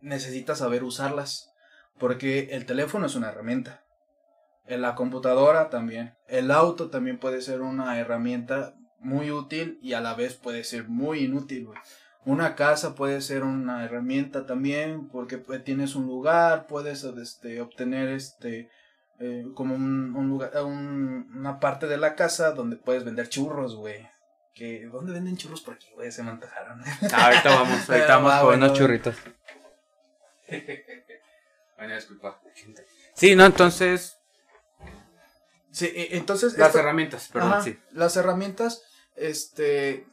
necesitas 0.01 0.57
saber 0.57 0.83
usarlas. 0.83 1.53
Porque 1.99 2.49
el 2.53 2.65
teléfono 2.65 3.05
es 3.05 3.13
una 3.13 3.29
herramienta. 3.29 3.83
Eh, 4.65 4.79
La 4.79 4.95
computadora 4.95 5.69
también. 5.69 6.15
El 6.27 6.49
auto 6.49 6.89
también 6.89 7.19
puede 7.19 7.43
ser 7.43 7.61
una 7.61 7.99
herramienta 7.99 8.73
muy 8.97 9.29
útil 9.29 9.77
y 9.83 9.93
a 9.93 10.01
la 10.01 10.15
vez 10.15 10.33
puede 10.33 10.63
ser 10.63 10.87
muy 10.87 11.25
inútil. 11.25 11.69
Una 12.25 12.55
casa 12.55 12.95
puede 12.95 13.21
ser 13.21 13.43
una 13.43 13.85
herramienta 13.85 14.47
también 14.47 15.09
porque 15.09 15.37
pues, 15.37 15.63
tienes 15.63 15.93
un 15.93 16.07
lugar, 16.07 16.65
puedes 16.65 17.03
este, 17.03 17.61
obtener 17.61 18.07
este 18.09 18.71
eh, 19.21 19.45
como 19.55 19.75
un, 19.75 20.15
un 20.15 20.27
lugar, 20.29 20.51
un- 20.63 21.31
una 21.35 21.59
parte 21.59 21.87
de 21.87 21.97
la 21.97 22.15
casa 22.15 22.51
donde 22.51 22.75
puedes 22.77 23.03
vender 23.05 23.29
churros, 23.29 23.75
güey. 23.75 24.09
Que, 24.53 24.85
¿Dónde 24.91 25.13
venden 25.13 25.37
churros 25.37 25.61
por 25.61 25.75
aquí, 25.75 25.87
güey? 25.95 26.11
Se 26.11 26.23
me 26.23 26.31
antojaron. 26.31 26.81
Ah, 27.13 27.25
ahorita 27.27 27.49
vamos, 27.49 27.89
ahorita 27.89 28.15
vamos 28.17 28.31
Ah, 28.33 28.43
bueno, 28.43 28.65
unos 28.65 28.77
churritos. 28.77 29.15
Bueno, 31.77 31.95
disculpa. 31.95 32.39
Sí, 33.15 33.35
no, 33.35 33.45
entonces, 33.45 34.17
Sí, 35.71 35.85
e- 35.87 36.17
entonces... 36.17 36.57
las 36.57 36.67
esto- 36.67 36.79
herramientas, 36.79 37.29
perdón, 37.31 37.53
Ajá, 37.53 37.61
sí. 37.63 37.79
Las 37.91 38.17
herramientas, 38.17 38.83
este, 39.15 40.05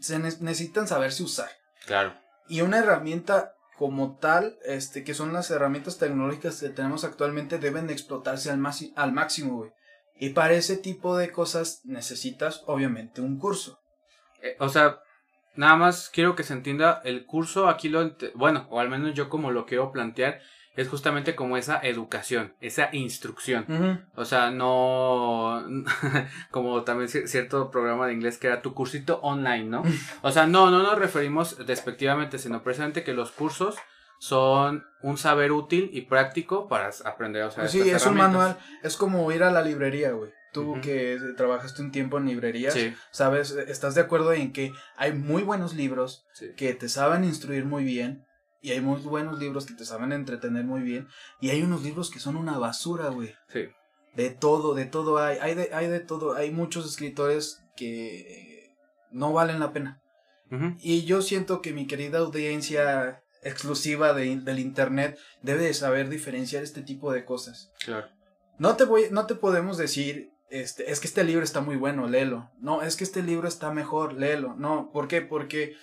se 0.00 0.18
ne- 0.18 0.36
necesitan 0.40 0.88
saberse 0.88 1.22
usar. 1.22 1.50
Claro. 1.86 2.14
Y 2.48 2.62
una 2.62 2.78
herramienta 2.78 3.53
como 3.78 4.16
tal, 4.18 4.56
este, 4.64 5.04
que 5.04 5.14
son 5.14 5.32
las 5.32 5.50
herramientas 5.50 5.98
tecnológicas 5.98 6.60
que 6.60 6.68
tenemos 6.68 7.04
actualmente, 7.04 7.58
deben 7.58 7.86
de 7.86 7.92
explotarse 7.92 8.50
al, 8.50 8.62
al 8.96 9.12
máximo, 9.12 9.56
güey. 9.56 9.70
Y 10.16 10.30
para 10.30 10.54
ese 10.54 10.76
tipo 10.76 11.16
de 11.16 11.32
cosas 11.32 11.80
necesitas, 11.84 12.62
obviamente, 12.66 13.20
un 13.20 13.38
curso. 13.38 13.80
Eh, 14.42 14.56
o 14.60 14.68
sea, 14.68 15.00
nada 15.56 15.76
más 15.76 16.08
quiero 16.08 16.36
que 16.36 16.44
se 16.44 16.52
entienda, 16.52 17.00
el 17.04 17.26
curso 17.26 17.68
aquí 17.68 17.88
lo, 17.88 18.16
bueno, 18.34 18.66
o 18.70 18.78
al 18.78 18.88
menos 18.88 19.14
yo 19.14 19.28
como 19.28 19.50
lo 19.50 19.66
quiero 19.66 19.90
plantear, 19.90 20.40
es 20.76 20.88
justamente 20.88 21.34
como 21.34 21.56
esa 21.56 21.78
educación, 21.82 22.52
esa 22.60 22.88
instrucción. 22.92 24.04
O 24.16 24.24
sea, 24.24 24.50
no 24.50 25.64
como 26.50 26.82
también 26.82 27.08
cier- 27.08 27.26
cierto 27.26 27.70
programa 27.70 28.06
de 28.06 28.14
inglés 28.14 28.38
que 28.38 28.48
era 28.48 28.62
tu 28.62 28.74
cursito 28.74 29.20
online, 29.22 29.64
¿no? 29.64 29.82
O 30.22 30.30
sea, 30.32 30.46
no, 30.46 30.70
no 30.70 30.82
nos 30.82 30.98
referimos 30.98 31.64
despectivamente, 31.66 32.38
sino 32.38 32.62
precisamente 32.62 33.04
que 33.04 33.14
los 33.14 33.30
cursos 33.30 33.76
son 34.18 34.84
un 35.02 35.18
saber 35.18 35.52
útil 35.52 35.90
y 35.92 36.02
práctico 36.02 36.66
para 36.68 36.90
aprender, 37.04 37.42
o 37.42 37.50
sea, 37.50 37.68
sí, 37.68 37.80
estas 37.80 38.02
es 38.02 38.08
un 38.08 38.16
manual, 38.16 38.56
es 38.82 38.96
como 38.96 39.30
ir 39.32 39.42
a 39.42 39.50
la 39.50 39.60
librería, 39.62 40.12
güey. 40.12 40.30
Tú 40.52 40.76
que 40.80 41.18
trabajaste 41.36 41.82
un 41.82 41.90
tiempo 41.90 42.16
en 42.16 42.26
librerías, 42.26 42.74
Sí, 42.74 42.94
sabes, 43.10 43.50
estás 43.50 43.96
de 43.96 44.02
acuerdo 44.02 44.32
en 44.32 44.52
que 44.52 44.72
hay 44.96 45.12
muy 45.12 45.42
buenos 45.42 45.74
libros 45.74 46.24
sí. 46.32 46.52
que 46.56 46.74
te 46.74 46.88
saben 46.88 47.24
instruir 47.24 47.64
muy 47.64 47.82
bien. 47.82 48.24
Y 48.64 48.70
hay 48.70 48.80
muy 48.80 48.98
buenos 49.02 49.38
libros 49.38 49.66
que 49.66 49.74
te 49.74 49.84
saben 49.84 50.10
entretener 50.10 50.64
muy 50.64 50.80
bien. 50.80 51.06
Y 51.38 51.50
hay 51.50 51.62
unos 51.62 51.82
libros 51.82 52.10
que 52.10 52.18
son 52.18 52.34
una 52.34 52.56
basura, 52.56 53.10
güey. 53.10 53.34
Sí. 53.48 53.66
De 54.14 54.30
todo, 54.30 54.72
de 54.72 54.86
todo 54.86 55.18
hay. 55.18 55.36
Hay 55.42 55.54
de, 55.54 55.68
hay 55.74 55.86
de 55.86 56.00
todo. 56.00 56.34
Hay 56.34 56.50
muchos 56.50 56.86
escritores 56.86 57.62
que 57.76 58.74
no 59.10 59.34
valen 59.34 59.60
la 59.60 59.74
pena. 59.74 60.00
Y 60.80 61.04
yo 61.04 61.20
siento 61.20 61.60
que 61.60 61.74
mi 61.74 61.86
querida 61.86 62.20
audiencia 62.20 63.22
exclusiva 63.42 64.14
de, 64.14 64.34
del 64.36 64.60
internet 64.60 65.18
debe 65.42 65.64
de 65.64 65.74
saber 65.74 66.08
diferenciar 66.08 66.62
este 66.62 66.80
tipo 66.80 67.12
de 67.12 67.26
cosas. 67.26 67.70
Claro. 67.84 68.06
No 68.58 68.76
te 68.76 68.84
voy, 68.84 69.08
no 69.10 69.26
te 69.26 69.34
podemos 69.34 69.76
decir, 69.76 70.30
este, 70.48 70.90
es 70.90 71.00
que 71.00 71.08
este 71.08 71.24
libro 71.24 71.44
está 71.44 71.60
muy 71.60 71.76
bueno, 71.76 72.08
léelo. 72.08 72.50
No, 72.60 72.80
es 72.80 72.96
que 72.96 73.04
este 73.04 73.22
libro 73.22 73.46
está 73.46 73.72
mejor, 73.72 74.14
léelo. 74.14 74.54
No, 74.54 74.90
¿por 74.90 75.06
qué? 75.06 75.20
Porque 75.20 75.74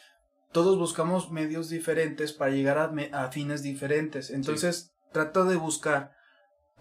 todos 0.51 0.77
buscamos 0.77 1.31
medios 1.31 1.69
diferentes 1.69 2.33
para 2.33 2.51
llegar 2.51 2.77
a, 2.77 3.31
fines 3.31 3.63
diferentes. 3.63 4.29
Entonces, 4.29 4.91
trata 5.11 5.43
de 5.43 5.55
buscar 5.55 6.13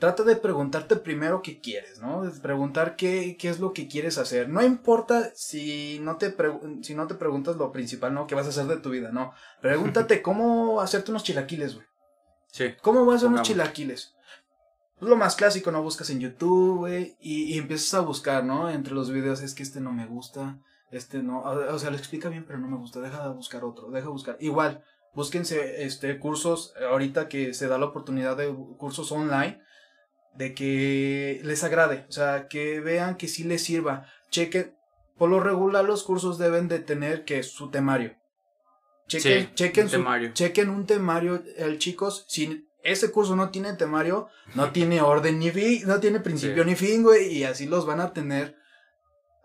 trata 0.01 0.25
de 0.25 0.35
preguntarte 0.35 0.97
primero 0.97 1.43
qué 1.43 1.61
quieres, 1.61 2.01
¿no? 2.01 2.23
De 2.23 2.31
preguntar 2.41 2.97
qué, 2.97 3.37
qué 3.39 3.49
es 3.51 3.61
lo 3.61 3.73
que 3.73 3.87
quieres 3.87 4.19
hacer. 4.19 4.49
No 4.49 4.63
importa 4.65 5.31
si 5.37 6.01
no, 6.01 6.17
te 6.17 6.35
si 6.83 6.95
no 6.95 7.07
te 7.07 7.15
preguntas 7.15 7.57
lo 7.57 7.71
principal, 7.71 8.15
¿no? 8.15 8.27
¿Qué 8.27 8.35
vas 8.35 8.47
a 8.47 8.49
hacer 8.49 8.67
de 8.67 8.79
tu 8.79 8.91
vida? 8.91 9.13
No. 9.13 9.33
Pregúntate 9.61 10.23
cómo 10.23 10.81
hacerte 10.81 11.13
unos 11.13 11.23
chilaquiles, 11.23 11.75
güey. 11.75 11.87
Sí. 12.51 12.75
¿Cómo 12.83 13.05
vas 13.05 13.15
a 13.15 13.17
hacer 13.19 13.29
unos 13.29 13.43
chilaquiles? 13.43 14.15
Es 15.01 15.09
lo 15.09 15.17
más 15.17 15.37
clásico, 15.37 15.71
¿no? 15.71 15.83
Buscas 15.83 16.11
en 16.11 16.21
YouTube, 16.21 16.79
güey, 16.79 17.17
y, 17.21 17.55
y, 17.55 17.59
empiezas 17.59 17.95
a 17.95 18.01
buscar, 18.01 18.45
¿no? 18.45 18.69
Entre 18.69 18.93
los 18.93 19.11
videos, 19.11 19.41
es 19.41 19.55
que 19.55 19.63
este 19.63 19.81
no 19.81 19.93
me 19.93 20.07
gusta, 20.07 20.59
este 20.91 21.23
no, 21.23 21.43
o 21.43 21.79
sea, 21.79 21.91
lo 21.91 21.97
explica 21.97 22.29
bien, 22.29 22.45
pero 22.45 22.59
no 22.59 22.69
me 22.69 22.77
gusta, 22.77 23.01
deja 23.01 23.29
de 23.29 23.35
buscar 23.35 23.65
otro, 23.65 23.91
deja 23.91 24.07
de 24.07 24.13
buscar. 24.13 24.37
Igual, 24.41 24.85
búsquense, 25.15 25.85
este, 25.85 26.19
cursos, 26.19 26.75
ahorita 26.89 27.29
que 27.29 27.55
se 27.55 27.69
da 27.69 27.79
la 27.79 27.87
oportunidad 27.87 28.37
de 28.37 28.53
cursos 28.77 29.13
online, 29.13 29.61
de 30.35 30.55
que 30.55 31.41
les 31.45 31.63
agrade, 31.65 32.07
o 32.09 32.13
sea, 32.13 32.49
que 32.49 32.81
vean 32.81 33.17
que 33.17 33.29
sí 33.29 33.45
les 33.45 33.63
sirva. 33.63 34.07
Chequen, 34.31 34.75
por 35.17 35.31
lo 35.31 35.41
regular 35.41 35.85
los 35.85 36.03
cursos 36.03 36.39
deben 36.39 36.67
de 36.69 36.81
tener 36.81 37.25
que 37.25 37.43
su 37.43 37.71
temario. 37.71 38.17
Chequen, 39.07 39.55
chequen, 39.55 39.85
un 39.85 39.91
temario. 39.91 40.33
chequen 40.33 40.71
un 40.71 40.87
temario, 40.87 41.43
el 41.57 41.79
chicos, 41.79 42.25
si 42.29 42.69
ese 42.83 43.11
curso 43.11 43.37
no 43.37 43.51
tiene 43.51 43.75
temario, 43.75 44.29
no 44.55 44.71
tiene 44.73 45.03
orden 45.03 45.39
ni 45.39 45.51
fin, 45.51 45.83
no 45.87 46.01
tiene 46.01 46.21
principio 46.21 46.65
ni 46.65 46.75
fin, 46.75 47.03
güey, 47.03 47.29
y 47.29 47.45
así 47.45 47.67
los 47.67 47.87
van 47.87 48.01
a 48.01 48.13
tener 48.13 48.60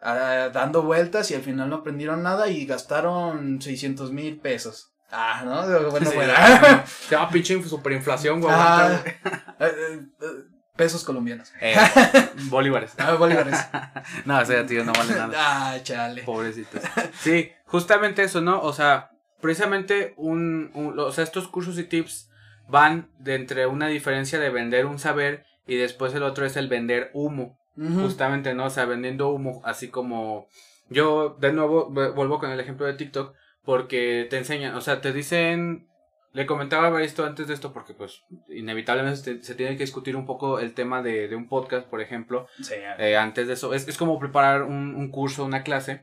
ah, 0.05 0.49
dando 0.53 0.83
vueltas 0.83 1.29
y 1.31 1.35
al 1.35 1.41
final 1.41 1.69
no 1.69 1.77
aprendieron 1.77 2.23
nada 2.23 2.47
y 2.49 2.65
gastaron 2.65 3.61
600 3.61 4.11
mil 4.11 4.39
pesos. 4.39 4.91
Ah, 5.11 5.41
¿no? 5.45 5.89
Bueno, 5.91 6.11
bueno. 6.13 6.33
Se 6.85 7.15
llama 7.15 7.29
pinche 7.33 7.61
superinflación, 7.63 8.41
güey. 8.41 8.53
Ah, 8.55 8.99
Pesos 10.75 11.05
colombianos. 11.05 11.53
Eh, 11.61 11.73
bolívares. 12.49 12.93
Ah, 12.97 13.13
bolívares. 13.13 13.57
no, 14.25 14.39
o 14.39 14.45
sea, 14.45 14.65
tío, 14.65 14.83
no 14.83 14.91
vale 14.91 15.13
nada. 15.13 15.33
Ah, 15.37 15.77
chale. 15.81 16.23
Pobrecitos. 16.23 16.81
Sí, 17.21 17.49
justamente 17.65 18.23
eso, 18.23 18.41
¿no? 18.41 18.61
O 18.61 18.73
sea, 18.73 19.11
precisamente 19.39 20.13
un, 20.17 20.71
o 20.97 21.11
sea, 21.13 21.23
estos 21.23 21.47
cursos 21.47 21.79
y 21.79 21.85
tips 21.85 22.29
van 22.67 23.09
de 23.19 23.35
entre 23.35 23.67
una 23.67 23.87
diferencia 23.87 24.37
de 24.37 24.49
vender 24.49 24.85
un 24.85 24.99
saber 24.99 25.45
y 25.65 25.77
después 25.77 26.13
el 26.13 26.23
otro 26.23 26.45
es 26.45 26.57
el 26.57 26.67
vender 26.67 27.09
humo. 27.13 27.57
Justamente, 27.77 28.53
¿no? 28.53 28.65
O 28.65 28.69
sea, 28.69 28.85
vendiendo 28.85 29.29
humo, 29.29 29.61
así 29.65 29.89
como 29.89 30.47
yo 30.89 31.35
de 31.39 31.51
nuevo 31.51 31.89
vuelvo 31.89 32.39
con 32.39 32.51
el 32.51 32.59
ejemplo 32.59 32.85
de 32.85 32.93
TikTok 32.93 33.33
porque 33.63 34.27
te 34.29 34.37
enseñan, 34.37 34.75
o 34.75 34.81
sea, 34.81 35.01
te 35.01 35.11
dicen 35.11 35.87
le 36.35 36.45
comentaba 36.45 37.01
esto 37.01 37.25
antes 37.25 37.47
de 37.47 37.53
esto 37.53 37.71
porque 37.71 37.93
pues 37.93 38.23
inevitablemente 38.49 39.41
se, 39.41 39.55
tiene 39.55 39.77
que 39.77 39.83
discutir 39.83 40.17
un 40.17 40.25
poco 40.25 40.59
el 40.59 40.73
tema 40.73 41.01
de, 41.01 41.33
un 41.33 41.47
podcast, 41.47 41.87
por 41.87 42.01
ejemplo. 42.01 42.47
Eh, 42.99 43.15
antes 43.15 43.47
de 43.47 43.53
eso, 43.53 43.73
es, 43.73 43.87
es 43.87 43.97
como 43.97 44.19
preparar 44.19 44.63
un, 44.63 44.95
un, 44.95 45.09
curso, 45.11 45.45
una 45.45 45.63
clase. 45.63 46.01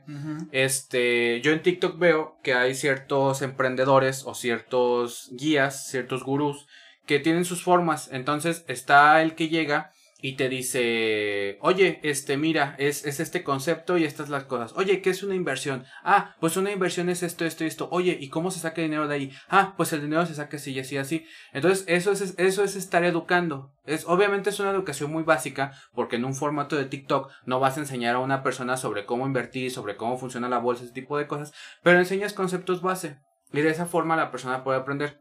Este, 0.51 1.39
yo 1.41 1.51
en 1.51 1.61
TikTok 1.61 1.99
veo 1.99 2.39
que 2.41 2.55
hay 2.55 2.73
ciertos 2.73 3.43
emprendedores 3.43 4.23
o 4.25 4.33
ciertos 4.33 5.29
guías, 5.33 5.87
ciertos 5.87 6.23
gurús 6.23 6.67
que 7.05 7.19
tienen 7.19 7.45
sus 7.45 7.61
formas. 7.61 8.09
Entonces 8.11 8.65
está 8.67 9.21
el 9.21 9.35
que 9.35 9.49
llega 9.49 9.91
y 10.25 10.37
te 10.37 10.47
dice, 10.47 11.57
oye, 11.59 11.99
este, 12.01 12.37
mira, 12.37 12.75
es, 12.79 13.05
es 13.05 13.19
este 13.19 13.43
concepto 13.43 13.97
y 13.97 14.05
estas 14.05 14.29
las 14.29 14.45
cosas. 14.45 14.71
Oye, 14.77 15.01
¿qué 15.01 15.09
es 15.09 15.21
una 15.21 15.35
inversión? 15.35 15.83
Ah, 16.01 16.37
pues 16.39 16.55
una 16.55 16.71
inversión 16.71 17.09
es 17.09 17.23
esto, 17.23 17.43
esto 17.43 17.65
y 17.65 17.67
esto. 17.67 17.89
Oye, 17.91 18.17
¿y 18.17 18.29
cómo 18.29 18.49
se 18.49 18.61
saca 18.61 18.81
dinero 18.81 19.09
de 19.09 19.15
ahí? 19.15 19.31
Ah, 19.49 19.73
pues 19.75 19.91
el 19.91 19.99
dinero 19.99 20.25
se 20.25 20.35
saca 20.35 20.55
así 20.55 20.71
y 20.71 20.79
así, 20.79 20.95
así. 20.95 21.25
Entonces, 21.51 21.83
eso 21.89 22.13
es, 22.13 22.35
eso 22.37 22.63
es 22.63 22.77
estar 22.77 23.03
educando. 23.03 23.73
Es, 23.85 24.05
obviamente 24.07 24.49
es 24.49 24.61
una 24.61 24.71
educación 24.71 25.11
muy 25.11 25.23
básica, 25.23 25.73
porque 25.93 26.15
en 26.15 26.23
un 26.23 26.35
formato 26.35 26.77
de 26.77 26.85
TikTok 26.85 27.29
no 27.45 27.59
vas 27.59 27.75
a 27.75 27.81
enseñar 27.81 28.15
a 28.15 28.19
una 28.19 28.43
persona 28.43 28.77
sobre 28.77 29.05
cómo 29.05 29.27
invertir, 29.27 29.71
sobre 29.71 29.97
cómo 29.97 30.17
funciona 30.17 30.47
la 30.47 30.59
bolsa, 30.59 30.85
ese 30.85 30.93
tipo 30.93 31.17
de 31.17 31.27
cosas, 31.27 31.53
pero 31.83 31.99
enseñas 31.99 32.31
conceptos 32.31 32.81
base. 32.81 33.19
Y 33.51 33.59
de 33.59 33.71
esa 33.71 33.87
forma 33.87 34.15
la 34.15 34.31
persona 34.31 34.63
puede 34.63 34.79
aprender. 34.79 35.19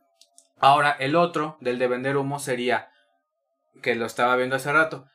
Ahora, 0.60 0.92
el 0.92 1.16
otro, 1.16 1.58
del 1.60 1.80
de 1.80 1.88
vender 1.88 2.16
humo, 2.16 2.38
sería, 2.38 2.91
que 3.80 3.94
lo 3.94 4.06
estaba 4.06 4.36
viendo 4.36 4.56
hace 4.56 4.72
rato. 4.72 5.06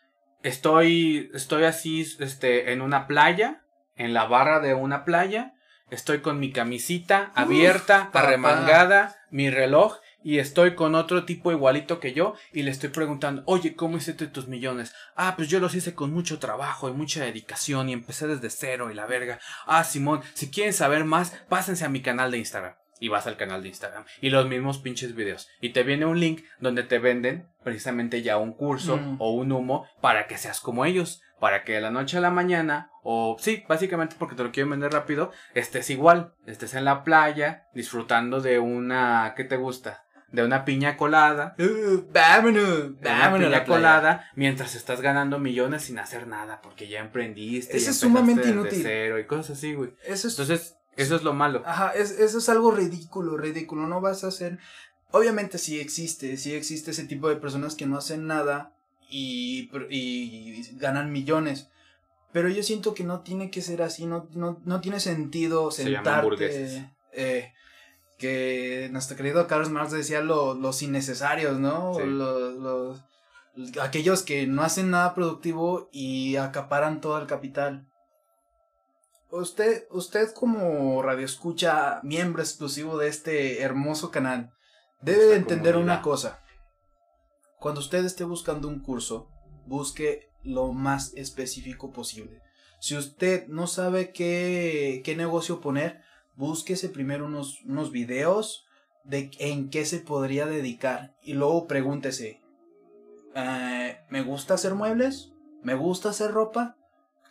Estoy, 0.43 1.29
estoy 1.33 1.63
así, 1.63 2.05
este, 2.19 2.71
en 2.71 2.81
una 2.81 3.07
playa, 3.07 3.63
en 3.95 4.13
la 4.13 4.25
barra 4.25 4.59
de 4.59 4.73
una 4.73 5.03
playa. 5.03 5.53
Estoy 5.89 6.19
con 6.19 6.39
mi 6.39 6.51
camisita 6.51 7.31
abierta, 7.33 8.09
arremangada, 8.13 9.15
mi 9.31 9.49
reloj 9.49 9.97
y 10.21 10.39
estoy 10.39 10.75
con 10.75 10.95
otro 10.95 11.23
tipo 11.23 11.53
igualito 11.53 12.01
que 12.01 12.13
yo 12.13 12.33
y 12.51 12.63
le 12.63 12.71
estoy 12.71 12.89
preguntando, 12.89 13.43
oye, 13.45 13.75
¿cómo 13.75 13.95
hiciste 13.95 14.27
tus 14.27 14.49
millones? 14.49 14.93
Ah, 15.15 15.35
pues 15.37 15.47
yo 15.47 15.61
los 15.61 15.73
hice 15.75 15.95
con 15.95 16.11
mucho 16.11 16.39
trabajo 16.39 16.89
y 16.89 16.93
mucha 16.93 17.23
dedicación 17.23 17.87
y 17.87 17.93
empecé 17.93 18.27
desde 18.27 18.49
cero 18.49 18.91
y 18.91 18.93
la 18.93 19.05
verga. 19.05 19.39
Ah, 19.65 19.85
Simón, 19.85 20.21
si 20.33 20.51
quieren 20.51 20.73
saber 20.73 21.05
más, 21.05 21.31
pásense 21.47 21.85
a 21.85 21.89
mi 21.89 22.01
canal 22.01 22.31
de 22.31 22.39
Instagram 22.39 22.73
y 22.99 23.09
vas 23.09 23.27
al 23.27 23.37
canal 23.37 23.61
de 23.61 23.69
Instagram 23.69 24.05
y 24.21 24.29
los 24.29 24.47
mismos 24.47 24.79
pinches 24.79 25.15
videos 25.15 25.49
y 25.61 25.69
te 25.69 25.83
viene 25.83 26.05
un 26.05 26.19
link 26.19 26.43
donde 26.59 26.83
te 26.83 26.99
venden 26.99 27.47
precisamente 27.63 28.21
ya 28.21 28.37
un 28.37 28.53
curso 28.53 28.97
mm. 28.97 29.17
o 29.19 29.31
un 29.31 29.51
humo 29.51 29.85
para 30.01 30.27
que 30.27 30.37
seas 30.37 30.59
como 30.59 30.85
ellos, 30.85 31.21
para 31.39 31.63
que 31.63 31.73
de 31.73 31.81
la 31.81 31.91
noche 31.91 32.17
a 32.17 32.21
la 32.21 32.31
mañana 32.31 32.91
o 33.03 33.37
sí, 33.39 33.63
básicamente 33.67 34.15
porque 34.17 34.35
te 34.35 34.43
lo 34.43 34.51
quiero 34.51 34.69
vender 34.69 34.91
rápido, 34.91 35.31
estés 35.53 35.89
igual, 35.89 36.33
estés 36.45 36.73
en 36.73 36.85
la 36.85 37.03
playa 37.03 37.67
disfrutando 37.73 38.41
de 38.41 38.59
una 38.59 39.33
¿qué 39.35 39.43
te 39.43 39.57
gusta? 39.57 40.03
De 40.29 40.43
una 40.43 40.65
piña 40.65 40.97
colada. 40.97 41.55
Uh, 41.57 42.11
vámonos, 42.11 42.91
una 42.99 43.33
piña 43.33 43.63
colada 43.63 44.29
mientras 44.35 44.75
estás 44.75 44.99
ganando 44.99 45.39
millones 45.39 45.83
sin 45.83 45.99
hacer 45.99 46.27
nada 46.27 46.59
porque 46.61 46.89
ya 46.89 46.99
emprendiste. 46.99 47.77
Eso 47.77 47.91
es 47.91 47.99
sumamente 47.99 48.49
inútil. 48.49 48.81
Cero 48.83 49.19
y 49.19 49.25
cosas 49.25 49.57
así, 49.57 49.73
güey. 49.73 49.91
Eso 50.05 50.27
es... 50.27 50.37
Entonces, 50.37 50.76
eso 50.97 51.15
es 51.15 51.23
lo 51.23 51.33
malo. 51.33 51.63
Ajá, 51.65 51.91
eso 51.91 52.37
es 52.37 52.49
algo 52.49 52.71
ridículo, 52.71 53.37
ridículo. 53.37 53.87
No 53.87 54.01
vas 54.01 54.23
a 54.23 54.27
hacer. 54.27 54.59
Obviamente 55.11 55.57
sí 55.57 55.79
existe, 55.79 56.35
sí 56.37 56.53
existe 56.53 56.91
ese 56.91 57.05
tipo 57.05 57.29
de 57.29 57.37
personas 57.37 57.75
que 57.75 57.85
no 57.85 57.97
hacen 57.97 58.27
nada 58.27 58.73
y, 59.09 59.69
y 59.89 60.63
ganan 60.73 61.11
millones. 61.11 61.69
Pero 62.33 62.49
yo 62.49 62.61
siento 62.61 62.93
que 62.93 63.03
no 63.03 63.21
tiene 63.21 63.49
que 63.49 63.61
ser 63.61 63.81
así, 63.81 64.05
no, 64.05 64.27
no, 64.33 64.61
no 64.65 64.81
tiene 64.81 64.99
sentido 64.99 65.71
sentarte. 65.71 66.91
Eh, 67.13 67.53
que 68.17 68.89
nuestro 68.91 69.15
querido 69.15 69.47
Carlos 69.47 69.69
Marx 69.69 69.91
decía 69.91 70.21
los 70.21 70.81
innecesarios, 70.81 71.59
¿no? 71.59 71.99
Los, 71.99 73.01
aquellos 73.81 74.23
que 74.23 74.45
no 74.45 74.61
hacen 74.61 74.91
nada 74.91 75.15
productivo 75.15 75.89
y 75.91 76.35
acaparan 76.35 77.01
todo 77.01 77.19
el 77.19 77.27
capital. 77.27 77.86
Usted, 79.37 79.85
usted 79.91 80.33
como 80.33 80.99
radio 81.03 81.23
escucha, 81.23 81.99
miembro 82.01 82.41
exclusivo 82.41 82.97
de 82.97 83.07
este 83.07 83.61
hermoso 83.61 84.09
canal, 84.09 84.51
debe 84.99 85.25
de 85.25 85.35
entender 85.35 85.77
una 85.77 86.01
cosa. 86.01 86.43
Cuando 87.59 87.79
usted 87.79 88.03
esté 88.03 88.23
buscando 88.23 88.67
un 88.67 88.79
curso, 88.79 89.29
busque 89.67 90.31
lo 90.41 90.73
más 90.73 91.13
específico 91.13 91.91
posible. 91.91 92.41
Si 92.79 92.97
usted 92.97 93.47
no 93.47 93.67
sabe 93.67 94.11
qué, 94.11 95.03
qué 95.05 95.15
negocio 95.15 95.61
poner, 95.61 96.01
búsquese 96.35 96.89
primero 96.89 97.27
unos, 97.27 97.61
unos 97.63 97.91
videos 97.91 98.65
de 99.03 99.29
en 99.37 99.69
qué 99.69 99.85
se 99.85 99.99
podría 99.99 100.47
dedicar 100.47 101.15
y 101.21 101.33
luego 101.33 101.67
pregúntese, 101.67 102.41
eh, 103.35 103.99
¿me 104.09 104.23
gusta 104.23 104.55
hacer 104.55 104.73
muebles? 104.73 105.31
¿Me 105.61 105.75
gusta 105.75 106.09
hacer 106.09 106.31
ropa? 106.31 106.75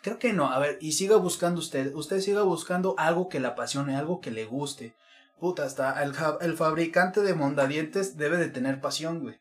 Creo 0.06 0.20
que 0.20 0.32
no. 0.32 0.52
A 0.52 0.60
ver, 0.60 0.78
y 0.80 0.92
siga 0.92 1.16
buscando 1.16 1.58
usted. 1.58 1.92
Usted 1.92 2.20
siga 2.20 2.42
buscando 2.42 2.94
algo 2.96 3.28
que 3.28 3.40
le 3.40 3.48
apasione, 3.48 3.96
algo 3.96 4.20
que 4.20 4.30
le 4.30 4.44
guste. 4.44 4.94
Puta, 5.40 5.64
hasta 5.64 6.00
el, 6.00 6.12
el 6.42 6.56
fabricante 6.56 7.22
de 7.22 7.34
mondadientes 7.34 8.16
debe 8.16 8.36
de 8.36 8.48
tener 8.48 8.80
pasión, 8.80 9.18
güey. 9.18 9.40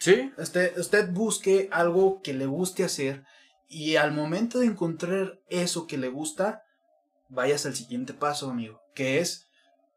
Sí. 0.00 0.30
Usted, 0.36 0.76
usted 0.76 1.10
busque 1.10 1.70
algo 1.72 2.20
que 2.20 2.34
le 2.34 2.44
guste 2.44 2.84
hacer 2.84 3.24
y 3.66 3.96
al 3.96 4.12
momento 4.12 4.58
de 4.58 4.66
encontrar 4.66 5.40
eso 5.48 5.86
que 5.86 5.96
le 5.96 6.10
gusta, 6.10 6.64
vayas 7.30 7.64
al 7.64 7.74
siguiente 7.74 8.12
paso, 8.12 8.50
amigo, 8.50 8.82
que 8.94 9.20
es 9.20 9.48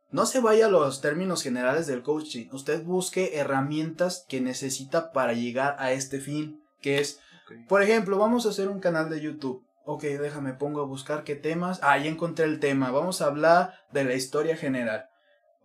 no 0.10 0.26
se 0.26 0.40
vaya 0.40 0.68
a 0.68 0.72
los 0.72 1.02
términos 1.02 1.44
generales 1.44 1.86
del 1.86 2.02
coaching. 2.02 2.48
Usted 2.54 2.82
busque 2.86 3.38
herramientas 3.40 4.26
que 4.30 4.40
necesita 4.40 5.12
para 5.12 5.34
llegar 5.34 5.76
a 5.80 5.92
este 5.92 6.22
fin, 6.22 6.62
que 6.80 7.02
es 7.02 7.20
Por 7.68 7.82
ejemplo, 7.84 8.18
vamos 8.18 8.46
a 8.46 8.50
hacer 8.50 8.70
un 8.70 8.80
canal 8.80 9.10
de 9.10 9.20
YouTube. 9.20 9.67
Ok, 9.90 10.04
déjame, 10.04 10.52
pongo 10.52 10.82
a 10.82 10.86
buscar 10.86 11.24
qué 11.24 11.36
temas. 11.36 11.80
Ah, 11.82 11.98
ya 11.98 12.10
encontré 12.10 12.44
el 12.44 12.60
tema. 12.60 12.92
Vamos 12.92 13.22
a 13.22 13.28
hablar 13.28 13.74
de 13.94 14.04
la 14.04 14.16
historia 14.16 14.58
general. 14.58 15.06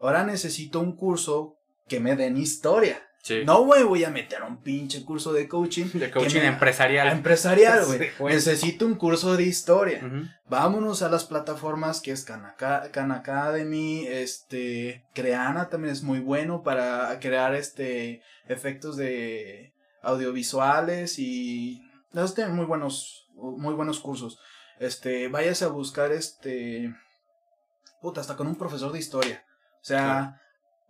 Ahora 0.01 0.23
necesito 0.23 0.79
un 0.79 0.95
curso 0.95 1.57
que 1.89 1.99
me 1.99 2.15
den 2.15 2.37
historia. 2.37 3.03
No 3.45 3.65
me 3.65 3.83
voy 3.83 4.05
a 4.05 4.11
meter 4.11 4.43
a 4.43 4.47
un 4.47 4.63
pinche 4.63 5.05
curso 5.05 5.33
de 5.33 5.49
coaching. 5.49 5.87
De 5.95 6.09
coaching 6.13 6.43
empresarial. 6.43 7.09
Empresarial, 7.09 7.85
güey. 8.19 8.33
Necesito 8.33 8.87
un 8.87 8.95
curso 8.95 9.37
de 9.37 9.43
historia. 9.43 10.01
Vámonos 10.49 11.03
a 11.03 11.09
las 11.09 11.25
plataformas 11.25 12.01
que 12.01 12.13
es 12.13 12.25
Khan, 12.25 13.11
Academy, 13.11 14.07
este, 14.07 15.05
Creana 15.15 15.69
también 15.69 15.93
es 15.93 16.05
muy 16.05 16.21
bueno 16.21 16.63
para 16.63 17.19
crear 17.19 17.57
este 17.57 18.23
efectos 18.47 18.97
de 18.97 19.73
audiovisuales 20.01 21.19
y 21.19 21.83
los 22.13 22.35
tienen 22.35 22.55
muy 22.55 22.67
buenos, 22.67 23.22
muy 23.43 23.75
buenos 23.75 24.01
cursos. 24.01 24.39
Este, 24.79 25.29
váyase 25.29 25.65
a 25.65 25.69
buscar 25.69 26.13
este, 26.13 26.95
puta, 28.01 28.21
hasta 28.21 28.37
con 28.37 28.47
un 28.47 28.57
profesor 28.57 28.93
de 28.93 28.99
historia. 28.99 29.45
O 29.81 29.85
sea, 29.85 30.43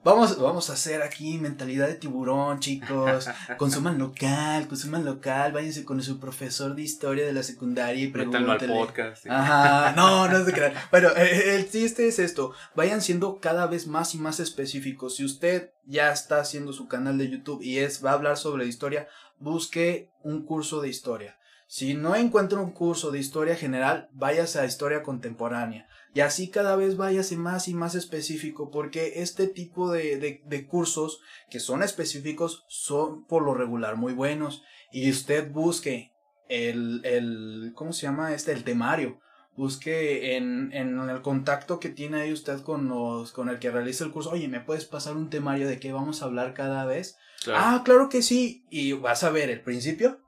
Vamos, 0.05 0.37
vamos 0.41 0.69
a 0.69 0.73
hacer 0.73 1.01
aquí 1.01 1.38
mentalidad 1.38 1.87
de 1.87 1.95
tiburón, 1.95 2.59
chicos. 2.59 3.29
Consuman 3.57 3.99
local, 3.99 4.67
consuman 4.67 5.05
local. 5.05 5.53
Váyanse 5.53 5.85
con 5.85 6.03
su 6.03 6.19
profesor 6.19 6.75
de 6.75 6.83
historia 6.83 7.25
de 7.25 7.33
la 7.33 7.45
secundaria 7.45 8.03
y 8.03 8.09
pregúntenle. 8.09 8.51
al 8.51 8.67
podcast. 8.67 9.25
Ajá, 9.29 9.93
no, 9.97 10.27
no 10.27 10.38
es 10.38 10.47
de 10.47 10.53
creer. 10.53 10.75
Pero 10.91 11.17
eh, 11.17 11.31
eh, 11.31 11.55
el 11.55 11.71
chiste 11.71 12.09
es 12.09 12.19
esto. 12.19 12.53
Vayan 12.75 13.01
siendo 13.01 13.38
cada 13.38 13.69
vez 13.69 13.87
más 13.87 14.17
y 14.17 14.19
más 14.19 14.41
específicos. 14.41 15.17
Si 15.17 15.25
usted 15.25 15.71
ya 15.87 16.11
está 16.11 16.41
haciendo 16.41 16.73
su 16.73 16.88
canal 16.88 17.17
de 17.17 17.31
YouTube 17.31 17.62
y 17.62 17.79
es, 17.79 18.05
va 18.05 18.11
a 18.11 18.15
hablar 18.15 18.37
sobre 18.37 18.67
historia, 18.67 19.07
busque 19.38 20.11
un 20.25 20.45
curso 20.45 20.81
de 20.81 20.88
historia. 20.88 21.38
Si 21.75 21.95
no 21.95 22.15
encuentra 22.15 22.61
un 22.61 22.73
curso 22.73 23.11
de 23.11 23.19
historia 23.19 23.57
general, 23.57 24.11
váyase 24.13 24.61
a 24.61 24.67
historia 24.67 25.03
contemporánea. 25.03 25.89
Y 26.13 26.21
así 26.21 26.51
cada 26.51 26.77
vez 26.77 26.99
váyase 26.99 27.39
más 27.39 27.67
y 27.67 27.73
más 27.73 27.95
específico, 27.95 28.71
porque 28.71 29.23
este 29.23 29.47
tipo 29.47 29.91
de, 29.91 30.43
de, 30.45 30.67
cursos 30.67 31.23
que 31.49 31.61
son 31.61 31.83
específicos 31.83 32.67
son 32.69 33.25
por 33.25 33.43
lo 33.43 33.55
regular 33.55 33.97
muy 33.97 34.13
buenos. 34.13 34.63
Y 34.93 35.11
usted 35.11 35.51
busque 35.51 36.13
el, 36.51 37.01
el 37.07 37.73
¿cómo 37.75 37.95
se 37.95 38.03
llama? 38.03 38.35
Este, 38.35 38.53
el 38.53 38.65
temario. 38.65 39.19
Busque 39.57 40.37
en, 40.37 40.75
en 40.75 40.99
el 41.09 41.23
contacto 41.23 41.81
que 41.81 41.89
tiene 41.89 42.21
ahí 42.21 42.35
usted 42.35 42.61
con 42.61 42.87
los, 42.89 43.33
con 43.33 43.49
el 43.49 43.59
que 43.59 43.71
realiza 43.71 44.05
el 44.05 44.13
curso. 44.13 44.29
Oye, 44.29 44.47
¿me 44.47 44.61
puedes 44.61 44.85
pasar 44.85 45.17
un 45.17 45.31
temario 45.31 45.67
de 45.67 45.81
qué 45.81 45.91
vamos 45.91 46.21
a 46.21 46.27
hablar 46.27 46.53
cada 46.53 46.85
vez? 46.85 47.17
Ah, 47.47 47.81
claro 47.83 48.11
que 48.11 48.21
sí. 48.21 48.67
Y 48.69 48.93
vas 48.93 49.25
a 49.25 49.31
ver 49.31 49.49
el 49.49 49.63
principio 49.63 50.22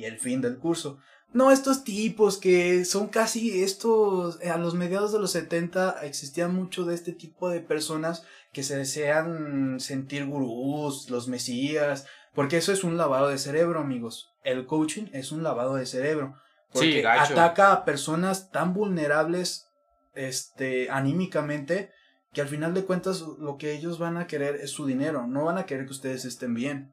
y 0.00 0.04
el 0.06 0.18
fin 0.18 0.40
del 0.40 0.58
curso. 0.58 0.98
No, 1.32 1.52
estos 1.52 1.84
tipos 1.84 2.38
que 2.38 2.84
son 2.84 3.08
casi 3.08 3.62
estos, 3.62 4.40
a 4.42 4.58
los 4.58 4.74
mediados 4.74 5.12
de 5.12 5.20
los 5.20 5.30
70 5.30 6.00
existían 6.02 6.54
mucho 6.54 6.84
de 6.84 6.94
este 6.94 7.12
tipo 7.12 7.48
de 7.48 7.60
personas 7.60 8.24
que 8.52 8.64
se 8.64 8.76
desean 8.76 9.78
sentir 9.78 10.26
gurús, 10.26 11.08
los 11.08 11.28
mesías, 11.28 12.06
porque 12.34 12.56
eso 12.56 12.72
es 12.72 12.82
un 12.82 12.96
lavado 12.96 13.28
de 13.28 13.38
cerebro, 13.38 13.78
amigos. 13.78 14.32
El 14.42 14.66
coaching 14.66 15.06
es 15.12 15.30
un 15.30 15.42
lavado 15.42 15.76
de 15.76 15.86
cerebro. 15.86 16.34
Porque 16.72 17.06
ataca 17.06 17.72
a 17.72 17.84
personas 17.84 18.50
tan 18.50 18.74
vulnerables 18.74 19.68
este 20.14 20.90
anímicamente 20.90 21.92
que 22.32 22.40
al 22.40 22.48
final 22.48 22.74
de 22.74 22.84
cuentas 22.84 23.20
lo 23.20 23.56
que 23.56 23.72
ellos 23.72 23.98
van 23.98 24.16
a 24.16 24.26
querer 24.26 24.56
es 24.56 24.70
su 24.70 24.86
dinero, 24.86 25.26
no 25.26 25.44
van 25.44 25.58
a 25.58 25.66
querer 25.66 25.86
que 25.86 25.92
ustedes 25.92 26.24
estén 26.24 26.54
bien 26.54 26.92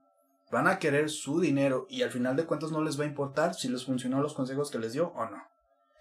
van 0.51 0.67
a 0.67 0.79
querer 0.79 1.09
su 1.09 1.39
dinero 1.39 1.87
y 1.89 2.03
al 2.03 2.11
final 2.11 2.35
de 2.35 2.45
cuentas 2.45 2.71
no 2.71 2.81
les 2.81 2.99
va 2.99 3.03
a 3.03 3.07
importar 3.07 3.53
si 3.53 3.69
les 3.69 3.85
funcionó 3.85 4.21
los 4.21 4.33
consejos 4.33 4.71
que 4.71 4.79
les 4.79 4.93
dio 4.93 5.07
o 5.09 5.25
no. 5.25 5.43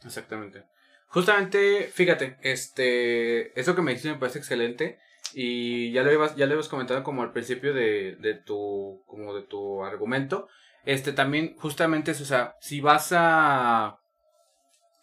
Exactamente. 0.04 0.64
Justamente, 1.08 1.90
fíjate, 1.92 2.36
este, 2.42 3.58
eso 3.58 3.74
que 3.74 3.82
me 3.82 3.92
dijiste 3.92 4.10
me 4.10 4.18
parece 4.18 4.38
excelente 4.38 4.98
y 5.32 5.92
ya 5.92 6.02
lo 6.02 6.12
ibas, 6.12 6.36
ya 6.36 6.46
lo 6.46 6.60
comentado 6.68 7.02
como 7.02 7.22
al 7.22 7.32
principio 7.32 7.72
de, 7.74 8.16
de 8.16 8.34
tu, 8.34 9.02
como 9.06 9.34
de 9.34 9.42
tu 9.42 9.84
argumento. 9.84 10.48
Este, 10.84 11.12
también, 11.12 11.56
justamente 11.56 12.12
o 12.12 12.14
sea, 12.14 12.54
si 12.60 12.80
vas 12.80 13.12
a 13.12 13.98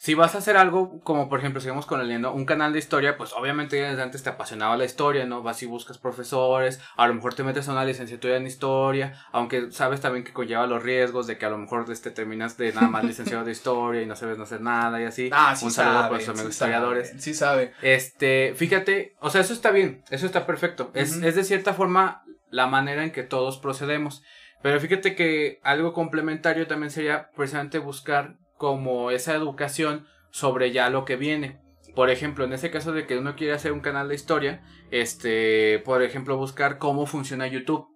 si 0.04 0.16
vas 0.16 0.36
a 0.36 0.39
hacer 0.39 0.58
algo, 0.58 1.00
como 1.00 1.30
por 1.30 1.39
ejemplo, 1.39 1.62
sigamos 1.62 1.86
con 1.86 2.02
el 2.02 2.08
leyendo, 2.08 2.34
un 2.34 2.44
canal 2.44 2.74
de 2.74 2.80
historia, 2.80 3.16
pues 3.16 3.32
obviamente 3.32 3.78
desde 3.78 4.02
antes 4.02 4.22
te 4.22 4.30
apasionaba 4.30 4.76
la 4.76 4.84
historia, 4.84 5.26
¿no? 5.26 5.44
Vas 5.44 5.63
y 5.63 5.66
buscas 5.66 5.98
profesores, 5.98 6.82
a 6.98 7.08
lo 7.08 7.13
mejor 7.13 7.36
te 7.36 7.44
metes 7.46 7.70
a 7.70 7.72
una 7.72 7.86
licenciatura 7.86 8.36
en 8.36 8.46
historia, 8.46 9.13
aunque 9.32 9.72
sabes 9.72 10.02
también 10.02 10.26
que 10.26 10.34
conlleva 10.34 10.68
los 10.68 10.84
riesgos 10.84 11.26
de 11.26 11.38
que 11.38 11.46
a 11.46 11.50
lo 11.50 11.58
mejor 11.58 11.89
este, 11.89 12.12
terminas 12.12 12.58
de 12.58 12.74
nada 12.74 12.89
más 12.89 13.06
licenciado 13.06 13.46
de 13.46 13.54
historia 13.54 14.02
y 14.02 14.06
no 14.06 14.18
sabes 14.18 14.38
no 14.38 14.44
hacer 14.44 14.60
nada 14.60 15.02
y 15.02 15.06
así. 15.06 15.30
Ah, 15.32 15.56
sí 15.56 15.63
un 15.63 15.72
saludo 15.72 16.02
para 16.02 16.18
los 16.18 16.28
amigos 16.28 16.50
historiadores. 16.50 17.13
sí 17.20 17.34
sabe. 17.34 17.72
Este, 17.82 18.56
fíjate, 18.58 19.16
o 19.22 19.30
sea, 19.30 19.39
eso 19.39 19.54
está 19.54 19.72
bien, 19.72 20.04
eso 20.10 20.26
está 20.26 20.46
perfecto. 20.46 20.92
es, 20.96 21.16
es 21.24 21.36
de 21.36 21.46
cierta 21.46 21.74
forma 21.74 22.26
la 22.50 22.68
manera 22.68 23.06
en 23.06 23.13
que 23.13 23.24
todos 23.24 23.58
procedemos. 23.58 24.22
Pero 24.62 24.82
fíjate 24.82 25.16
que 25.16 25.62
algo 25.63 25.94
complementario 25.94 26.68
también 26.68 26.92
sería 26.92 27.30
precisamente 27.38 27.80
buscar 27.80 28.36
como 28.63 29.12
esa 29.12 29.36
educación 29.36 30.08
sobre 30.32 30.71
ya 30.71 30.89
lo 30.89 31.04
que 31.04 31.17
viene. 31.17 31.60
Por 31.95 32.10
ejemplo, 32.10 32.45
en 32.45 32.54
ese 32.54 32.71
caso 32.71 32.93
de 32.93 33.06
que 33.06 33.17
uno 33.17 33.36
quiere 33.36 33.52
hacer 33.52 33.73
un 33.73 33.82
canal 33.82 34.08
de 34.08 34.15
historia, 34.15 34.63
este, 34.89 35.80
por 35.80 36.02
ejemplo, 36.02 36.38
buscar 36.38 36.78
cómo 36.78 37.06
funciona 37.06 37.45
YouTube. 37.45 37.89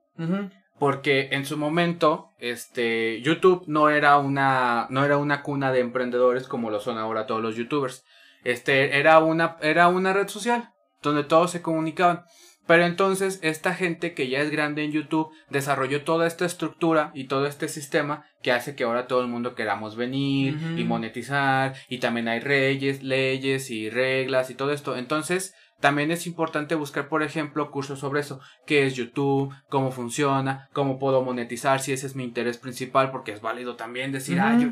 Porque 0.78 1.30
en 1.32 1.46
su 1.46 1.58
momento, 1.58 2.32
este, 2.38 3.22
YouTube 3.22 3.64
no 3.68 3.90
era 3.90 4.18
una, 4.18 4.88
no 4.90 5.06
era 5.06 5.16
una 5.16 5.42
cuna 5.42 5.72
de 5.72 5.80
emprendedores 5.80 6.50
como 6.50 6.70
lo 6.70 6.82
son 6.82 6.98
ahora 6.98 7.28
todos 7.28 7.42
los 7.42 7.56
YouTubers. 7.56 8.04
Este, 8.44 9.00
era 9.00 9.20
una, 9.20 9.56
era 9.62 9.88
una 9.88 10.12
red 10.12 10.28
social 10.28 10.74
donde 11.02 11.24
todos 11.24 11.52
se 11.52 11.62
comunicaban. 11.62 12.26
Pero 12.68 12.86
entonces 12.86 13.40
esta 13.42 13.74
gente 13.74 14.14
que 14.14 14.28
ya 14.28 14.42
es 14.42 14.52
grande 14.52 14.84
en 14.84 14.92
YouTube 14.92 15.32
desarrolló 15.50 16.04
toda 16.04 16.28
esta 16.28 16.46
estructura 16.46 17.12
y 17.14 17.26
todo 17.26 17.48
este 17.48 17.70
sistema 17.70 18.26
que 18.42 18.52
hace 18.52 18.76
que 18.76 18.84
ahora 18.84 19.08
todo 19.08 19.22
el 19.22 19.28
mundo 19.28 19.56
queramos 19.56 19.96
venir 19.96 20.58
y 20.78 20.84
monetizar 20.84 21.74
y 21.90 22.00
también 22.00 22.28
hay 22.28 22.40
reyes, 22.40 23.04
leyes 23.04 23.72
y 23.72 23.90
reglas 23.90 24.50
y 24.50 24.56
todo 24.56 24.72
esto. 24.74 24.98
Entonces 24.98 25.56
también 25.80 26.12
es 26.12 26.26
importante 26.26 26.76
buscar, 26.76 27.08
por 27.08 27.22
ejemplo, 27.22 27.70
cursos 27.70 28.00
sobre 28.00 28.22
eso, 28.22 28.40
qué 28.66 28.86
es 28.86 28.96
YouTube, 28.96 29.54
cómo 29.70 29.92
funciona, 29.92 30.70
cómo 30.74 30.98
puedo 30.98 31.22
monetizar, 31.22 31.80
si 31.80 31.94
ese 31.94 32.08
es 32.08 32.16
mi 32.16 32.24
interés 32.24 32.58
principal, 32.58 33.12
porque 33.12 33.32
es 33.32 33.42
válido 33.42 33.76
también 33.76 34.12
decir, 34.12 34.40
ah, 34.40 34.58
yo, 34.58 34.70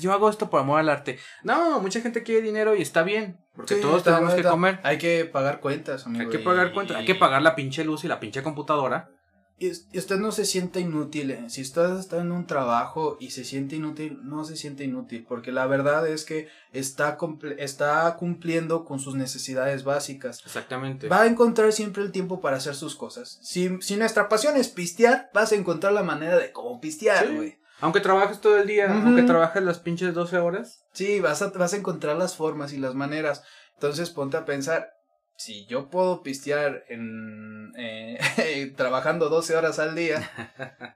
yo, 0.00 0.12
hago 0.12 0.30
esto 0.30 0.48
por 0.48 0.60
amor 0.60 0.80
al 0.80 0.88
arte. 0.88 1.18
No, 1.42 1.80
mucha 1.80 2.00
gente 2.00 2.22
quiere 2.22 2.42
dinero 2.42 2.74
y 2.74 2.82
está 2.82 3.02
bien, 3.02 3.38
porque 3.54 3.76
todos 3.76 4.02
tenemos 4.02 4.34
que 4.34 4.42
comer. 4.42 4.80
Hay 4.82 4.98
que 4.98 5.24
pagar 5.26 5.60
cuentas, 5.60 6.06
amigo. 6.06 6.24
Hay 6.24 6.30
que 6.30 6.38
pagar 6.38 6.72
cuentas, 6.72 6.96
hay 6.96 7.04
que 7.04 7.14
pagar 7.14 7.42
la 7.42 7.54
pinche 7.54 7.84
luz 7.84 8.04
y 8.04 8.08
la 8.08 8.20
pinche 8.20 8.42
computadora 8.42 9.10
y 9.56 9.70
usted 9.70 10.16
no 10.16 10.32
se 10.32 10.44
siente 10.44 10.80
inútil. 10.80 11.30
Eh. 11.30 11.44
Si 11.48 11.62
usted 11.62 11.98
está 11.98 12.20
en 12.20 12.32
un 12.32 12.46
trabajo 12.46 13.16
y 13.20 13.30
se 13.30 13.44
siente 13.44 13.76
inútil, 13.76 14.18
no 14.24 14.44
se 14.44 14.56
siente 14.56 14.84
inútil, 14.84 15.24
porque 15.28 15.52
la 15.52 15.66
verdad 15.66 16.06
es 16.08 16.24
que 16.24 16.48
está, 16.72 17.16
está 17.58 18.16
cumpliendo 18.16 18.84
con 18.84 18.98
sus 18.98 19.14
necesidades 19.14 19.84
básicas. 19.84 20.42
Exactamente. 20.44 21.08
Va 21.08 21.22
a 21.22 21.26
encontrar 21.26 21.72
siempre 21.72 22.02
el 22.02 22.10
tiempo 22.10 22.40
para 22.40 22.56
hacer 22.56 22.74
sus 22.74 22.96
cosas. 22.96 23.38
Si, 23.42 23.78
si 23.80 23.96
nuestra 23.96 24.28
pasión 24.28 24.56
es 24.56 24.68
pistear, 24.68 25.30
vas 25.32 25.52
a 25.52 25.56
encontrar 25.56 25.92
la 25.92 26.02
manera 26.02 26.36
de 26.36 26.50
cómo 26.50 26.80
pistear, 26.80 27.32
güey. 27.32 27.58
Aunque 27.80 28.00
trabajes 28.00 28.40
todo 28.40 28.56
el 28.58 28.66
día, 28.66 28.90
aunque 28.90 29.22
trabajes 29.22 29.62
las 29.62 29.78
pinches 29.78 30.14
12 30.14 30.38
horas. 30.38 30.84
Sí, 30.92 31.20
vas 31.20 31.42
a, 31.42 31.50
vas 31.50 31.74
a 31.74 31.76
encontrar 31.76 32.16
las 32.16 32.36
formas 32.36 32.72
y 32.72 32.78
las 32.78 32.94
maneras. 32.94 33.42
Entonces 33.74 34.10
ponte 34.10 34.36
a 34.36 34.44
pensar, 34.44 34.93
si 35.36 35.66
yo 35.66 35.88
puedo 35.88 36.22
pistear 36.22 36.84
en 36.88 37.72
eh, 37.76 38.72
trabajando 38.76 39.28
12 39.28 39.56
horas 39.56 39.78
al 39.78 39.94
día, 39.94 40.30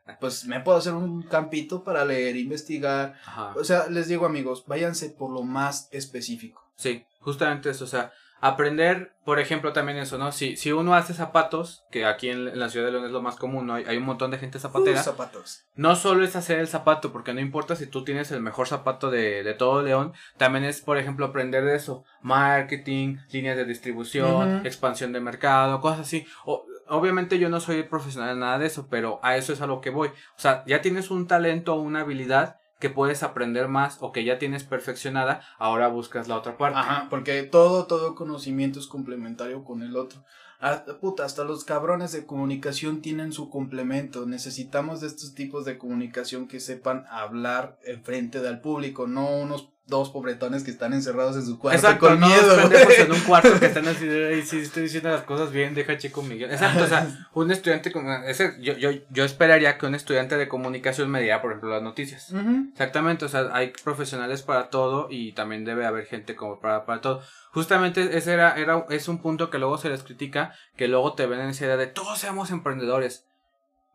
pues 0.20 0.46
me 0.46 0.60
puedo 0.60 0.78
hacer 0.78 0.94
un 0.94 1.22
campito 1.22 1.82
para 1.82 2.04
leer, 2.04 2.36
investigar. 2.36 3.14
O 3.56 3.64
sea, 3.64 3.88
les 3.88 4.08
digo 4.08 4.26
amigos, 4.26 4.64
váyanse 4.66 5.10
por 5.10 5.30
lo 5.30 5.42
más 5.42 5.88
específico. 5.92 6.62
Sí, 6.76 7.04
justamente 7.20 7.70
eso, 7.70 7.84
o 7.84 7.88
sea, 7.88 8.12
aprender, 8.40 9.14
por 9.24 9.40
ejemplo, 9.40 9.72
también 9.72 9.98
eso, 9.98 10.18
¿no? 10.18 10.32
Si, 10.32 10.56
si 10.56 10.72
uno 10.72 10.94
hace 10.94 11.14
zapatos, 11.14 11.84
que 11.90 12.04
aquí 12.04 12.30
en, 12.30 12.58
la 12.58 12.68
ciudad 12.68 12.86
de 12.86 12.92
León 12.92 13.04
es 13.04 13.10
lo 13.10 13.22
más 13.22 13.36
común, 13.36 13.66
¿no? 13.66 13.74
Hay, 13.74 13.96
un 13.96 14.04
montón 14.04 14.30
de 14.30 14.38
gente 14.38 14.58
zapatera. 14.58 15.02
zapatos. 15.02 15.64
No 15.74 15.96
solo 15.96 16.24
es 16.24 16.36
hacer 16.36 16.58
el 16.58 16.68
zapato, 16.68 17.12
porque 17.12 17.34
no 17.34 17.40
importa 17.40 17.76
si 17.76 17.86
tú 17.86 18.04
tienes 18.04 18.30
el 18.30 18.40
mejor 18.40 18.68
zapato 18.68 19.10
de, 19.10 19.42
de 19.42 19.54
todo 19.54 19.82
León, 19.82 20.12
también 20.36 20.64
es, 20.64 20.80
por 20.80 20.98
ejemplo, 20.98 21.26
aprender 21.26 21.64
de 21.64 21.76
eso. 21.76 22.04
Marketing, 22.22 23.16
líneas 23.30 23.56
de 23.56 23.64
distribución, 23.64 24.66
expansión 24.66 25.12
de 25.12 25.20
mercado, 25.20 25.80
cosas 25.80 26.00
así. 26.00 26.26
O, 26.44 26.64
obviamente 26.88 27.38
yo 27.38 27.48
no 27.48 27.60
soy 27.60 27.82
profesional 27.82 28.30
en 28.30 28.40
nada 28.40 28.58
de 28.58 28.66
eso, 28.66 28.88
pero 28.88 29.20
a 29.22 29.36
eso 29.36 29.52
es 29.52 29.60
a 29.60 29.66
lo 29.66 29.80
que 29.80 29.90
voy. 29.90 30.08
O 30.08 30.40
sea, 30.40 30.64
ya 30.66 30.80
tienes 30.80 31.10
un 31.10 31.26
talento 31.26 31.74
o 31.74 31.80
una 31.80 32.00
habilidad 32.00 32.60
que 32.78 32.90
puedes 32.90 33.22
aprender 33.22 33.68
más 33.68 33.98
o 34.00 34.12
que 34.12 34.24
ya 34.24 34.38
tienes 34.38 34.64
perfeccionada, 34.64 35.42
ahora 35.58 35.88
buscas 35.88 36.28
la 36.28 36.36
otra 36.36 36.56
parte. 36.56 36.78
Ajá, 36.78 37.06
porque 37.10 37.42
todo, 37.42 37.86
todo 37.86 38.14
conocimiento 38.14 38.78
es 38.78 38.86
complementario 38.86 39.64
con 39.64 39.82
el 39.82 39.96
otro. 39.96 40.24
Ah, 40.60 40.84
puta, 41.00 41.24
hasta 41.24 41.44
los 41.44 41.64
cabrones 41.64 42.10
de 42.12 42.26
comunicación 42.26 43.00
tienen 43.00 43.32
su 43.32 43.48
complemento. 43.48 44.26
Necesitamos 44.26 45.00
de 45.00 45.06
estos 45.06 45.34
tipos 45.34 45.64
de 45.64 45.78
comunicación 45.78 46.48
que 46.48 46.58
sepan 46.58 47.04
hablar 47.10 47.78
enfrente 47.84 48.40
del 48.40 48.60
público, 48.60 49.06
no 49.06 49.28
unos 49.30 49.70
dos 49.88 50.10
pobretones 50.10 50.62
que 50.64 50.70
están 50.70 50.92
encerrados 50.92 51.34
en 51.36 51.44
su 51.46 51.58
cuarto 51.58 51.78
Exacto, 51.78 52.08
con 52.08 52.20
no, 52.20 52.28
miedo. 52.28 52.60
en 52.98 53.10
un 53.10 53.20
cuarto 53.20 53.58
que 53.58 53.66
están 53.66 53.88
así, 53.88 54.06
"Ay, 54.08 54.42
sí, 54.42 54.58
estoy 54.60 54.84
diciendo 54.84 55.08
las 55.08 55.22
cosas 55.22 55.50
bien, 55.50 55.74
deja 55.74 55.96
chico 55.96 56.22
Miguel. 56.22 56.50
Exacto, 56.50 56.84
o 56.84 56.86
sea, 56.86 57.08
un 57.34 57.50
estudiante, 57.50 57.90
con 57.90 58.06
ese, 58.24 58.54
yo, 58.60 58.74
yo, 58.74 58.90
yo 59.10 59.24
esperaría 59.24 59.78
que 59.78 59.86
un 59.86 59.94
estudiante 59.94 60.36
de 60.36 60.46
comunicación 60.46 61.10
me 61.10 61.20
diera, 61.22 61.40
por 61.40 61.50
ejemplo, 61.52 61.70
las 61.70 61.82
noticias. 61.82 62.32
Exactamente, 62.72 63.24
o 63.24 63.28
sea, 63.28 63.48
hay 63.52 63.72
profesionales 63.82 64.42
para 64.42 64.68
todo 64.68 65.08
y 65.10 65.32
también 65.32 65.64
debe 65.64 65.86
haber 65.86 66.04
gente 66.06 66.36
como 66.36 66.60
para, 66.60 66.84
para 66.84 67.00
todo. 67.00 67.22
Justamente 67.52 68.16
ese 68.18 68.34
era, 68.34 68.54
era, 68.56 68.84
es 68.90 69.08
un 69.08 69.18
punto 69.22 69.48
que 69.50 69.58
luego 69.58 69.78
se 69.78 69.88
les 69.88 70.02
critica, 70.02 70.52
que 70.76 70.86
luego 70.86 71.14
te 71.14 71.26
ven 71.26 71.40
en 71.40 71.48
esa 71.48 71.64
idea 71.64 71.76
de 71.78 71.86
todos 71.86 72.18
seamos 72.18 72.50
emprendedores. 72.50 73.24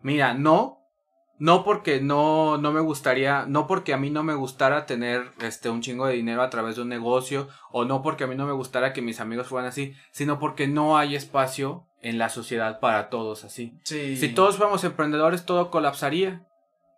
Mira, 0.01 0.33
no, 0.33 0.82
no 1.43 1.65
porque 1.65 1.99
no, 1.99 2.57
no 2.57 2.71
me 2.71 2.79
gustaría, 2.79 3.45
no 3.45 3.67
porque 3.67 3.93
a 3.93 3.97
mí 3.97 4.09
no 4.09 4.23
me 4.23 4.33
gustara 4.33 4.85
tener 4.85 5.29
este 5.41 5.69
un 5.69 5.81
chingo 5.81 6.07
de 6.07 6.13
dinero 6.13 6.41
a 6.41 6.49
través 6.49 6.77
de 6.77 6.83
un 6.83 6.87
negocio, 6.87 7.49
o 7.69 7.83
no 7.83 8.01
porque 8.01 8.23
a 8.23 8.27
mí 8.27 8.35
no 8.35 8.45
me 8.45 8.53
gustara 8.53 8.93
que 8.93 9.01
mis 9.01 9.19
amigos 9.19 9.47
fueran 9.47 9.67
así, 9.67 9.93
sino 10.11 10.39
porque 10.39 10.69
no 10.69 10.97
hay 10.97 11.17
espacio 11.17 11.85
en 12.01 12.17
la 12.17 12.29
sociedad 12.29 12.79
para 12.79 13.09
todos 13.09 13.43
así. 13.43 13.77
Sí. 13.83 14.15
Si 14.15 14.29
todos 14.29 14.55
fuéramos 14.55 14.85
emprendedores, 14.85 15.45
todo 15.45 15.69
colapsaría. 15.69 16.47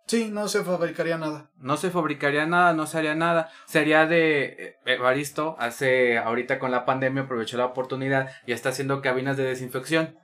Sí, 0.06 0.30
no 0.30 0.46
se 0.46 0.62
fabricaría 0.62 1.18
nada. 1.18 1.50
No 1.58 1.76
se 1.76 1.90
fabricaría 1.90 2.46
nada, 2.46 2.72
no 2.72 2.86
se 2.86 2.98
haría 2.98 3.16
nada. 3.16 3.50
Sería 3.64 4.06
de 4.06 4.44
eh, 4.44 4.76
Evaristo, 4.84 5.56
hace 5.58 6.18
ahorita 6.18 6.60
con 6.60 6.70
la 6.70 6.84
pandemia 6.84 7.24
aprovechó 7.24 7.56
la 7.56 7.66
oportunidad 7.66 8.30
y 8.46 8.52
está 8.52 8.68
haciendo 8.68 9.02
cabinas 9.02 9.36
de 9.36 9.42
desinfección. 9.42 10.16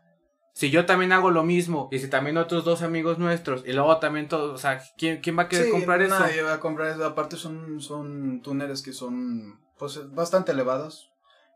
Si 0.54 0.70
yo 0.70 0.84
también 0.84 1.12
hago 1.12 1.30
lo 1.30 1.44
mismo 1.44 1.88
y 1.90 1.98
si 1.98 2.08
también 2.08 2.36
otros 2.36 2.64
dos 2.64 2.82
amigos 2.82 3.18
nuestros 3.18 3.64
y 3.66 3.72
luego 3.72 3.96
también 3.98 4.28
todos, 4.28 4.52
o 4.52 4.58
sea, 4.58 4.82
¿quién, 4.98 5.20
quién 5.20 5.38
va 5.38 5.44
a 5.44 5.48
querer 5.48 5.64
Sí, 5.66 5.70
comprar 5.70 6.02
eso? 6.02 6.18
Nadie 6.18 6.42
va 6.42 6.54
a 6.54 6.60
comprar 6.60 6.90
eso. 6.90 7.04
Aparte 7.06 7.36
son, 7.36 7.80
son 7.80 8.42
túneles 8.42 8.82
que 8.82 8.92
son 8.92 9.60
pues 9.78 9.98
bastante 10.14 10.52
elevados 10.52 11.10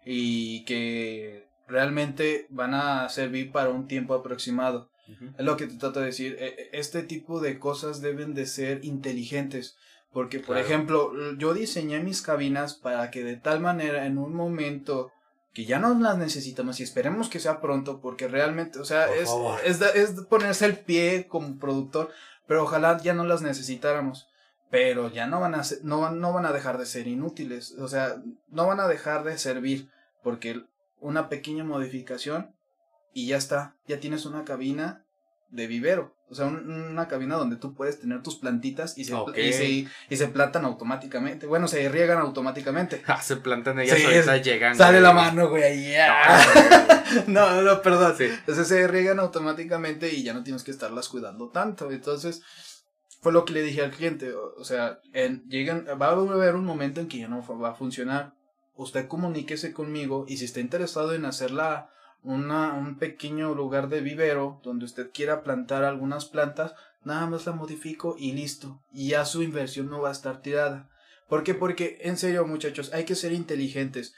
y 0.04 0.64
que 0.64 1.48
realmente 1.68 2.46
van 2.50 2.74
a 2.74 3.09
servir 3.09 3.52
para 3.52 3.70
un 3.70 3.87
tiempo 3.87 4.14
aproximado. 4.14 4.90
Es 5.38 5.44
lo 5.44 5.56
que 5.56 5.66
te 5.66 5.76
trato 5.76 6.00
de 6.00 6.06
decir. 6.06 6.37
e- 6.40 6.46
e- 6.46 6.70
Este 6.72 7.02
tipo 7.02 7.40
de 7.40 7.59
cosas 7.59 8.00
deben 8.00 8.35
de 8.35 8.46
ser 8.46 8.85
inteligentes. 8.85 9.76
Porque, 10.12 10.38
por 10.38 10.56
Claro. 10.56 10.61
ejemplo, 10.64 11.12
yo 11.37 11.52
diseñé 11.52 12.00
mis 12.00 12.22
cabinas 12.22 12.74
para 12.74 13.11
que 13.11 13.22
de 13.22 13.37
tal 13.37 13.61
manera 13.61 14.06
en 14.06 14.16
un 14.16 14.35
momento 14.35 15.12
que 15.57 15.64
ya 15.64 15.79
no 15.79 15.99
las 15.99 16.19
necesitamos 16.19 16.81
y 16.81 16.83
esperemos 16.83 17.31
que 17.31 17.40
sea 17.40 17.62
pronto 17.62 18.03
porque 18.03 18.29
realmente, 18.29 18.79
o 18.79 18.85
sea, 18.85 19.07
es, 19.14 19.81
es, 19.95 20.11
ponerse 20.29 20.66
el 20.66 20.79
pie 20.79 21.27
como 21.29 21.59
productor, 21.59 22.11
pero 22.47 22.64
ojalá 22.64 23.01
ya 23.03 23.14
no 23.14 23.25
las 23.25 23.40
necesitáramos. 23.40 24.29
Pero 24.71 25.11
ya 25.11 25.27
no 25.27 25.40
van 25.40 25.55
a 25.55 25.64
ser- 25.64 25.79
no, 25.83 26.11
no 26.11 26.35
van 26.35 26.45
a 26.45 26.53
dejar 26.53 26.77
de 26.77 26.85
ser 26.85 27.09
inútiles, 27.09 27.73
o 27.79 27.88
sea, 27.88 28.23
no 28.49 28.66
van 28.66 28.81
a 28.81 28.87
dejar 28.87 29.25
de 29.25 29.38
servir 29.38 29.88
porque 30.23 30.62
una 31.01 31.31
pequeña 31.31 31.64
modificación 31.64 32.55
y 33.14 33.29
ya 33.29 33.38
está, 33.38 33.77
ya 33.88 33.99
tienes 33.99 34.27
una 34.27 34.45
cabina 34.45 35.07
de 35.49 35.69
vivero. 35.69 36.14
O 36.28 36.34
sea, 36.34 36.46
un- 36.46 36.68
una 36.70 37.06
cabina 37.06 37.36
donde 37.36 37.54
tú 37.56 37.74
puedes 37.74 38.00
tener 38.00 38.20
tus 38.22 38.36
plantitas 38.36 38.98
y 38.98 39.04
se, 39.04 39.14
y 39.36 39.52
se, 39.52 39.66
y 40.10 40.16
se 40.16 40.26
plantan 40.28 40.64
automáticamente. 40.64 41.46
Bueno, 41.46 41.68
se 41.68 41.88
riegan 41.88 42.18
automáticamente. 42.18 43.02
Ah, 43.06 43.22
se 43.22 43.36
plantan 43.36 43.78
ellas 43.78 43.96
Sí, 43.98 44.04
ahorita 44.04 44.36
es- 44.36 44.44
llegan. 44.44 44.76
Sale 44.76 45.00
la 45.00 45.12
mano, 45.12 45.48
güey, 45.48 45.62
ahí. 45.62 45.94
Ah, 45.96 47.04
No, 47.28 47.62
no, 47.62 47.80
perdón. 47.82 48.14
Sí. 48.18 48.24
Entonces 48.24 48.66
se 48.66 48.88
riegan 48.88 49.20
automáticamente 49.20 50.12
y 50.12 50.22
ya 50.24 50.34
no 50.34 50.42
tienes 50.42 50.64
que 50.64 50.72
estarlas 50.72 51.08
cuidando 51.08 51.48
tanto. 51.50 51.90
Entonces, 51.92 52.42
fue 53.20 53.32
lo 53.32 53.44
que 53.44 53.52
le 53.52 53.62
dije 53.62 53.82
al 53.82 53.92
cliente. 53.92 54.32
O, 54.34 54.64
sea, 54.64 54.98
en, 55.12 55.44
llegan, 55.48 55.86
va 56.00 56.08
a 56.08 56.10
haber 56.12 56.54
un 56.56 56.64
momento 56.64 57.00
en 57.00 57.06
que 57.08 57.18
ya 57.18 57.28
no 57.28 57.44
va 57.58 57.70
a 57.70 57.74
funcionar. 57.74 58.34
Usted 58.74 59.06
comuníquese 59.08 59.72
conmigo 59.72 60.26
y 60.28 60.36
si 60.38 60.44
está 60.44 60.60
interesado 60.60 61.14
en 61.14 61.24
hacerla 61.24 61.88
una, 62.22 62.74
un 62.74 62.98
pequeño 62.98 63.55
lugar 63.55 63.88
de 63.88 64.00
vivero 64.00 64.61
donde 64.64 64.85
usted 64.85 65.11
quiera 65.12 65.42
plantar 65.42 65.85
algunas 65.85 66.24
plantas, 66.24 66.74
nada 67.05 67.26
más 67.26 67.46
la 67.46 67.52
modifico 67.52 68.16
y 68.18 68.33
listo. 68.33 68.83
Y 68.92 69.09
ya 69.09 69.24
su 69.24 69.42
inversión 69.42 69.88
no 69.88 70.00
va 70.00 70.09
a 70.09 70.12
estar 70.12 70.42
tirada. 70.42 70.88
¿Por 71.29 71.42
qué? 71.42 71.55
Porque, 71.55 71.98
en 72.02 72.16
serio, 72.16 72.46
muchachos, 72.46 72.92
hay 72.92 73.05
que 73.05 73.14
ser 73.14 73.33
inteligentes. 73.33 74.14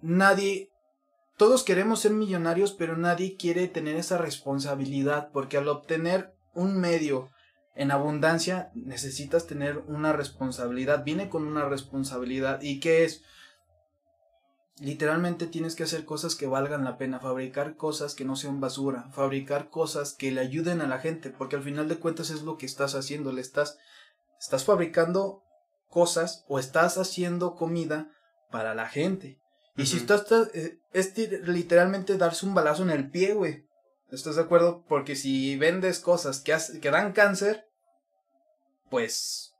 Nadie, 0.00 0.70
todos 1.36 1.62
queremos 1.64 2.00
ser 2.00 2.12
millonarios, 2.12 2.72
pero 2.72 2.96
nadie 2.96 3.36
quiere 3.36 3.68
tener 3.68 3.96
esa 3.96 4.18
responsabilidad, 4.18 5.30
porque 5.32 5.56
al 5.56 5.68
obtener 5.68 6.34
un 6.54 6.78
medio 6.78 7.30
en 7.74 7.90
abundancia, 7.90 8.70
necesitas 8.74 9.46
tener 9.46 9.78
una 9.88 10.12
responsabilidad. 10.12 11.04
Viene 11.04 11.28
con 11.28 11.46
una 11.46 11.68
responsabilidad. 11.68 12.62
¿Y 12.62 12.80
qué 12.80 13.04
es? 13.04 13.24
Literalmente 14.80 15.46
tienes 15.46 15.76
que 15.76 15.84
hacer 15.84 16.04
cosas 16.04 16.34
que 16.34 16.48
valgan 16.48 16.82
la 16.84 16.98
pena, 16.98 17.20
fabricar 17.20 17.76
cosas 17.76 18.14
que 18.14 18.24
no 18.24 18.34
sean 18.34 18.60
basura, 18.60 19.08
fabricar 19.12 19.70
cosas 19.70 20.14
que 20.14 20.32
le 20.32 20.40
ayuden 20.40 20.80
a 20.80 20.88
la 20.88 20.98
gente, 20.98 21.30
porque 21.30 21.54
al 21.56 21.62
final 21.62 21.88
de 21.88 21.98
cuentas 21.98 22.30
es 22.30 22.42
lo 22.42 22.56
que 22.56 22.66
estás 22.66 22.96
haciendo, 22.96 23.30
le 23.32 23.40
estás, 23.40 23.78
estás 24.40 24.64
fabricando 24.64 25.42
cosas 25.88 26.44
o 26.48 26.58
estás 26.58 26.98
haciendo 26.98 27.54
comida 27.54 28.10
para 28.50 28.74
la 28.74 28.88
gente. 28.88 29.38
Y 29.76 29.86
si 29.86 29.96
Ujú. 29.96 30.12
estás, 30.14 30.50
eh, 30.54 30.78
es 30.92 31.16
literalmente 31.46 32.16
darse 32.16 32.44
un 32.44 32.54
balazo 32.54 32.82
en 32.82 32.90
el 32.90 33.10
pie, 33.10 33.34
güey. 33.34 33.64
¿Estás 34.10 34.36
de 34.36 34.42
acuerdo? 34.42 34.84
Porque 34.88 35.14
si 35.14 35.56
vendes 35.56 36.00
cosas 36.00 36.40
que, 36.40 36.56
que 36.80 36.90
dan 36.90 37.12
cáncer, 37.12 37.64
pues 38.90 39.52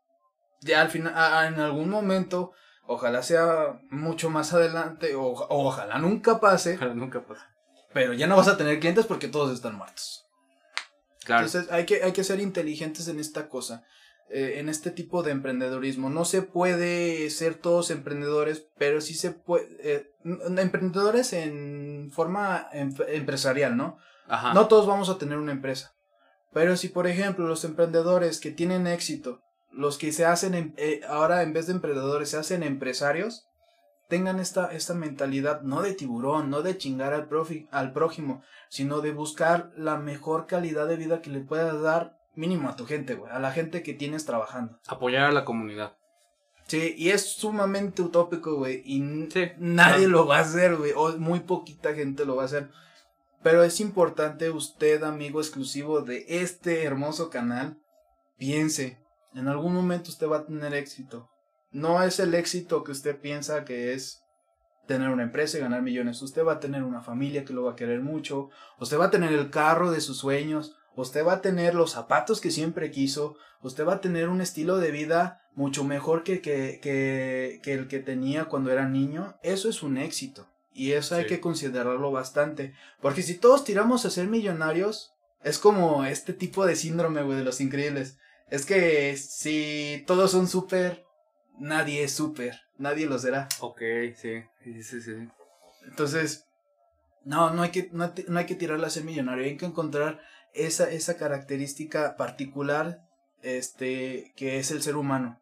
ya 0.61 0.81
al 0.81 0.91
final, 0.91 1.15
a- 1.15 1.41
a- 1.41 1.47
en 1.49 1.61
algún 1.61 1.89
momento, 1.89 2.53
ojalá 2.87 3.23
sea 3.23 3.81
mucho 3.91 4.31
más 4.31 4.53
adelante, 4.53 5.15
o, 5.15 5.23
o 5.27 5.67
ojalá 5.67 5.99
nunca 5.99 6.41
pase, 6.41 6.77
Pero 6.79 6.95
nunca 6.95 7.25
pasa. 7.27 7.49
pero 7.93 8.13
ya 8.13 8.27
no 8.27 8.37
vas 8.37 8.49
a 8.49 8.57
tener 8.57 8.81
clientes 8.81 9.07
porque 9.07 9.29
todos 9.29 9.53
están 9.53 9.77
muertos. 9.77 10.27
Claro. 11.25 11.47
Entonces 11.47 11.71
hay 11.73 11.87
que, 11.87 12.03
hay 12.03 12.13
que 12.13 12.25
ser 12.25 12.41
inteligentes 12.41 13.09
en 13.09 13.19
esta 13.19 13.49
cosa, 13.49 13.85
eh, 14.31 14.55
en 14.59 14.69
este 14.69 14.91
tipo 14.91 15.23
de 15.23 15.31
emprendedorismo. 15.33 16.11
No 16.11 16.25
se 16.27 16.43
puede 16.43 17.31
ser 17.31 17.55
todos 17.55 17.91
emprendedores, 17.91 18.67
pero 18.77 19.01
sí 19.01 19.15
se 19.15 19.31
puede... 19.31 19.67
eh, 19.81 20.11
emprendedores 20.59 21.33
en 21.33 22.11
forma 22.13 22.69
em- 22.73 22.95
empresarial, 23.09 23.77
¿no? 23.77 23.97
Ajá. 24.29 24.53
No 24.55 24.69
todos 24.69 24.87
vamos 24.87 25.09
a 25.09 25.17
tener 25.19 25.39
una 25.39 25.53
empresa. 25.53 25.95
Pero 26.53 26.77
si, 26.77 26.89
por 26.89 27.07
ejemplo, 27.07 27.47
los 27.49 27.65
emprendedores 27.65 28.39
que 28.39 28.51
tienen 28.51 28.87
éxito, 28.87 29.41
los 29.77 29.99
que 29.99 30.13
se 30.13 30.25
hacen, 30.25 30.55
em- 30.55 30.73
eh, 30.77 31.01
ahora 31.09 31.43
en 31.43 31.53
vez 31.53 31.67
de 31.67 31.73
emprendedores, 31.73 32.31
se 32.31 32.37
hacen 32.37 32.63
empresarios, 32.63 33.47
tengan 34.09 34.39
esta, 34.39 34.73
esta 34.73 34.95
mentalidad 34.95 35.63
no 35.63 35.83
de 35.83 35.95
tiburón, 35.95 36.51
no 36.51 36.63
de 36.63 36.77
chingar 36.79 37.13
al, 37.13 37.29
profi- 37.29 37.69
al 37.71 37.93
prójimo, 37.93 38.43
sino 38.69 39.01
de 39.01 39.13
buscar 39.13 39.71
la 39.77 39.97
mejor 39.99 40.47
calidad 40.47 40.87
de 40.87 40.97
vida 40.97 41.21
que 41.23 41.31
le 41.31 41.41
puedas 41.41 41.81
dar 41.81 42.17
mínimo 42.35 42.69
a 42.69 42.77
tu 42.77 42.87
gente, 42.87 43.15
güey, 43.15 43.33
a 43.33 43.39
la 43.39 43.51
gente 43.53 43.83
que 43.83 43.95
tienes 43.95 44.27
trabajando. 44.27 44.79
Apoyar 44.89 45.25
a 45.25 45.33
la 45.33 45.45
comunidad. 45.45 45.97
Sí, 46.67 46.95
y 46.97 47.11
es 47.11 47.33
sumamente 47.35 48.01
utópico, 48.03 48.55
güey, 48.57 48.83
y 48.85 48.99
Sí, 49.31 49.51
nadie 49.59 50.07
claro. 50.07 50.09
lo 50.09 50.27
va 50.27 50.39
a 50.39 50.43
hacer, 50.43 50.77
güey, 50.77 50.93
o 50.97 51.17
muy 51.19 51.41
poquita 51.41 51.95
gente 51.95 52.25
lo 52.25 52.37
va 52.37 52.43
a 52.43 52.47
hacer. 52.47 52.71
Pero 53.43 53.63
es 53.63 53.81
importante 53.81 54.49
usted, 54.51 55.03
amigo 55.03 55.41
exclusivo 55.41 56.01
de 56.01 56.25
este 56.29 56.85
hermoso 56.85 57.29
canal, 57.29 57.77
piense, 58.39 58.99
en 59.35 59.49
algún 59.49 59.75
momento 59.75 60.11
usted 60.11 60.29
va 60.29 60.39
a 60.39 60.47
tener 60.47 60.75
éxito. 60.75 61.31
No 61.73 62.03
es 62.03 62.21
el 62.21 62.35
éxito 62.35 62.85
que 62.85 62.93
usted 62.93 63.21
piensa 63.21 63.65
que 63.65 63.93
es 63.93 64.23
tener 64.87 65.09
una 65.09 65.25
empresa 65.25 65.59
y 65.59 65.61
ganar 65.61 65.83
millones. 65.83 66.23
Usted 66.23 66.45
va 66.45 66.55
a 66.55 66.61
tener 66.61 66.83
una 66.85 67.01
familia 67.01 67.45
que 67.45 67.53
lo 67.53 67.65
va 67.65 67.73
a 67.73 67.77
querer 67.77 68.01
mucho. 68.01 68.51
Usted 68.79 68.99
va 68.99 69.07
a 69.07 69.11
tener 69.11 69.33
el 69.33 69.51
carro 69.51 69.91
de 69.91 70.01
sus 70.01 70.19
sueños. 70.19 70.77
Usted 70.97 71.27
va 71.27 71.35
a 71.35 71.41
tener 71.41 71.75
los 71.75 71.93
zapatos 71.93 72.41
que 72.41 72.51
siempre 72.51 72.91
quiso. 72.91 73.37
Usted 73.63 73.87
va 73.87 73.95
a 73.95 74.01
tener 74.01 74.29
un 74.29 74.41
estilo 74.41 74.79
de 74.79 74.91
vida 74.91 75.41
mucho 75.55 75.85
mejor 75.85 76.23
que, 76.23 76.41
que, 76.41 76.79
que, 76.83 77.61
que 77.63 77.75
el 77.75 77.89
que 77.89 77.99
tenía 77.99 78.45
cuando 78.45 78.71
era 78.71 78.89
niño. 78.89 79.37
Eso 79.43 79.69
es 79.69 79.83
un 79.83 79.97
éxito. 79.97 80.47
Y 80.73 80.93
eso 80.93 81.15
hay 81.15 81.27
que 81.27 81.41
considerarlo 81.41 82.11
bastante. 82.11 82.75
Porque 83.01 83.23
si 83.23 83.35
todos 83.35 83.65
tiramos 83.65 84.05
a 84.05 84.11
ser 84.11 84.27
millonarios, 84.27 85.15
es 85.43 85.59
como 85.59 86.05
este 86.05 86.33
tipo 86.33 86.67
de 86.67 86.77
síndrome, 86.77 87.23
güey, 87.23 87.39
de 87.39 87.45
los 87.45 87.61
increíbles. 87.61 88.19
Es 88.49 88.67
que 88.67 89.17
si 89.17 90.05
todos 90.07 90.31
son 90.31 90.49
súper, 90.49 91.05
nadie 91.59 92.05
es 92.05 92.13
súper. 92.13 92.61
Nadie 92.79 93.07
lo 93.07 93.19
será. 93.19 93.49
Ok, 93.61 93.81
sí. 94.17 94.43
Sí, 94.63 94.83
sí, 94.83 95.01
sí. 95.01 95.13
Entonces, 95.87 96.45
no, 97.25 97.51
no 97.51 97.63
hay 97.63 97.71
que, 97.71 97.89
no, 97.93 98.13
no 98.29 98.39
hay 98.39 98.47
que 98.47 98.55
tirarla 98.55 98.89
a 98.89 98.91
ser 98.91 99.05
millonario. 99.05 99.45
Hay 99.45 99.57
que 99.57 99.67
encontrar 99.67 100.21
esa, 100.53 100.91
esa 100.91 101.17
característica 101.17 102.17
particular, 102.17 103.03
este, 103.43 104.33
que 104.37 104.59
es 104.59 104.71
el 104.71 104.83
ser 104.83 104.97
humano. 104.97 105.41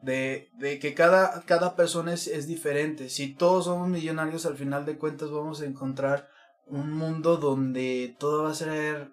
De, 0.00 0.48
de 0.54 0.78
que 0.78 0.94
cada, 0.94 1.42
cada 1.42 1.76
persona 1.76 2.12
es, 2.14 2.26
es 2.26 2.46
diferente. 2.46 3.10
Si 3.10 3.34
todos 3.34 3.66
somos 3.66 3.88
millonarios, 3.88 4.46
al 4.46 4.56
final 4.56 4.86
de 4.86 4.96
cuentas 4.96 5.30
vamos 5.30 5.60
a 5.60 5.66
encontrar 5.66 6.28
un 6.66 6.92
mundo 6.92 7.36
donde 7.36 8.16
todo 8.18 8.44
va 8.44 8.50
a 8.50 8.54
ser, 8.54 9.12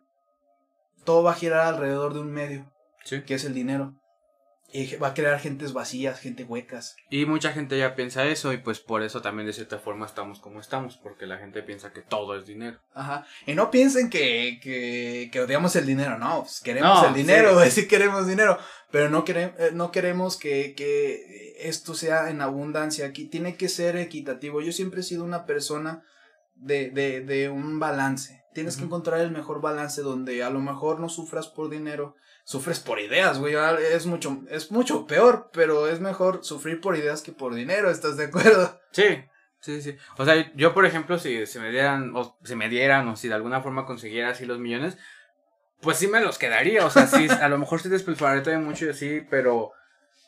todo 1.03 1.23
va 1.23 1.31
a 1.31 1.35
girar 1.35 1.65
alrededor 1.67 2.13
de 2.13 2.19
un 2.21 2.31
medio, 2.31 2.71
Sí. 3.03 3.21
que 3.23 3.35
es 3.35 3.43
el 3.45 3.53
dinero. 3.53 3.95
Y 4.73 4.95
va 4.95 5.09
a 5.09 5.13
crear 5.13 5.37
gentes 5.37 5.73
vacías, 5.73 6.21
gente 6.21 6.45
huecas. 6.45 6.95
Y 7.09 7.25
mucha 7.25 7.51
gente 7.51 7.77
ya 7.77 7.93
piensa 7.93 8.23
eso 8.27 8.53
y 8.53 8.57
pues 8.57 8.79
por 8.79 9.03
eso 9.03 9.21
también 9.21 9.45
de 9.45 9.51
cierta 9.51 9.79
forma 9.79 10.05
estamos 10.05 10.39
como 10.39 10.61
estamos, 10.61 10.95
porque 10.95 11.25
la 11.25 11.37
gente 11.39 11.61
piensa 11.61 11.91
que 11.91 12.01
todo 12.01 12.37
es 12.37 12.45
dinero. 12.45 12.79
Ajá. 12.93 13.25
Y 13.45 13.53
no 13.53 13.69
piensen 13.69 14.09
que, 14.09 14.59
que, 14.63 15.27
que 15.29 15.41
odiamos 15.41 15.75
el 15.75 15.85
dinero, 15.85 16.17
no, 16.17 16.43
pues 16.43 16.61
queremos 16.61 17.01
No, 17.01 17.07
el 17.09 17.13
dinero, 17.13 17.59
sí. 17.69 17.85
queremos 17.89 18.25
dinero, 18.27 18.57
pero 18.91 19.09
no, 19.09 19.25
quere- 19.25 19.53
eh, 19.59 19.71
no 19.73 19.91
queremos 19.91 20.37
que, 20.37 20.73
que 20.73 21.55
esto 21.59 21.93
sea 21.93 22.29
en 22.29 22.39
abundancia, 22.39 23.07
aquí 23.07 23.25
tiene 23.27 23.57
que 23.57 23.67
ser 23.67 23.97
equitativo. 23.97 24.61
Yo 24.61 24.71
siempre 24.71 25.01
he 25.01 25.03
sido 25.03 25.25
una 25.25 25.45
persona 25.45 26.01
de, 26.55 26.91
de, 26.91 27.19
de 27.19 27.49
un 27.49 27.77
balance, 27.81 28.40
tienes 28.53 28.77
que 28.77 28.83
encontrar 28.83 29.19
el 29.21 29.31
mejor 29.31 29.61
balance 29.61 30.01
donde 30.01 30.43
a 30.43 30.49
lo 30.49 30.59
mejor 30.59 30.99
no 30.99 31.09
sufras 31.09 31.47
por 31.47 31.69
dinero, 31.69 32.15
sufres 32.43 32.79
por 32.79 32.99
ideas, 32.99 33.39
güey, 33.39 33.55
es 33.93 34.05
mucho, 34.05 34.41
es 34.49 34.71
mucho 34.71 35.07
peor, 35.07 35.49
pero 35.53 35.87
es 35.87 35.99
mejor 35.99 36.43
sufrir 36.43 36.81
por 36.81 36.97
ideas 36.97 37.21
que 37.21 37.31
por 37.31 37.53
dinero, 37.53 37.89
¿estás 37.89 38.17
de 38.17 38.25
acuerdo? 38.25 38.79
Sí, 38.91 39.23
sí, 39.59 39.81
sí. 39.81 39.95
O 40.17 40.25
sea, 40.25 40.51
yo 40.55 40.73
por 40.73 40.85
ejemplo, 40.85 41.17
si 41.17 41.45
se 41.45 41.59
me 41.59 41.71
dieran, 41.71 42.15
o 42.15 42.37
si 42.43 42.55
me 42.55 42.69
dieran, 42.69 43.07
o 43.07 43.15
si 43.15 43.27
de 43.27 43.35
alguna 43.35 43.61
forma 43.61 43.85
consiguiera 43.85 44.29
así 44.29 44.45
los 44.45 44.59
millones, 44.59 44.97
pues 45.81 45.97
sí 45.97 46.07
me 46.07 46.21
los 46.21 46.37
quedaría. 46.37 46.85
O 46.85 46.89
sea, 46.89 47.07
sí, 47.07 47.27
a 47.29 47.49
lo 47.49 47.57
mejor 47.57 47.81
sí 47.81 47.89
despilfarré 47.89 48.41
todavía 48.41 48.65
mucho 48.65 48.85
y 48.85 48.89
así, 48.89 49.21
pero, 49.29 49.71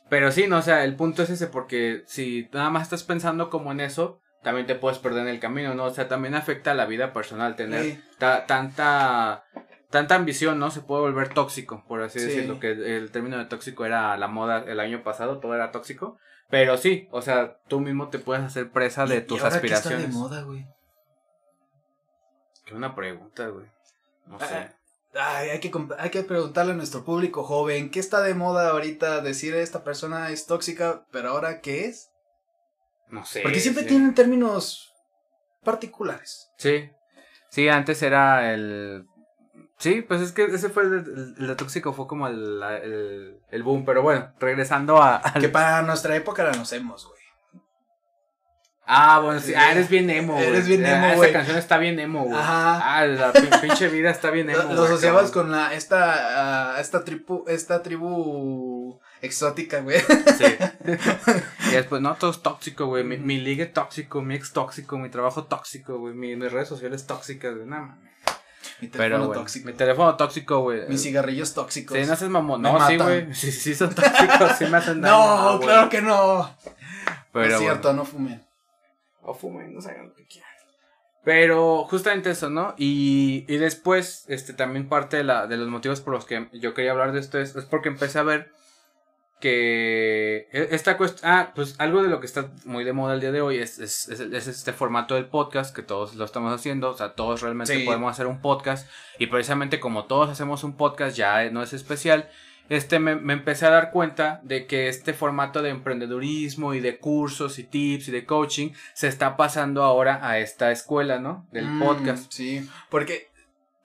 pero 0.09 0.31
sí, 0.31 0.47
no, 0.47 0.57
o 0.57 0.61
sea, 0.61 0.83
el 0.83 0.95
punto 0.95 1.23
es 1.23 1.29
ese, 1.29 1.47
porque 1.47 2.03
si 2.07 2.49
nada 2.51 2.69
más 2.69 2.83
estás 2.83 3.03
pensando 3.03 3.49
como 3.49 3.71
en 3.71 3.79
eso, 3.79 4.19
también 4.43 4.67
te 4.67 4.75
puedes 4.75 4.99
perder 4.99 5.23
en 5.23 5.29
el 5.29 5.39
camino, 5.39 5.73
¿no? 5.73 5.85
O 5.85 5.89
sea, 5.93 6.07
también 6.07 6.35
afecta 6.35 6.71
a 6.71 6.75
la 6.75 6.85
vida 6.85 7.13
personal 7.13 7.55
tener 7.55 7.83
Sí. 7.83 8.03
ta- 8.17 8.45
tanta 8.45 9.45
tanta 9.89 10.15
ambición, 10.15 10.57
¿no? 10.57 10.71
Se 10.71 10.81
puede 10.81 11.01
volver 11.03 11.29
tóxico, 11.35 11.83
por 11.87 12.01
así 12.01 12.19
Sí. 12.19 12.25
decirlo, 12.25 12.59
que 12.59 12.71
el 12.71 13.11
término 13.11 13.37
de 13.37 13.45
tóxico 13.45 13.85
era 13.85 14.17
la 14.17 14.27
moda 14.27 14.63
el 14.67 14.79
año 14.79 15.03
pasado, 15.03 15.39
todo 15.39 15.53
era 15.53 15.69
tóxico, 15.71 16.17
pero 16.49 16.77
sí, 16.77 17.07
o 17.11 17.21
sea, 17.21 17.57
tú 17.67 17.79
mismo 17.79 18.09
te 18.09 18.17
puedes 18.17 18.43
hacer 18.43 18.71
presa 18.71 19.05
de 19.05 19.17
¿Y- 19.17 19.21
tus 19.21 19.37
y 19.37 19.41
ahora 19.43 19.51
qué 19.51 19.55
aspiraciones. 19.57 20.05
Está 20.05 20.13
de 20.17 20.19
moda, 20.19 20.41
güey. 20.41 20.65
Qué 22.65 22.73
una 22.73 22.95
pregunta, 22.95 23.47
güey. 23.49 23.67
No 24.25 24.39
sé. 24.39 24.45
Ah, 24.55 24.73
Ay, 25.15 25.49
hay 25.49 25.59
que, 25.59 25.71
hay 25.99 26.09
que 26.09 26.23
preguntarle 26.23 26.71
a 26.71 26.75
nuestro 26.75 27.03
público 27.03 27.43
joven, 27.43 27.91
¿qué 27.91 27.99
está 27.99 28.21
de 28.21 28.33
moda 28.33 28.71
ahorita 28.71 29.21
decir 29.21 29.53
esta 29.53 29.83
persona 29.83 30.31
es 30.31 30.47
tóxica, 30.47 31.05
pero 31.11 31.29
ahora 31.29 31.61
qué 31.61 31.85
es? 31.85 32.09
No 33.13 33.23
sé. 33.25 33.41
Porque 33.41 33.59
siempre 33.59 33.83
sí. 33.83 33.89
tienen 33.89 34.15
términos 34.15 34.91
particulares. 35.63 36.49
Sí. 36.57 36.89
Sí, 37.49 37.69
antes 37.69 38.01
era 38.01 38.51
el 38.53 39.05
Sí, 39.77 40.01
pues 40.01 40.21
es 40.21 40.31
que 40.31 40.45
ese 40.45 40.69
fue 40.69 40.83
el, 40.83 40.93
el- 40.93 41.35
el 41.39 41.47
de 41.47 41.55
tóxico 41.55 41.93
fue 41.93 42.07
como 42.07 42.27
el, 42.27 42.61
el, 42.83 43.39
el 43.51 43.63
boom, 43.63 43.83
pero 43.85 44.01
bueno, 44.01 44.31
regresando 44.39 44.97
a 45.01 45.17
al- 45.17 45.41
Que 45.41 45.49
para 45.49 45.81
nuestra 45.81 46.15
época 46.15 46.43
la 46.43 46.51
conocemos, 46.51 47.05
güey. 47.07 47.21
Ah, 48.85 49.19
bueno, 49.19 49.39
sí, 49.39 49.53
ah, 49.55 49.71
eres 49.71 49.89
bien 49.89 50.09
emo, 50.09 50.33
güey. 50.33 50.45
Eres 50.47 50.67
bien 50.67 50.85
emo, 50.85 51.05
Ah, 51.07 51.15
güey. 51.15 51.29
Esa 51.29 51.37
canción 51.39 51.57
está 51.57 51.77
bien 51.77 51.99
emo, 51.99 52.23
güey. 52.25 52.37
Ajá. 52.37 52.97
Ah, 52.99 53.05
la 53.05 53.31
pin- 53.33 53.61
pinche 53.61 53.87
vida 53.87 54.09
está 54.09 54.29
bien 54.29 54.49
emo. 54.49 54.73
Lo, 54.73 54.83
asociabas 54.83 55.31
cabrón. 55.31 55.43
con 55.45 55.51
la, 55.51 55.73
esta, 55.73 56.73
ah, 56.75 56.81
esta 56.81 57.03
tribu, 57.05 57.45
esta 57.47 57.81
tribu 57.81 58.99
exótica, 59.23 59.79
güey. 59.79 59.99
Sí. 59.99 60.45
y 61.69 61.71
después, 61.71 62.01
no, 62.01 62.13
todo 62.15 62.31
es 62.31 62.41
tóxico, 62.41 62.85
güey. 62.85 63.03
Mi, 63.03 63.17
mi 63.17 63.39
liga 63.39 63.63
es 63.63 63.73
tóxico, 63.73 64.21
mi 64.21 64.35
ex 64.35 64.51
tóxico, 64.53 64.97
mi 64.97 65.09
trabajo 65.09 65.45
tóxico, 65.45 65.97
güey. 65.97 66.13
Mi, 66.13 66.35
mis 66.35 66.51
redes 66.51 66.67
sociales 66.67 67.07
tóxicas, 67.07 67.55
güey. 67.55 67.67
Nada, 67.67 67.83
mames. 67.83 68.13
Mi 68.81 68.87
Pero, 68.87 69.15
teléfono 69.15 69.31
tóxico. 69.31 69.65
mi 69.65 69.73
teléfono 69.73 70.15
tóxico, 70.15 70.59
güey. 70.59 70.87
Mis 70.87 71.01
cigarrillos 71.01 71.53
tóxicos. 71.53 71.97
Sí, 71.97 72.05
no 72.05 72.15
seas 72.15 72.29
mamón. 72.29 72.61
Me 72.61 72.71
No, 72.71 72.87
sí, 72.87 72.97
güey. 72.97 73.33
Sí, 73.33 73.51
sí, 73.51 73.75
son 73.75 73.93
tóxicos, 73.95 74.51
sí 74.57 74.65
me 74.65 74.77
hacen 74.77 75.01
daño. 75.01 75.53
no, 75.53 75.59
claro 75.59 75.89
que 75.89 76.01
no. 76.01 76.55
Pero 77.31 77.55
es 77.55 77.59
cierto, 77.59 77.93
no 77.93 78.05
fumen. 78.05 78.43
O 79.21 79.33
fumen, 79.33 79.73
no 79.73 79.79
hagan 79.79 80.07
lo 80.07 80.13
que 80.13 80.25
quieran. 80.25 80.49
Pero 81.23 81.85
justamente 81.85 82.31
eso, 82.31 82.49
¿no? 82.49 82.75
Y, 82.77 83.45
y 83.47 83.57
después, 83.57 84.25
este, 84.27 84.51
también 84.53 84.89
parte 84.89 85.17
de, 85.17 85.23
la, 85.23 85.47
de 85.47 85.55
los 85.55 85.69
motivos 85.69 86.01
por 86.01 86.13
los 86.13 86.25
que 86.25 86.49
yo 86.51 86.73
quería 86.73 86.91
hablar 86.91 87.13
de 87.13 87.21
esto 87.21 87.39
es, 87.39 87.55
es 87.55 87.63
porque 87.63 87.87
empecé 87.87 88.19
a 88.19 88.23
ver 88.23 88.51
que 89.39 90.47
e- 90.51 90.67
esta 90.71 90.97
cuestión, 90.97 91.29
ah, 91.31 91.51
pues 91.55 91.75
algo 91.79 92.01
de 92.01 92.09
lo 92.09 92.19
que 92.19 92.25
está 92.25 92.51
muy 92.65 92.83
de 92.83 92.93
moda 92.93 93.13
el 93.13 93.19
día 93.21 93.31
de 93.31 93.41
hoy 93.41 93.57
es, 93.57 93.79
es, 93.79 94.07
es- 94.09 94.19
es 94.21 94.47
este 94.47 94.73
formato 94.73 95.15
del 95.15 95.25
podcast 95.25 95.75
que 95.75 95.81
todos 95.83 96.15
lo 96.15 96.25
estamos 96.25 96.53
haciendo, 96.53 96.89
o 96.89 96.97
sea, 96.97 97.13
todos 97.13 97.41
realmente 97.41 97.75
Sí. 97.77 97.83
podemos 97.85 98.11
hacer 98.11 98.27
un 98.27 98.41
podcast 98.41 98.89
y 99.19 99.27
precisamente 99.27 99.79
como 99.79 100.05
todos 100.05 100.29
hacemos 100.29 100.63
un 100.63 100.77
podcast 100.77 101.15
ya 101.17 101.49
no 101.51 101.61
es 101.61 101.73
especial, 101.73 102.29
este 102.69 102.97
me, 102.99 103.17
me 103.17 103.33
empecé 103.33 103.65
a 103.65 103.69
dar 103.71 103.91
cuenta 103.91 104.39
de 104.43 104.65
que 104.65 104.87
este 104.87 105.13
formato 105.13 105.61
de 105.61 105.69
emprendedurismo 105.69 106.73
y 106.73 106.79
de 106.79 106.97
cursos 106.97 107.59
y 107.59 107.65
tips 107.65 108.07
y 108.07 108.11
de 108.11 108.25
coaching 108.25 108.71
se 108.93 109.09
está 109.09 109.35
pasando 109.35 109.83
ahora 109.83 110.25
a 110.25 110.39
esta 110.39 110.71
escuela, 110.71 111.19
¿no? 111.19 111.45
Del 111.51 111.65
Mm, 111.69 111.79
podcast. 111.83 112.31
Sí, 112.31 112.65
porque 112.89 113.27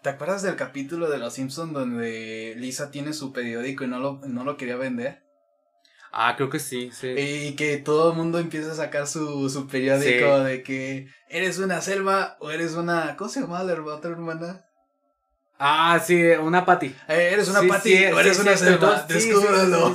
¿te 0.03 0.11
acuerdas 0.11 0.43
del 0.45 0.55
capítulo 0.55 1.11
de 1.11 1.19
Los 1.19 1.35
Simpsons 1.35 1.73
donde 1.73 2.55
Lisa 2.57 2.93
tiene 2.93 3.13
su 3.13 3.33
periódico 3.33 3.83
y 3.83 3.89
no 3.89 3.99
lo, 3.99 4.21
no 4.29 4.45
lo 4.45 4.57
quería 4.57 4.77
vender? 4.77 5.25
Ah, 6.13 6.35
creo 6.37 6.49
que 6.51 6.59
sí, 6.59 6.91
sí. 6.93 7.09
Y 7.09 7.55
que 7.57 7.77
todo 7.79 8.11
el 8.13 8.17
mundo 8.17 8.39
empieza 8.39 8.73
a 8.73 8.75
sacar 8.75 9.07
su, 9.07 9.49
su 9.51 9.67
periódico 9.67 10.39
Sí. 10.39 10.45
de 10.45 10.63
que 10.63 11.07
eres 11.29 11.59
una 11.59 11.81
selva 11.81 12.37
o 12.41 12.51
eres 12.51 12.75
una... 12.75 13.17
¿Cómo 13.17 13.29
se 13.31 13.41
llama 13.41 13.63
la 13.63 13.75
otra 13.75 14.11
hermana? 14.11 14.65
Ah, 15.59 16.01
sí, 16.05 16.23
una 16.41 16.65
pati. 16.65 16.95
Eh, 17.09 17.31
eres 17.33 17.49
una 17.49 17.61
Sí, 17.61 17.69
pati 17.69 17.97
sí, 17.97 18.05
o 18.07 18.21
eres 18.21 18.39
una 18.39 18.57
selva. 18.57 19.05
Descúbrelo. 19.09 19.95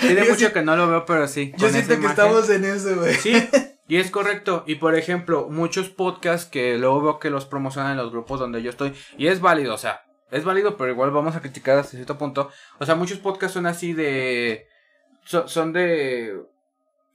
Tiene 0.00 0.24
mucho 0.28 0.52
que 0.52 0.62
no 0.62 0.76
lo 0.76 0.88
veo, 0.88 1.04
pero 1.06 1.26
sí. 1.26 1.52
Yo 1.56 1.68
siento 1.70 1.88
que 1.88 1.94
imagen. 1.94 2.10
estamos 2.10 2.50
en 2.50 2.64
eso, 2.66 2.96
güey. 2.96 3.14
Sí, 3.14 3.48
y 3.88 3.96
es 3.96 4.10
correcto. 4.10 4.62
Y 4.66 4.74
por 4.76 4.94
ejemplo, 4.94 5.48
muchos 5.50 5.88
podcasts 5.88 6.48
que 6.50 6.76
luego 6.76 7.00
veo 7.02 7.18
que 7.18 7.30
los 7.30 7.46
promocionan 7.46 7.92
en 7.92 7.96
los 7.98 8.10
grupos 8.12 8.38
donde 8.40 8.62
yo 8.62 8.68
estoy. 8.70 8.92
Y 9.16 9.28
es 9.28 9.40
válido, 9.40 9.74
o 9.74 9.78
sea, 9.78 10.02
es 10.30 10.44
válido, 10.44 10.76
pero 10.76 10.90
igual 10.92 11.10
vamos 11.12 11.34
a 11.34 11.40
criticar 11.40 11.78
hasta 11.78 11.92
cierto 11.96 12.18
punto. 12.18 12.50
O 12.78 12.84
sea, 12.84 12.94
muchos 12.94 13.18
podcasts 13.18 13.54
son 13.54 13.66
así 13.66 13.94
de. 13.94 14.66
So- 15.24 15.48
son 15.48 15.72
de. 15.72 16.40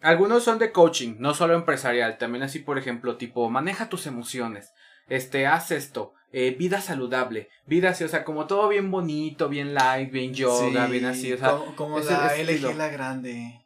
Algunos 0.01 0.43
son 0.43 0.59
de 0.59 0.71
coaching, 0.71 1.15
no 1.19 1.33
solo 1.33 1.55
empresarial. 1.55 2.17
También 2.17 2.43
así, 2.43 2.59
por 2.59 2.77
ejemplo, 2.77 3.17
tipo, 3.17 3.49
maneja 3.49 3.89
tus 3.89 4.05
emociones. 4.07 4.71
Este, 5.09 5.47
haz 5.47 5.71
esto. 5.71 6.13
eh, 6.37 6.53
vida 6.59 6.81
saludable. 6.81 7.47
Vida 7.65 7.91
así, 7.91 8.03
o 8.03 8.09
sea, 8.09 8.25
como 8.25 8.45
todo 8.45 8.67
bien 8.67 8.91
bonito, 8.91 9.47
bien 9.47 9.73
light, 9.73 10.11
bien 10.11 10.33
yoga, 10.33 10.85
Sí, 10.87 10.91
bien 10.91 11.05
así, 11.05 11.31
o 11.31 11.37
sea. 11.37 11.51
como, 11.51 11.75
como 11.77 11.99
ese- 11.99 12.11
la 12.11 12.35
LG 12.35 12.75
la 12.75 12.89
grande. 12.89 13.61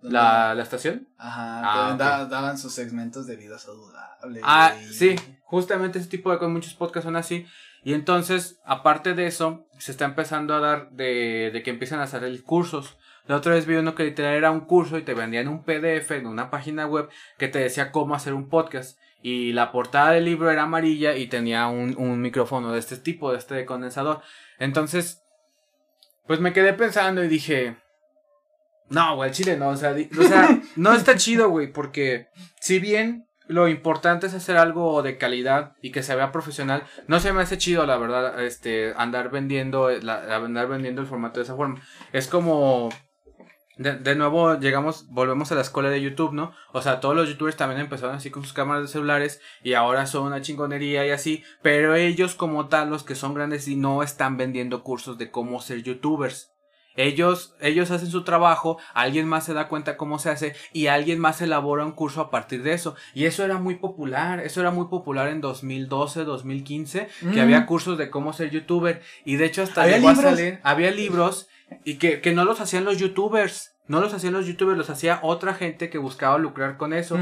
La, 0.00 0.54
la 0.54 0.62
estación. 0.62 1.08
Ajá, 1.18 1.90
Ah, 1.90 1.96
da- 1.98 2.24
daban 2.26 2.56
sus 2.56 2.72
segmentos 2.72 3.26
de 3.26 3.36
vida 3.36 3.58
saludable. 3.58 4.40
Ah, 4.44 4.72
sí, 4.92 5.16
justamente 5.44 5.98
ese 5.98 6.08
tipo 6.08 6.30
de 6.30 6.38
cosas, 6.38 6.52
muchos 6.52 6.74
podcasts 6.74 7.04
son 7.04 7.16
así. 7.16 7.46
Y 7.84 7.94
entonces, 7.94 8.60
aparte 8.64 9.14
de 9.14 9.26
eso, 9.26 9.66
se 9.78 9.90
está 9.90 10.04
empezando 10.04 10.54
a 10.54 10.60
dar 10.60 10.90
de, 10.92 11.50
de 11.52 11.62
que 11.62 11.70
empiezan 11.70 12.00
a 12.00 12.04
hacer 12.04 12.42
cursos. 12.44 12.96
La 13.28 13.36
otra 13.36 13.54
vez 13.54 13.66
vi 13.66 13.76
uno 13.76 13.94
que 13.94 14.04
literal 14.04 14.34
era 14.34 14.50
un 14.50 14.60
curso 14.60 14.98
y 14.98 15.02
te 15.02 15.14
vendían 15.14 15.46
un 15.48 15.62
PDF 15.62 16.10
en 16.12 16.26
una 16.26 16.50
página 16.50 16.86
web 16.86 17.08
que 17.38 17.46
te 17.48 17.60
decía 17.60 17.92
cómo 17.92 18.14
hacer 18.16 18.34
un 18.34 18.48
podcast. 18.48 18.98
Y 19.22 19.52
la 19.52 19.70
portada 19.70 20.12
del 20.12 20.24
libro 20.24 20.50
era 20.50 20.62
amarilla 20.62 21.14
y 21.16 21.26
tenía 21.28 21.66
un, 21.66 21.94
un 21.98 22.20
micrófono 22.20 22.72
de 22.72 22.78
este 22.78 22.96
tipo, 22.96 23.30
de 23.32 23.38
este 23.38 23.54
de 23.54 23.66
condensador. 23.66 24.22
Entonces, 24.58 25.22
pues 26.26 26.40
me 26.40 26.52
quedé 26.52 26.72
pensando 26.72 27.22
y 27.22 27.28
dije, 27.28 27.76
no, 28.88 29.16
güey, 29.16 29.28
el 29.30 29.34
chile 29.34 29.56
no, 29.56 29.68
o 29.70 29.76
sea, 29.76 29.92
di- 29.92 30.08
o 30.18 30.22
sea 30.22 30.48
no 30.76 30.94
está 30.94 31.16
chido, 31.16 31.50
güey, 31.50 31.70
porque 31.72 32.28
si 32.60 32.78
bien 32.78 33.26
lo 33.46 33.66
importante 33.68 34.26
es 34.26 34.34
hacer 34.34 34.56
algo 34.56 35.02
de 35.02 35.18
calidad 35.18 35.72
y 35.82 35.90
que 35.90 36.02
se 36.02 36.14
vea 36.14 36.32
profesional, 36.32 36.84
no 37.06 37.18
se 37.20 37.32
me 37.32 37.42
hace 37.42 37.58
chido, 37.58 37.86
la 37.86 37.96
verdad, 37.98 38.42
este, 38.44 38.94
andar 38.96 39.30
vendiendo, 39.30 39.90
eh, 39.90 40.00
la- 40.02 40.36
andar 40.36 40.68
vendiendo 40.68 41.00
el 41.02 41.06
formato 41.08 41.40
de 41.40 41.44
esa 41.44 41.56
forma. 41.56 41.80
Es 42.12 42.28
como, 42.28 42.88
de, 43.78 43.96
de 43.96 44.14
nuevo 44.16 44.58
llegamos, 44.58 45.06
volvemos 45.08 45.50
a 45.50 45.54
la 45.54 45.60
escuela 45.62 45.88
de 45.88 46.00
YouTube, 46.02 46.32
¿no? 46.32 46.52
O 46.72 46.82
sea, 46.82 47.00
todos 47.00 47.14
los 47.16 47.28
youtubers 47.28 47.56
también 47.56 47.80
empezaron 47.80 48.14
así 48.16 48.30
con 48.30 48.42
sus 48.42 48.52
cámaras 48.52 48.82
de 48.82 48.88
celulares 48.88 49.40
y 49.62 49.74
ahora 49.74 50.06
son 50.06 50.26
una 50.26 50.40
chingonería 50.42 51.06
y 51.06 51.10
así, 51.10 51.42
pero 51.62 51.94
ellos 51.94 52.34
como 52.34 52.68
tal, 52.68 52.90
los 52.90 53.04
que 53.04 53.14
son 53.14 53.34
grandes 53.34 53.68
y 53.68 53.76
no 53.76 54.02
están 54.02 54.36
vendiendo 54.36 54.82
cursos 54.82 55.16
de 55.18 55.30
cómo 55.30 55.60
ser 55.60 55.82
youtubers. 55.82 56.50
Ellos, 56.96 57.54
ellos 57.60 57.92
hacen 57.92 58.10
su 58.10 58.24
trabajo, 58.24 58.78
alguien 58.92 59.28
más 59.28 59.44
se 59.44 59.54
da 59.54 59.68
cuenta 59.68 59.96
cómo 59.96 60.18
se 60.18 60.30
hace 60.30 60.56
y 60.72 60.88
alguien 60.88 61.20
más 61.20 61.40
elabora 61.40 61.84
un 61.86 61.92
curso 61.92 62.20
a 62.20 62.28
partir 62.28 62.64
de 62.64 62.72
eso. 62.72 62.96
Y 63.14 63.26
eso 63.26 63.44
era 63.44 63.58
muy 63.58 63.76
popular, 63.76 64.40
eso 64.40 64.60
era 64.60 64.72
muy 64.72 64.88
popular 64.88 65.28
en 65.28 65.40
2012, 65.40 66.24
2015, 66.24 67.08
que 67.20 67.26
Mm. 67.26 67.38
había 67.40 67.66
cursos 67.66 67.98
de 67.98 68.10
cómo 68.10 68.32
ser 68.32 68.50
youtuber 68.50 69.00
y 69.24 69.36
de 69.36 69.44
hecho 69.44 69.62
hasta 69.62 69.82
¿Había 69.82 69.98
llegó 69.98 70.08
a 70.08 70.16
salir- 70.16 70.58
había 70.64 70.90
libros 70.90 71.46
Y 71.84 71.96
que, 71.96 72.20
que 72.20 72.32
no 72.32 72.44
los 72.44 72.60
hacían 72.60 72.84
los 72.84 72.98
youtubers. 72.98 73.74
No 73.86 74.00
los 74.00 74.12
hacían 74.12 74.34
los 74.34 74.46
youtubers, 74.46 74.76
los 74.76 74.90
hacía 74.90 75.18
otra 75.22 75.54
gente 75.54 75.88
que 75.88 75.96
buscaba 75.96 76.36
lucrar 76.36 76.76
con 76.76 76.92
eso. 76.92 77.18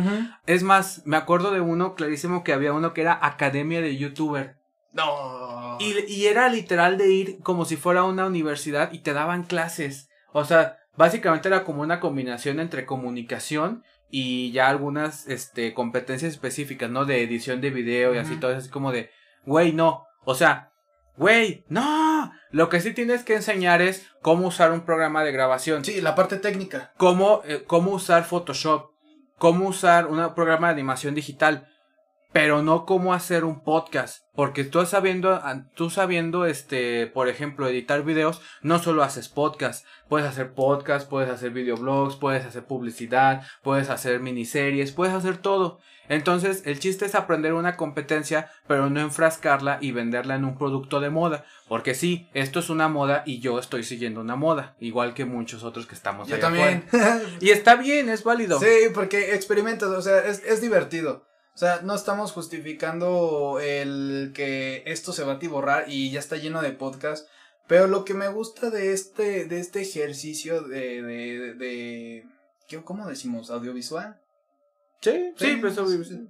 Es 0.46 0.64
más, 0.64 1.02
me 1.06 1.16
acuerdo 1.16 1.52
de 1.52 1.60
uno 1.60 1.94
clarísimo 1.94 2.42
que 2.42 2.52
había 2.52 2.72
uno 2.72 2.92
que 2.92 3.02
era 3.02 3.18
Academia 3.22 3.80
de 3.80 3.96
Youtuber. 3.96 4.56
No. 4.92 5.78
Y, 5.78 5.94
y 6.12 6.26
era 6.26 6.48
literal 6.48 6.98
de 6.98 7.08
ir 7.08 7.38
como 7.42 7.64
si 7.66 7.76
fuera 7.76 8.02
una 8.02 8.26
universidad 8.26 8.92
y 8.92 8.98
te 8.98 9.12
daban 9.12 9.44
clases. 9.44 10.08
O 10.32 10.44
sea, 10.44 10.78
básicamente 10.96 11.46
era 11.46 11.62
como 11.62 11.82
una 11.82 12.00
combinación 12.00 12.58
entre 12.58 12.84
comunicación 12.84 13.84
y 14.10 14.52
ya 14.52 14.68
algunas 14.68 15.26
este, 15.28 15.74
competencias 15.74 16.32
específicas, 16.32 16.90
¿no? 16.90 17.04
De 17.04 17.22
edición 17.22 17.60
de 17.60 17.70
video 17.70 18.14
y 18.14 18.18
así, 18.18 18.36
todo 18.36 18.56
así 18.56 18.70
como 18.70 18.92
de, 18.92 19.10
güey, 19.44 19.72
no. 19.72 20.04
O 20.24 20.34
sea, 20.34 20.72
güey, 21.16 21.64
no. 21.68 22.32
Lo 22.50 22.68
que 22.68 22.80
sí 22.80 22.92
tienes 22.92 23.22
que 23.22 23.34
enseñar 23.34 23.82
es 23.82 24.06
cómo 24.22 24.48
usar 24.48 24.72
un 24.72 24.82
programa 24.82 25.24
de 25.24 25.32
grabación. 25.32 25.84
Sí, 25.84 26.00
la 26.00 26.14
parte 26.14 26.36
técnica. 26.36 26.92
Cómo, 26.96 27.42
eh, 27.44 27.64
cómo 27.66 27.92
usar 27.92 28.24
Photoshop. 28.24 28.90
Cómo 29.38 29.68
usar 29.68 30.06
un 30.06 30.34
programa 30.34 30.68
de 30.68 30.74
animación 30.74 31.14
digital 31.14 31.68
pero 32.36 32.62
no 32.62 32.84
cómo 32.84 33.14
hacer 33.14 33.46
un 33.46 33.60
podcast, 33.60 34.24
porque 34.34 34.62
tú 34.62 34.84
sabiendo, 34.84 35.40
tú 35.74 35.88
sabiendo, 35.88 36.44
este, 36.44 37.06
por 37.06 37.30
ejemplo, 37.30 37.66
editar 37.66 38.02
videos, 38.04 38.42
no 38.60 38.78
solo 38.78 39.02
haces 39.02 39.30
podcast, 39.30 39.86
puedes 40.10 40.28
hacer 40.28 40.52
podcast, 40.52 41.08
puedes 41.08 41.30
hacer 41.30 41.52
videoblogs, 41.52 42.16
puedes 42.16 42.44
hacer 42.44 42.66
publicidad, 42.66 43.42
puedes 43.62 43.88
hacer 43.88 44.20
miniseries, 44.20 44.92
puedes 44.92 45.14
hacer 45.14 45.38
todo. 45.38 45.80
Entonces, 46.08 46.62
el 46.64 46.78
chiste 46.78 47.04
es 47.06 47.14
aprender 47.14 47.52
una 47.52 47.76
competencia, 47.76 48.50
pero 48.66 48.90
no 48.90 49.00
enfrascarla 49.00 49.78
y 49.80 49.92
venderla 49.92 50.36
en 50.36 50.44
un 50.44 50.56
producto 50.56 51.00
de 51.00 51.10
moda, 51.10 51.44
porque 51.68 51.94
sí, 51.94 52.28
esto 52.34 52.60
es 52.60 52.70
una 52.70 52.88
moda 52.88 53.22
y 53.26 53.40
yo 53.40 53.58
estoy 53.58 53.84
siguiendo 53.84 54.20
una 54.20 54.36
moda, 54.36 54.76
igual 54.80 55.14
que 55.14 55.24
muchos 55.24 55.64
otros 55.64 55.86
que 55.86 55.94
estamos 55.94 56.28
Yo 56.28 56.38
también. 56.38 56.84
y 57.40 57.50
está 57.50 57.76
bien, 57.76 58.08
es 58.08 58.24
válido. 58.24 58.60
Sí, 58.60 58.90
porque 58.94 59.34
experimentas, 59.34 59.88
o 59.88 60.02
sea, 60.02 60.18
es, 60.26 60.42
es 60.44 60.60
divertido. 60.60 61.26
O 61.54 61.58
sea, 61.58 61.80
no 61.82 61.94
estamos 61.94 62.32
justificando 62.32 63.58
el 63.62 64.32
que 64.34 64.82
esto 64.84 65.14
se 65.14 65.24
va 65.24 65.34
a 65.34 65.38
tiborrar 65.38 65.86
y 65.88 66.10
ya 66.10 66.20
está 66.20 66.36
lleno 66.36 66.60
de 66.60 66.72
podcast. 66.72 67.26
Pero 67.66 67.86
lo 67.86 68.04
que 68.04 68.14
me 68.14 68.28
gusta 68.28 68.70
de 68.70 68.92
este, 68.92 69.46
de 69.46 69.58
este 69.58 69.80
ejercicio 69.80 70.60
de, 70.62 71.02
de, 71.02 71.54
de, 71.54 72.26
¿cómo 72.84 73.08
decimos? 73.08 73.50
¿Audiovisual? 73.50 74.20
Sí, 75.00 75.32
sí, 75.36 75.56
pues 75.60 75.78
audiovisual. 75.78 76.28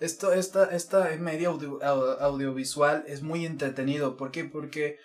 Esto, 0.00 0.32
esta, 0.32 0.64
esta 0.74 1.08
media 1.20 1.48
audiovisual 1.48 3.04
es 3.06 3.22
muy 3.22 3.46
entretenido. 3.46 4.16
¿Por 4.16 4.32
qué? 4.32 4.44
Porque, 4.44 4.98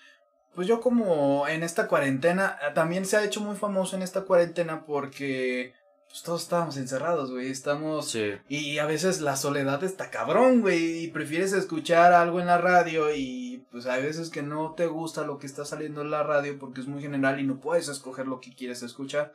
pues 0.56 0.68
yo 0.68 0.82
como 0.82 1.48
en 1.48 1.62
esta 1.62 1.88
cuarentena, 1.88 2.58
también 2.74 3.06
se 3.06 3.18
ha 3.18 3.24
hecho 3.24 3.42
muy 3.42 3.56
famoso 3.56 3.96
en 3.96 4.02
esta 4.02 4.22
cuarentena 4.22 4.86
porque 4.86 5.74
pues 6.10 6.24
todos 6.24 6.44
estábamos 6.44 6.78
encerrados, 6.78 7.32
güey, 7.32 7.52
estamos... 7.52 8.10
Sí. 8.10 8.32
Y 8.48 8.80
a 8.80 8.86
veces 8.86 9.22
la 9.22 9.36
soledad 9.36 9.84
está 9.84 10.10
cabrón, 10.10 10.62
güey, 10.62 11.04
y 11.04 11.08
prefieres 11.10 11.54
escuchar 11.54 12.14
algo 12.14 12.40
en 12.40 12.48
la 12.48 12.58
radio 12.58 13.14
y 13.14 13.66
pues 13.72 13.86
hay 13.86 14.02
veces 14.02 14.30
que 14.30 14.42
no 14.42 14.74
te 14.74 14.88
gusta 14.88 15.26
lo 15.26 15.38
que 15.38 15.48
está 15.48 15.66
saliendo 15.66 16.02
en 16.02 16.12
la 16.12 16.24
radio 16.24 16.58
porque 16.58 16.82
es 16.82 16.88
muy 16.88 17.02
general 17.02 17.40
y 17.40 17.44
no 17.44 17.60
puedes 17.60 17.90
escoger 17.90 18.26
lo 18.26 18.40
que 18.40 18.56
quieres 18.56 18.82
escuchar. 18.84 19.34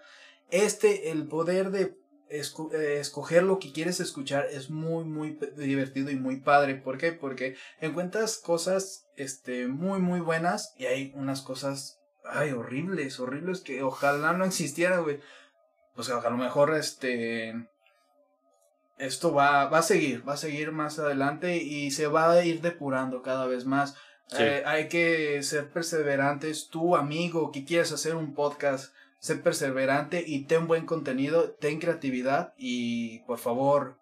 Este, 0.50 1.10
el 1.10 1.26
poder 1.26 1.70
de 1.70 1.94
eh, 2.32 2.98
escoger 2.98 3.42
lo 3.42 3.58
que 3.58 3.72
quieres 3.72 4.00
escuchar 4.00 4.46
es 4.50 4.70
muy, 4.70 5.04
muy 5.04 5.38
divertido 5.56 6.10
y 6.10 6.16
muy 6.16 6.40
padre. 6.40 6.74
¿Por 6.74 6.98
qué? 6.98 7.12
Porque 7.12 7.56
encuentras 7.80 8.38
cosas, 8.38 9.06
este, 9.16 9.68
muy, 9.68 10.00
muy 10.00 10.20
buenas 10.20 10.74
y 10.78 10.86
hay 10.86 11.12
unas 11.14 11.42
cosas, 11.42 12.00
ay, 12.24 12.52
horribles, 12.52 13.20
horribles 13.20 13.60
que 13.60 13.82
ojalá 13.82 14.32
no 14.32 14.44
existieran, 14.44 15.02
güey 15.02 15.20
pues 15.94 16.08
a 16.10 16.28
lo 16.28 16.36
mejor 16.36 16.74
este 16.74 17.54
esto 18.98 19.34
va, 19.34 19.66
va 19.66 19.78
a 19.78 19.82
seguir, 19.82 20.26
va 20.26 20.34
a 20.34 20.38
seguir 20.38 20.70
más 20.72 20.98
adelante 20.98 21.56
y 21.56 21.90
se 21.90 22.06
va 22.06 22.30
a 22.30 22.44
ir 22.44 22.60
depurando 22.60 23.22
cada 23.22 23.46
vez 23.46 23.64
más. 23.64 23.96
Eh, 24.38 24.62
hay 24.64 24.88
que 24.88 25.42
ser 25.42 25.70
perseverantes. 25.70 26.68
Tu 26.68 26.96
amigo 26.96 27.50
que 27.50 27.64
quieres 27.64 27.90
hacer 27.92 28.14
un 28.14 28.34
podcast, 28.34 28.94
ser 29.22 29.40
perseverante 29.40 30.24
y 30.26 30.46
ten 30.46 30.66
buen 30.66 30.84
contenido, 30.84 31.50
ten 31.52 31.78
creatividad 31.78 32.54
y 32.58 33.20
por 33.20 33.38
favor, 33.38 33.96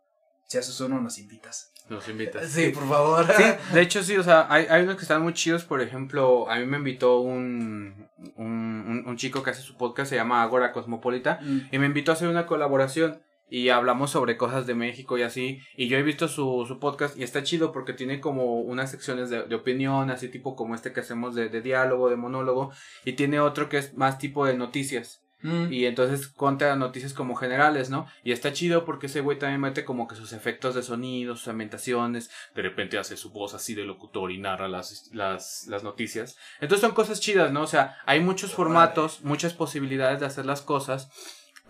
si 0.47 0.57
haces 0.57 0.81
uno, 0.81 0.99
nos 0.99 1.19
invitas. 1.19 1.73
Nos 1.91 2.09
invitas. 2.09 2.49
Sí, 2.49 2.71
por 2.71 2.89
favor. 2.89 3.27
Sí, 3.37 3.45
de 3.75 3.83
hecho 3.83 4.03
sí, 4.03 4.17
o 4.17 4.23
sea, 4.23 4.47
hay, 4.49 4.65
hay 4.71 4.83
unos 4.83 4.97
que 4.97 5.03
están 5.03 5.21
muy 5.23 5.35
chidos, 5.35 5.65
por 5.65 5.83
ejemplo, 5.83 6.49
a 6.51 6.57
mí 6.57 6.65
me 6.65 6.79
invitó 6.79 7.21
un, 7.21 8.09
un, 8.37 9.05
un, 9.07 9.17
chico 9.19 9.43
que 9.43 9.51
hace 9.51 9.61
su 9.61 9.77
podcast, 9.77 10.09
se 10.09 10.17
llama 10.17 10.43
Agora 10.43 10.73
Cosmopolita, 10.73 11.39
mm. 11.43 11.69
y 11.71 11.79
me 11.79 11.85
invitó 11.85 12.13
a 12.13 12.15
hacer 12.15 12.29
una 12.29 12.47
colaboración 12.47 13.21
y 13.51 13.69
hablamos 13.71 14.13
sobre 14.13 14.37
cosas 14.37 14.67
de 14.67 14.75
México 14.75 15.19
y 15.19 15.23
así. 15.23 15.61
Y 15.77 15.89
yo 15.89 15.99
he 15.99 16.03
visto 16.03 16.29
su, 16.29 16.65
su 16.67 16.79
podcast 16.79 17.19
y 17.19 17.25
está 17.25 17.43
chido 17.43 17.73
porque 17.73 17.93
tiene 17.93 18.21
como 18.21 18.61
unas 18.61 18.93
secciones 18.93 19.29
de, 19.29 19.43
de 19.43 19.55
opinión, 19.57 20.11
así 20.11 20.29
tipo 20.29 20.55
como 20.55 20.75
este 20.75 20.93
que 20.93 21.01
hacemos 21.01 21.35
de, 21.35 21.49
de, 21.49 21.61
diálogo, 21.61 22.09
de 22.09 22.17
monólogo. 22.17 22.71
Y 23.05 23.15
tiene 23.15 23.41
otro 23.41 23.69
que 23.69 23.79
es 23.79 23.95
más 23.95 24.19
tipo 24.19 24.47
de 24.47 24.57
noticias. 24.57 25.25
Mm. 25.43 25.73
Y 25.73 25.87
entonces 25.87 26.29
cuenta 26.29 26.77
noticias 26.77 27.15
como 27.15 27.35
generales, 27.35 27.91
¿no? 27.91 28.07
Y 28.23 28.33
está 28.33 28.53
chido 28.53 28.85
porque 28.85 29.07
ese 29.07 29.21
güey 29.21 29.39
también 29.39 29.61
mete 29.61 29.85
como 29.85 30.07
que 30.07 30.15
sus 30.15 30.33
efectos 30.33 30.75
de 30.75 30.83
sonido, 30.83 31.35
sus 31.35 31.49
ambientaciones, 31.49 32.31
de 32.55 32.63
repente 32.63 32.99
hace 32.99 33.17
su 33.17 33.31
voz 33.31 33.55
así 33.55 33.75
de 33.75 33.85
locutor 33.85 34.31
y 34.31 34.39
narra 34.39 34.69
las, 34.69 35.11
las, 35.13 35.67
las 35.67 35.83
noticias. 35.83 36.37
Entonces 36.61 36.83
son 36.83 36.95
cosas 36.95 37.21
chidas, 37.21 37.53
¿no? 37.53 37.63
O 37.63 37.67
sea, 37.67 37.97
hay 38.05 38.21
muchos 38.21 38.53
formatos, 38.53 39.23
muchas 39.23 39.55
posibilidades 39.55 40.21
de 40.21 40.27
hacer 40.27 40.45
las 40.45 40.61
cosas, 40.61 41.09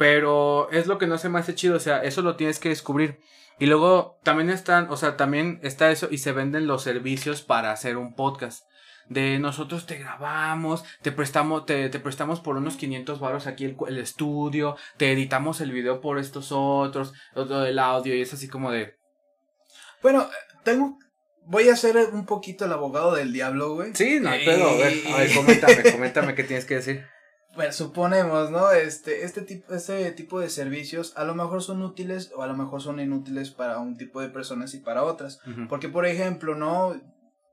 pero 0.01 0.71
es 0.71 0.87
lo 0.87 0.97
que 0.97 1.07
no 1.07 1.19
se 1.19 1.29
me 1.29 1.41
hace 1.41 1.55
chido, 1.55 1.77
o 1.77 1.79
sea, 1.79 2.03
eso 2.03 2.23
lo 2.23 2.35
tienes 2.35 2.59
que 2.59 2.71
descubrir. 2.71 3.21
Y 3.59 3.67
luego 3.67 4.19
también 4.23 4.49
están, 4.49 4.87
o 4.89 4.97
sea, 4.97 5.19
también 5.19 5.61
está 5.63 5.91
eso 5.91 6.09
y 6.11 6.17
se 6.17 6.33
venden 6.33 6.67
los 6.67 6.83
servicios 6.83 7.43
para 7.43 7.71
hacer 7.71 7.99
un 7.99 8.15
podcast 8.15 8.65
de 9.11 9.39
nosotros 9.39 9.85
te 9.85 9.99
grabamos, 9.99 10.85
te 11.03 11.13
prestamos, 11.13 11.67
te, 11.67 11.91
te 11.91 12.01
prestamos 12.01 12.41
por 12.41 12.57
unos 12.57 12.77
500 12.77 13.21
baros 13.21 13.47
aquí 13.47 13.67
el, 13.67 13.77
el, 13.89 13.99
estudio, 13.99 14.75
te 14.97 15.13
editamos 15.13 15.61
el 15.61 15.71
video 15.71 16.01
por 16.01 16.19
estos 16.19 16.49
otros, 16.51 17.13
todo 17.35 17.67
el 17.67 17.79
audio 17.79 18.15
y 18.15 18.23
es 18.23 18.33
así 18.33 18.49
como 18.49 18.71
de... 18.71 18.95
Bueno, 20.01 20.31
tengo... 20.65 20.97
Voy 21.45 21.69
a 21.69 21.77
ser 21.77 21.97
un 22.13 22.25
poquito 22.25 22.65
el 22.65 22.73
abogado 22.73 23.15
del 23.15 23.35
diablo, 23.35 23.75
güey. 23.75 23.95
Sí, 23.95 24.19
no, 24.21 24.31
pero 24.45 24.71
a 24.71 24.75
ver, 24.77 24.95
a 25.13 25.17
ver, 25.19 25.35
coméntame, 25.35 25.93
coméntame 25.93 26.35
qué 26.35 26.45
tienes 26.45 26.65
que 26.65 26.77
decir. 26.77 27.05
Bueno, 27.55 27.73
suponemos, 27.73 28.51
¿no? 28.51 28.71
Este, 28.71 29.25
este 29.25 29.43
tipo, 29.43 29.75
este 29.75 30.13
tipo 30.13 30.39
de 30.39 30.49
servicios 30.49 31.13
a 31.17 31.25
lo 31.25 31.35
mejor 31.35 31.63
son 31.63 31.83
útiles 31.83 32.33
o 32.37 32.43
a 32.43 32.47
lo 32.47 32.55
mejor 32.55 32.81
son 32.81 33.01
inútiles 33.01 33.51
para 33.51 33.79
un 33.79 33.97
tipo 33.97 34.21
de 34.21 34.29
personas 34.29 34.73
y 34.75 34.79
para 34.79 35.03
otras. 35.03 35.41
Porque, 35.69 35.89
por 35.89 36.07
ejemplo, 36.07 36.55
¿no? 36.55 36.95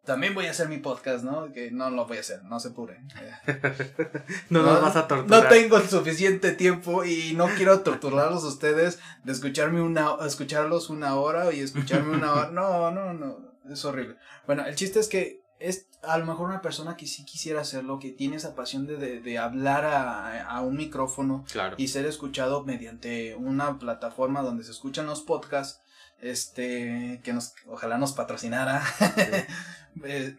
También 0.06 0.34
voy 0.34 0.46
a 0.46 0.52
hacer 0.52 0.70
mi 0.70 0.78
podcast, 0.78 1.26
¿no? 1.26 1.52
Que 1.52 1.70
no 1.72 1.90
lo 1.90 2.06
voy 2.06 2.18
a 2.18 2.20
hacer, 2.22 2.42
no 2.44 2.62
se 2.62 2.70
pure. 2.70 3.02
no, 4.50 4.62
nos 4.62 4.82
vas 4.82 4.96
a 4.96 5.08
torturar. 5.08 5.44
No 5.44 5.50
tengo 5.50 5.78
el 5.78 5.90
suficiente 5.90 6.54
tiempo 6.54 7.04
y 7.04 7.34
no 7.36 7.48
quiero 7.58 7.82
torturarlos 7.82 8.46
a 8.46 8.48
ustedes 8.48 9.00
de 9.26 9.32
escucharme 9.34 9.82
una, 9.82 10.12
escucharlos 10.26 10.90
una 10.90 11.16
hora 11.16 11.52
y 11.52 11.60
escucharme 11.60 12.16
una 12.16 12.34
hora. 12.34 12.52
No, 12.52 12.92
no, 12.92 13.14
no, 13.14 13.38
es 13.70 13.84
horrible. 13.84 14.16
Bueno, 14.46 14.66
el 14.66 14.76
chiste 14.76 15.02
es 15.02 15.10
que 15.10 15.42
es 15.60 15.88
a 16.04 16.18
lo 16.18 16.26
mejor 16.26 16.48
una 16.50 16.62
persona 16.62 16.96
que 16.96 17.08
sí 17.08 17.26
quisiera 17.26 17.62
hacerlo, 17.62 18.00
que 18.00 18.12
tiene 18.12 18.36
esa 18.38 18.56
pasión 18.56 18.86
de, 18.86 18.98
de, 18.98 19.20
de 19.20 19.38
hablar 19.38 19.86
a, 19.86 20.46
a, 20.46 20.62
un 20.62 20.78
micrófono 20.78 21.44
claro. 21.52 21.76
y 21.78 21.88
ser 21.88 22.06
escuchado 22.06 22.64
mediante 22.64 23.36
una 23.36 23.80
plataforma 23.80 24.42
donde 24.42 24.64
se 24.64 24.72
escuchan 24.72 25.08
los 25.08 25.22
podcasts 25.22 25.82
este, 26.22 27.22
que 27.24 27.34
nos, 27.34 27.54
ojalá 27.68 27.98
nos 27.98 28.14
patrocinara, 28.14 28.82
eh, 30.04 30.38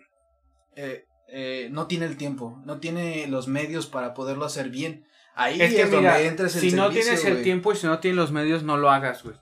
eh, 0.77 1.05
eh, 1.29 1.69
no 1.71 1.87
tiene 1.87 2.07
el 2.07 2.17
tiempo, 2.17 2.61
no 2.65 2.79
tiene 2.79 3.27
los 3.29 3.49
medios 3.49 3.87
para 3.87 4.15
poderlo 4.15 4.45
hacer 4.45 4.71
bien. 4.71 5.07
Ahí 5.35 5.61
es, 5.61 5.73
que 5.73 5.83
es 5.83 5.91
mira, 5.91 6.13
donde 6.15 6.27
entres 6.27 6.55
el 6.57 6.61
Si 6.61 6.71
servicio, 6.71 6.89
no 6.89 6.91
tienes 6.91 7.25
el 7.25 7.43
tiempo 7.43 7.73
y 7.73 7.77
si 7.77 7.87
no 7.87 8.01
tienes 8.01 8.17
los 8.17 8.33
medios, 8.33 8.65
no 8.65 8.77
lo 8.77 8.91
hagas, 8.91 9.23
güey. 9.23 9.37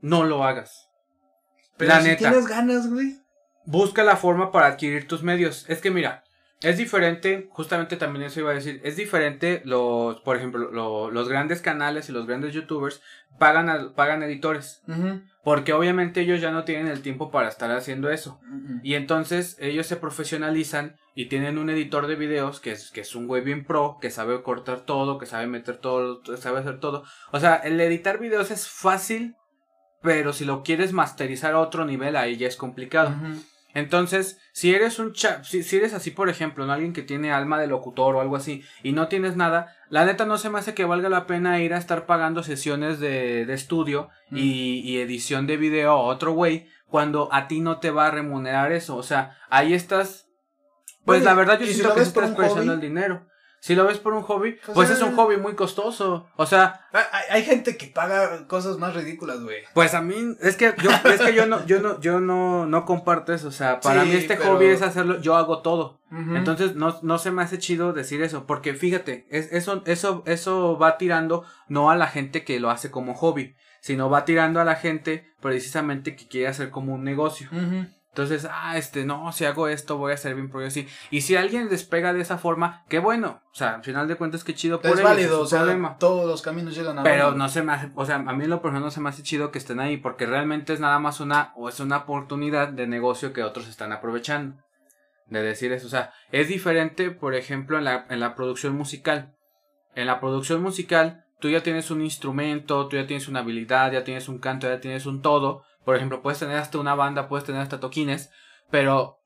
No 0.00 0.24
lo 0.24 0.44
hagas. 0.44 0.88
Pero 1.76 1.92
la 1.92 2.00
si 2.00 2.08
neta. 2.08 2.30
tienes 2.30 2.46
ganas, 2.46 2.90
güey. 2.90 3.18
Busca 3.66 4.02
la 4.04 4.16
forma 4.16 4.52
para 4.52 4.66
adquirir 4.66 5.08
tus 5.08 5.22
medios. 5.22 5.64
Es 5.68 5.80
que 5.80 5.90
mira, 5.90 6.24
es 6.64 6.78
diferente, 6.78 7.48
justamente 7.50 7.96
también 7.96 8.24
eso 8.24 8.40
iba 8.40 8.50
a 8.50 8.54
decir, 8.54 8.80
es 8.84 8.96
diferente 8.96 9.60
los, 9.64 10.20
por 10.22 10.36
ejemplo, 10.36 10.70
lo, 10.70 11.10
los 11.10 11.28
grandes 11.28 11.60
canales 11.60 12.08
y 12.08 12.12
los 12.12 12.26
grandes 12.26 12.54
youtubers 12.54 13.02
pagan, 13.38 13.68
a, 13.68 13.92
pagan 13.94 14.22
editores. 14.22 14.82
Uh 14.86 14.92
-huh. 14.92 15.22
Porque 15.42 15.74
obviamente 15.74 16.22
ellos 16.22 16.40
ya 16.40 16.50
no 16.50 16.64
tienen 16.64 16.88
el 16.88 17.02
tiempo 17.02 17.30
para 17.30 17.48
estar 17.48 17.70
haciendo 17.70 18.10
eso. 18.10 18.40
Uh 18.42 18.54
-huh. 18.54 18.80
Y 18.82 18.94
entonces 18.94 19.56
ellos 19.60 19.86
se 19.86 19.96
profesionalizan 19.96 20.96
y 21.14 21.26
tienen 21.26 21.58
un 21.58 21.68
editor 21.68 22.06
de 22.06 22.16
videos 22.16 22.60
que 22.60 22.72
es, 22.72 22.90
que 22.90 23.02
es 23.02 23.14
un 23.14 23.26
güey 23.26 23.42
bien 23.42 23.64
pro, 23.64 23.98
que 24.00 24.10
sabe 24.10 24.42
cortar 24.42 24.80
todo, 24.80 25.18
que 25.18 25.26
sabe 25.26 25.46
meter 25.46 25.76
todo, 25.76 26.22
sabe 26.36 26.60
hacer 26.60 26.80
todo. 26.80 27.04
O 27.30 27.40
sea, 27.40 27.56
el 27.56 27.78
editar 27.80 28.18
videos 28.18 28.50
es 28.50 28.68
fácil, 28.68 29.36
pero 30.02 30.32
si 30.32 30.44
lo 30.46 30.62
quieres 30.62 30.92
masterizar 30.92 31.52
a 31.52 31.60
otro 31.60 31.84
nivel, 31.84 32.16
ahí 32.16 32.36
ya 32.36 32.48
es 32.48 32.56
complicado. 32.56 33.10
Uh 33.10 33.26
-huh. 33.26 33.42
Entonces, 33.74 34.38
si 34.52 34.72
eres 34.72 34.98
un 34.98 35.12
cha 35.12 35.42
si, 35.42 35.64
si, 35.64 35.76
eres 35.76 35.94
así, 35.94 36.12
por 36.12 36.28
ejemplo, 36.28 36.64
¿no? 36.64 36.72
alguien 36.72 36.92
que 36.92 37.02
tiene 37.02 37.32
alma 37.32 37.58
de 37.58 37.66
locutor 37.66 38.14
o 38.14 38.20
algo 38.20 38.36
así, 38.36 38.64
y 38.82 38.92
no 38.92 39.08
tienes 39.08 39.36
nada, 39.36 39.76
la 39.90 40.04
neta 40.04 40.24
no 40.24 40.38
se 40.38 40.48
me 40.48 40.60
hace 40.60 40.74
que 40.74 40.84
valga 40.84 41.08
la 41.08 41.26
pena 41.26 41.60
ir 41.60 41.74
a 41.74 41.78
estar 41.78 42.06
pagando 42.06 42.42
sesiones 42.42 43.00
de, 43.00 43.44
de 43.46 43.54
estudio 43.54 44.08
mm. 44.30 44.36
y, 44.36 44.80
y, 44.80 44.98
edición 44.98 45.46
de 45.46 45.56
video 45.56 45.90
a 45.90 46.02
otro 46.02 46.32
güey, 46.32 46.68
cuando 46.88 47.28
a 47.32 47.48
ti 47.48 47.60
no 47.60 47.80
te 47.80 47.90
va 47.90 48.06
a 48.06 48.10
remunerar 48.12 48.70
eso. 48.70 48.96
O 48.96 49.02
sea, 49.02 49.36
ahí 49.50 49.74
estás. 49.74 50.28
Pues 51.04 51.24
la 51.24 51.34
verdad, 51.34 51.58
yo 51.58 51.66
siento 51.66 51.94
que 51.94 52.02
estás 52.02 52.30
perdiendo 52.30 52.72
el 52.72 52.80
dinero. 52.80 53.26
Si 53.64 53.74
lo 53.74 53.86
ves 53.86 53.96
por 53.96 54.12
un 54.12 54.20
hobby, 54.24 54.58
pues, 54.74 54.90
es 54.90 55.00
un 55.00 55.16
hobby 55.16 55.38
muy 55.38 55.54
costoso. 55.54 56.28
O 56.36 56.44
sea, 56.44 56.86
hay, 57.30 57.42
gente 57.44 57.78
que 57.78 57.86
paga 57.86 58.46
cosas 58.46 58.76
más 58.76 58.94
ridículas, 58.94 59.40
güey. 59.40 59.62
Pues 59.72 59.94
a 59.94 60.02
mí 60.02 60.36
es 60.42 60.58
que 60.58 60.74
yo 60.82 60.90
es 61.10 61.22
que 61.22 61.34
yo 61.34 61.46
no 61.46 61.64
yo 61.64 61.80
no 61.80 61.98
yo 61.98 62.20
no 62.20 62.66
no 62.66 62.84
comparto 62.84 63.32
eso, 63.32 63.48
o 63.48 63.52
sea, 63.52 63.80
para 63.80 64.04
mí 64.04 64.12
este 64.12 64.36
hobby 64.36 64.66
es 64.66 64.82
hacerlo, 64.82 65.18
yo 65.18 65.34
hago 65.36 65.62
todo. 65.62 65.98
Entonces 66.10 66.74
no 66.76 66.98
no 67.00 67.16
se 67.16 67.30
me 67.30 67.40
hace 67.40 67.58
chido 67.58 67.94
decir 67.94 68.22
eso, 68.22 68.44
porque 68.44 68.74
fíjate, 68.74 69.26
es, 69.30 69.50
eso 69.50 69.82
eso 69.86 70.22
eso 70.26 70.76
va 70.76 70.98
tirando 70.98 71.46
no 71.66 71.90
a 71.90 71.96
la 71.96 72.08
gente 72.08 72.44
que 72.44 72.60
lo 72.60 72.68
hace 72.68 72.90
como 72.90 73.14
hobby, 73.14 73.56
sino 73.80 74.10
va 74.10 74.26
tirando 74.26 74.60
a 74.60 74.66
la 74.66 74.76
gente 74.76 75.32
precisamente 75.40 76.16
que 76.16 76.28
quiere 76.28 76.48
hacer 76.48 76.68
como 76.68 76.92
un 76.92 77.02
negocio. 77.02 77.48
Entonces, 78.14 78.46
ah, 78.48 78.78
este, 78.78 79.04
no, 79.04 79.32
si 79.32 79.44
hago 79.44 79.66
esto 79.66 79.98
voy 79.98 80.12
a 80.12 80.16
ser 80.16 80.36
bien 80.36 80.48
pro 80.48 80.64
así. 80.64 80.86
Y 81.10 81.22
si 81.22 81.34
alguien 81.34 81.68
despega 81.68 82.12
de 82.12 82.20
esa 82.20 82.38
forma, 82.38 82.84
qué 82.88 83.00
bueno. 83.00 83.42
O 83.50 83.54
sea, 83.56 83.74
al 83.74 83.82
final 83.82 84.06
de 84.06 84.14
cuentas, 84.14 84.44
qué 84.44 84.54
chido 84.54 84.80
por 84.80 84.92
es 84.92 85.02
válido, 85.02 85.40
o 85.40 85.46
sea, 85.46 85.96
todos 85.98 86.24
los 86.24 86.40
caminos 86.40 86.76
llegan 86.76 86.96
a 87.00 87.02
Pero 87.02 87.32
no 87.32 87.48
se 87.48 87.64
me 87.64 87.72
hace, 87.72 87.90
o 87.96 88.06
sea, 88.06 88.16
a 88.16 88.32
mí 88.32 88.46
lo 88.46 88.62
personal 88.62 88.84
no 88.84 88.92
se 88.92 89.00
me 89.00 89.08
hace 89.08 89.24
chido 89.24 89.50
que 89.50 89.58
estén 89.58 89.80
ahí, 89.80 89.96
porque 89.96 90.26
realmente 90.26 90.72
es 90.72 90.78
nada 90.78 91.00
más 91.00 91.18
una, 91.18 91.52
o 91.56 91.68
es 91.68 91.80
una 91.80 91.96
oportunidad 91.96 92.68
de 92.68 92.86
negocio 92.86 93.32
que 93.32 93.42
otros 93.42 93.66
están 93.66 93.90
aprovechando. 93.90 94.62
De 95.26 95.42
decir 95.42 95.72
eso, 95.72 95.88
o 95.88 95.90
sea, 95.90 96.12
es 96.30 96.46
diferente, 96.46 97.10
por 97.10 97.34
ejemplo, 97.34 97.78
en 97.78 97.84
la, 97.84 98.06
en 98.10 98.20
la 98.20 98.36
producción 98.36 98.76
musical. 98.76 99.34
En 99.96 100.06
la 100.06 100.20
producción 100.20 100.62
musical, 100.62 101.24
tú 101.40 101.50
ya 101.50 101.64
tienes 101.64 101.90
un 101.90 102.00
instrumento, 102.00 102.86
tú 102.86 102.94
ya 102.94 103.08
tienes 103.08 103.26
una 103.26 103.40
habilidad, 103.40 103.90
ya 103.90 104.04
tienes 104.04 104.28
un 104.28 104.38
canto, 104.38 104.68
ya 104.68 104.80
tienes 104.80 105.04
un 105.06 105.20
todo 105.20 105.64
por 105.84 105.96
ejemplo, 105.96 106.22
puedes 106.22 106.38
tener 106.38 106.56
hasta 106.56 106.78
una 106.78 106.94
banda, 106.94 107.28
puedes 107.28 107.44
tener 107.44 107.60
hasta 107.60 107.80
toquines, 107.80 108.30
pero 108.70 109.18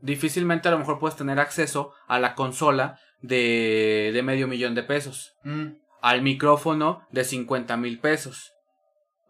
difícilmente 0.00 0.68
a 0.68 0.72
lo 0.72 0.78
mejor 0.78 0.98
puedes 0.98 1.16
tener 1.16 1.40
acceso 1.40 1.92
a 2.06 2.18
la 2.18 2.34
consola 2.34 2.98
de, 3.20 4.10
de 4.12 4.22
medio 4.22 4.48
millón 4.48 4.74
de 4.74 4.82
pesos. 4.82 5.34
Mm. 5.44 5.76
Al 6.02 6.22
micrófono 6.22 7.06
de 7.10 7.24
50 7.24 7.76
mil 7.76 8.00
pesos. 8.00 8.52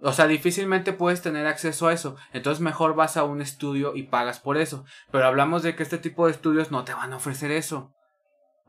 O 0.00 0.12
sea, 0.12 0.26
difícilmente 0.26 0.92
puedes 0.92 1.22
tener 1.22 1.46
acceso 1.46 1.86
a 1.86 1.92
eso. 1.92 2.16
Entonces 2.32 2.60
mejor 2.60 2.94
vas 2.94 3.16
a 3.16 3.24
un 3.24 3.40
estudio 3.40 3.94
y 3.94 4.04
pagas 4.04 4.40
por 4.40 4.56
eso. 4.56 4.84
Pero 5.12 5.26
hablamos 5.26 5.62
de 5.62 5.76
que 5.76 5.84
este 5.84 5.98
tipo 5.98 6.26
de 6.26 6.32
estudios 6.32 6.72
no 6.72 6.82
te 6.84 6.92
van 6.92 7.12
a 7.12 7.16
ofrecer 7.16 7.52
eso. 7.52 7.92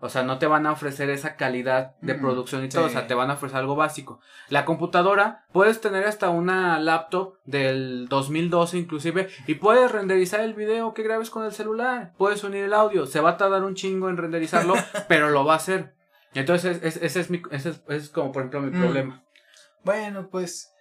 O 0.04 0.10
sea, 0.10 0.24
no 0.24 0.38
te 0.38 0.47
van 0.47 0.66
a 0.66 0.74
ofrecer 0.74 1.10
esa 1.10 1.38
calidad 1.38 1.95
de 2.01 2.16
mm, 2.16 2.20
producción 2.20 2.66
y 2.66 2.68
todo, 2.68 2.88
o 2.88 2.89
sea, 2.89 3.08
te 3.08 3.14
van 3.14 3.30
a 3.32 3.36
ofrecer 3.36 3.60
algo 3.60 3.78
básico. 3.78 4.20
La 4.49 4.66
computadora, 4.66 5.45
puedes 5.54 5.80
tener 5.80 6.04
hasta 6.06 6.30
una 6.30 6.78
laptop 6.78 7.38
del 7.45 8.10
2012 8.10 8.80
inclusive 8.80 9.30
y 9.47 9.56
puedes 9.56 9.89
renderizar 9.89 10.41
el 10.41 10.56
video 10.56 10.93
que 10.93 11.04
grabes 11.04 11.30
con 11.30 11.45
el 11.45 11.54
celular, 11.54 12.12
puedes 12.18 12.43
unir 12.43 12.66
el 12.66 12.74
audio, 12.74 13.06
se 13.06 13.22
va 13.22 13.30
a 13.30 13.38
tardar 13.38 13.64
un 13.64 13.76
chingo 13.76 14.10
en 14.10 14.18
renderizarlo, 14.18 14.74
pero 15.08 15.30
lo 15.30 15.45
va 15.45 15.54
a 15.54 15.56
hacer. 15.56 15.93
Entonces, 16.34 16.82
ese 16.84 17.20
es, 17.22 17.30
mi, 17.30 17.41
ese 17.51 17.74
es, 17.88 18.10
como 18.10 18.34
por 18.34 18.41
ejemplo 18.41 18.60
mi 18.60 18.78
mm. 18.78 18.82
problema. 18.82 19.24
Bueno, 19.86 20.28
pues 20.30 20.74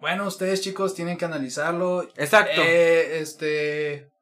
bueno, 0.00 0.26
ustedes 0.26 0.62
chicos 0.62 0.94
tienen 0.94 1.18
que 1.18 1.26
analizarlo. 1.26 2.08
Exacto. 2.16 2.62
Eh, 2.62 3.18
este, 3.18 4.13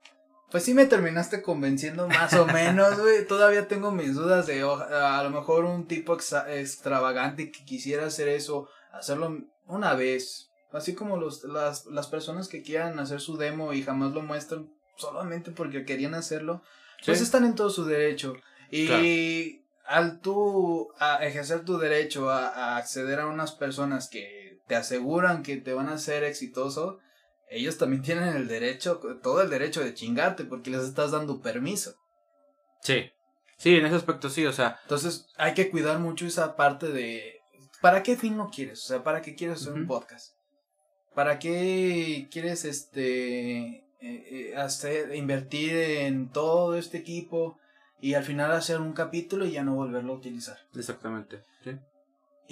pues 0.52 0.64
sí 0.64 0.74
me 0.74 0.84
terminaste 0.84 1.40
convenciendo 1.40 2.06
más 2.06 2.34
o 2.34 2.46
menos, 2.46 3.00
güey. 3.00 3.26
Todavía 3.26 3.68
tengo 3.68 3.90
mis 3.90 4.14
dudas 4.14 4.46
de 4.46 4.60
a 4.62 5.22
lo 5.22 5.30
mejor 5.30 5.64
un 5.64 5.88
tipo 5.88 6.14
extravagante 6.14 7.50
que 7.50 7.64
quisiera 7.64 8.06
hacer 8.06 8.28
eso, 8.28 8.68
hacerlo 8.92 9.38
una 9.66 9.94
vez. 9.94 10.50
Así 10.70 10.94
como 10.94 11.16
los, 11.16 11.42
las, 11.44 11.86
las 11.86 12.06
personas 12.06 12.48
que 12.48 12.62
quieran 12.62 12.98
hacer 12.98 13.20
su 13.20 13.38
demo 13.38 13.72
y 13.72 13.82
jamás 13.82 14.12
lo 14.12 14.20
muestran 14.22 14.70
solamente 14.96 15.50
porque 15.50 15.86
querían 15.86 16.14
hacerlo, 16.14 16.62
pues 17.04 17.22
están 17.22 17.44
en 17.44 17.54
todo 17.54 17.70
su 17.70 17.86
derecho. 17.86 18.34
Y 18.70 19.62
al 19.86 20.20
tú 20.20 20.92
a 20.98 21.24
ejercer 21.24 21.64
tu 21.64 21.78
derecho 21.78 22.30
a, 22.30 22.48
a 22.48 22.76
acceder 22.76 23.20
a 23.20 23.26
unas 23.26 23.52
personas 23.52 24.08
que 24.08 24.60
te 24.66 24.76
aseguran 24.76 25.42
que 25.42 25.56
te 25.56 25.72
van 25.72 25.88
a 25.88 25.94
hacer 25.94 26.24
exitoso, 26.24 26.98
ellos 27.52 27.78
también 27.78 28.02
tienen 28.02 28.36
el 28.36 28.48
derecho, 28.48 29.00
todo 29.22 29.42
el 29.42 29.50
derecho 29.50 29.82
de 29.82 29.94
chingarte 29.94 30.44
porque 30.44 30.70
les 30.70 30.82
estás 30.82 31.10
dando 31.12 31.40
permiso. 31.40 31.94
Sí. 32.80 33.10
Sí, 33.56 33.76
en 33.76 33.86
ese 33.86 33.94
aspecto 33.94 34.28
sí, 34.28 34.44
o 34.44 34.52
sea. 34.52 34.80
Entonces 34.82 35.28
hay 35.36 35.54
que 35.54 35.70
cuidar 35.70 35.98
mucho 35.98 36.26
esa 36.26 36.56
parte 36.56 36.88
de... 36.88 37.40
¿Para 37.80 38.02
qué 38.02 38.16
fin 38.16 38.36
no 38.36 38.50
quieres? 38.50 38.84
O 38.84 38.88
sea, 38.88 39.04
¿para 39.04 39.22
qué 39.22 39.34
quieres 39.34 39.62
hacer 39.62 39.74
un 39.74 39.86
podcast? 39.86 40.34
¿Para 41.14 41.38
qué 41.38 42.28
quieres 42.30 42.64
este... 42.64 43.82
Eh, 44.04 44.50
eh, 44.50 44.56
hacer, 44.56 45.14
invertir 45.14 45.76
en 45.76 46.28
todo 46.30 46.76
este 46.76 46.98
equipo 46.98 47.56
y 48.00 48.14
al 48.14 48.24
final 48.24 48.50
hacer 48.50 48.80
un 48.80 48.94
capítulo 48.94 49.46
y 49.46 49.52
ya 49.52 49.62
no 49.62 49.76
volverlo 49.76 50.12
a 50.12 50.16
utilizar? 50.16 50.58
Exactamente, 50.74 51.44
sí. 51.62 51.78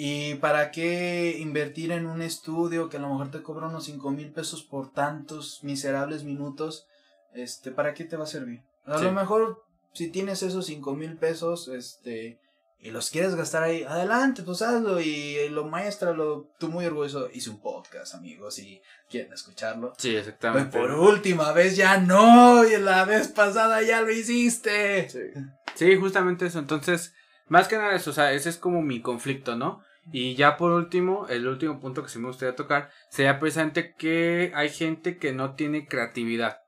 ¿Y 0.02 0.36
para 0.36 0.70
qué 0.70 1.36
invertir 1.40 1.92
en 1.92 2.06
un 2.06 2.22
estudio 2.22 2.88
que 2.88 2.96
a 2.96 3.00
lo 3.00 3.10
mejor 3.10 3.30
te 3.30 3.42
cobra 3.42 3.66
unos 3.66 3.84
cinco 3.84 4.10
mil 4.10 4.32
pesos 4.32 4.62
por 4.62 4.90
tantos 4.94 5.62
miserables 5.62 6.24
minutos? 6.24 6.86
Este, 7.34 7.70
¿para 7.70 7.92
qué 7.92 8.04
te 8.04 8.16
va 8.16 8.24
a 8.24 8.26
servir? 8.26 8.62
A 8.86 8.96
lo 8.96 9.12
mejor 9.12 9.62
si 9.92 10.08
tienes 10.10 10.42
esos 10.42 10.64
cinco 10.64 10.94
mil 10.94 11.18
pesos, 11.18 11.68
este, 11.68 12.40
y 12.78 12.92
los 12.92 13.10
quieres 13.10 13.34
gastar 13.34 13.62
ahí, 13.62 13.82
adelante, 13.82 14.42
pues 14.42 14.62
hazlo 14.62 15.02
y 15.02 15.50
lo 15.50 15.70
lo 16.14 16.48
tú 16.58 16.68
muy 16.70 16.86
orgulloso, 16.86 17.28
hice 17.34 17.50
un 17.50 17.60
podcast, 17.60 18.14
amigos, 18.14 18.58
y 18.58 18.80
quieren 19.10 19.34
escucharlo. 19.34 19.92
Sí, 19.98 20.16
exactamente. 20.16 20.78
por 20.78 20.92
última 20.92 21.52
vez 21.52 21.76
ya 21.76 21.98
no, 21.98 22.64
y 22.64 22.74
la 22.78 23.04
vez 23.04 23.28
pasada 23.28 23.82
ya 23.82 24.00
lo 24.00 24.10
hiciste. 24.10 25.10
Sí. 25.10 25.20
sí, 25.74 25.96
justamente 25.96 26.46
eso, 26.46 26.58
entonces 26.58 27.12
más 27.48 27.68
que 27.68 27.76
nada 27.76 27.96
eso, 27.96 28.10
o 28.10 28.14
sea, 28.14 28.32
ese 28.32 28.48
es 28.48 28.56
como 28.56 28.80
mi 28.80 29.02
conflicto, 29.02 29.56
¿no? 29.56 29.82
Y 30.12 30.34
ya 30.34 30.56
por 30.56 30.72
último, 30.72 31.26
el 31.28 31.46
último 31.46 31.80
punto 31.80 32.02
que 32.02 32.08
sí 32.08 32.18
me 32.18 32.28
gustaría 32.28 32.56
tocar 32.56 32.90
sería 33.10 33.38
precisamente 33.38 33.94
que 33.94 34.52
hay 34.54 34.70
gente 34.70 35.18
que 35.18 35.32
no 35.32 35.54
tiene 35.54 35.86
creatividad, 35.86 36.58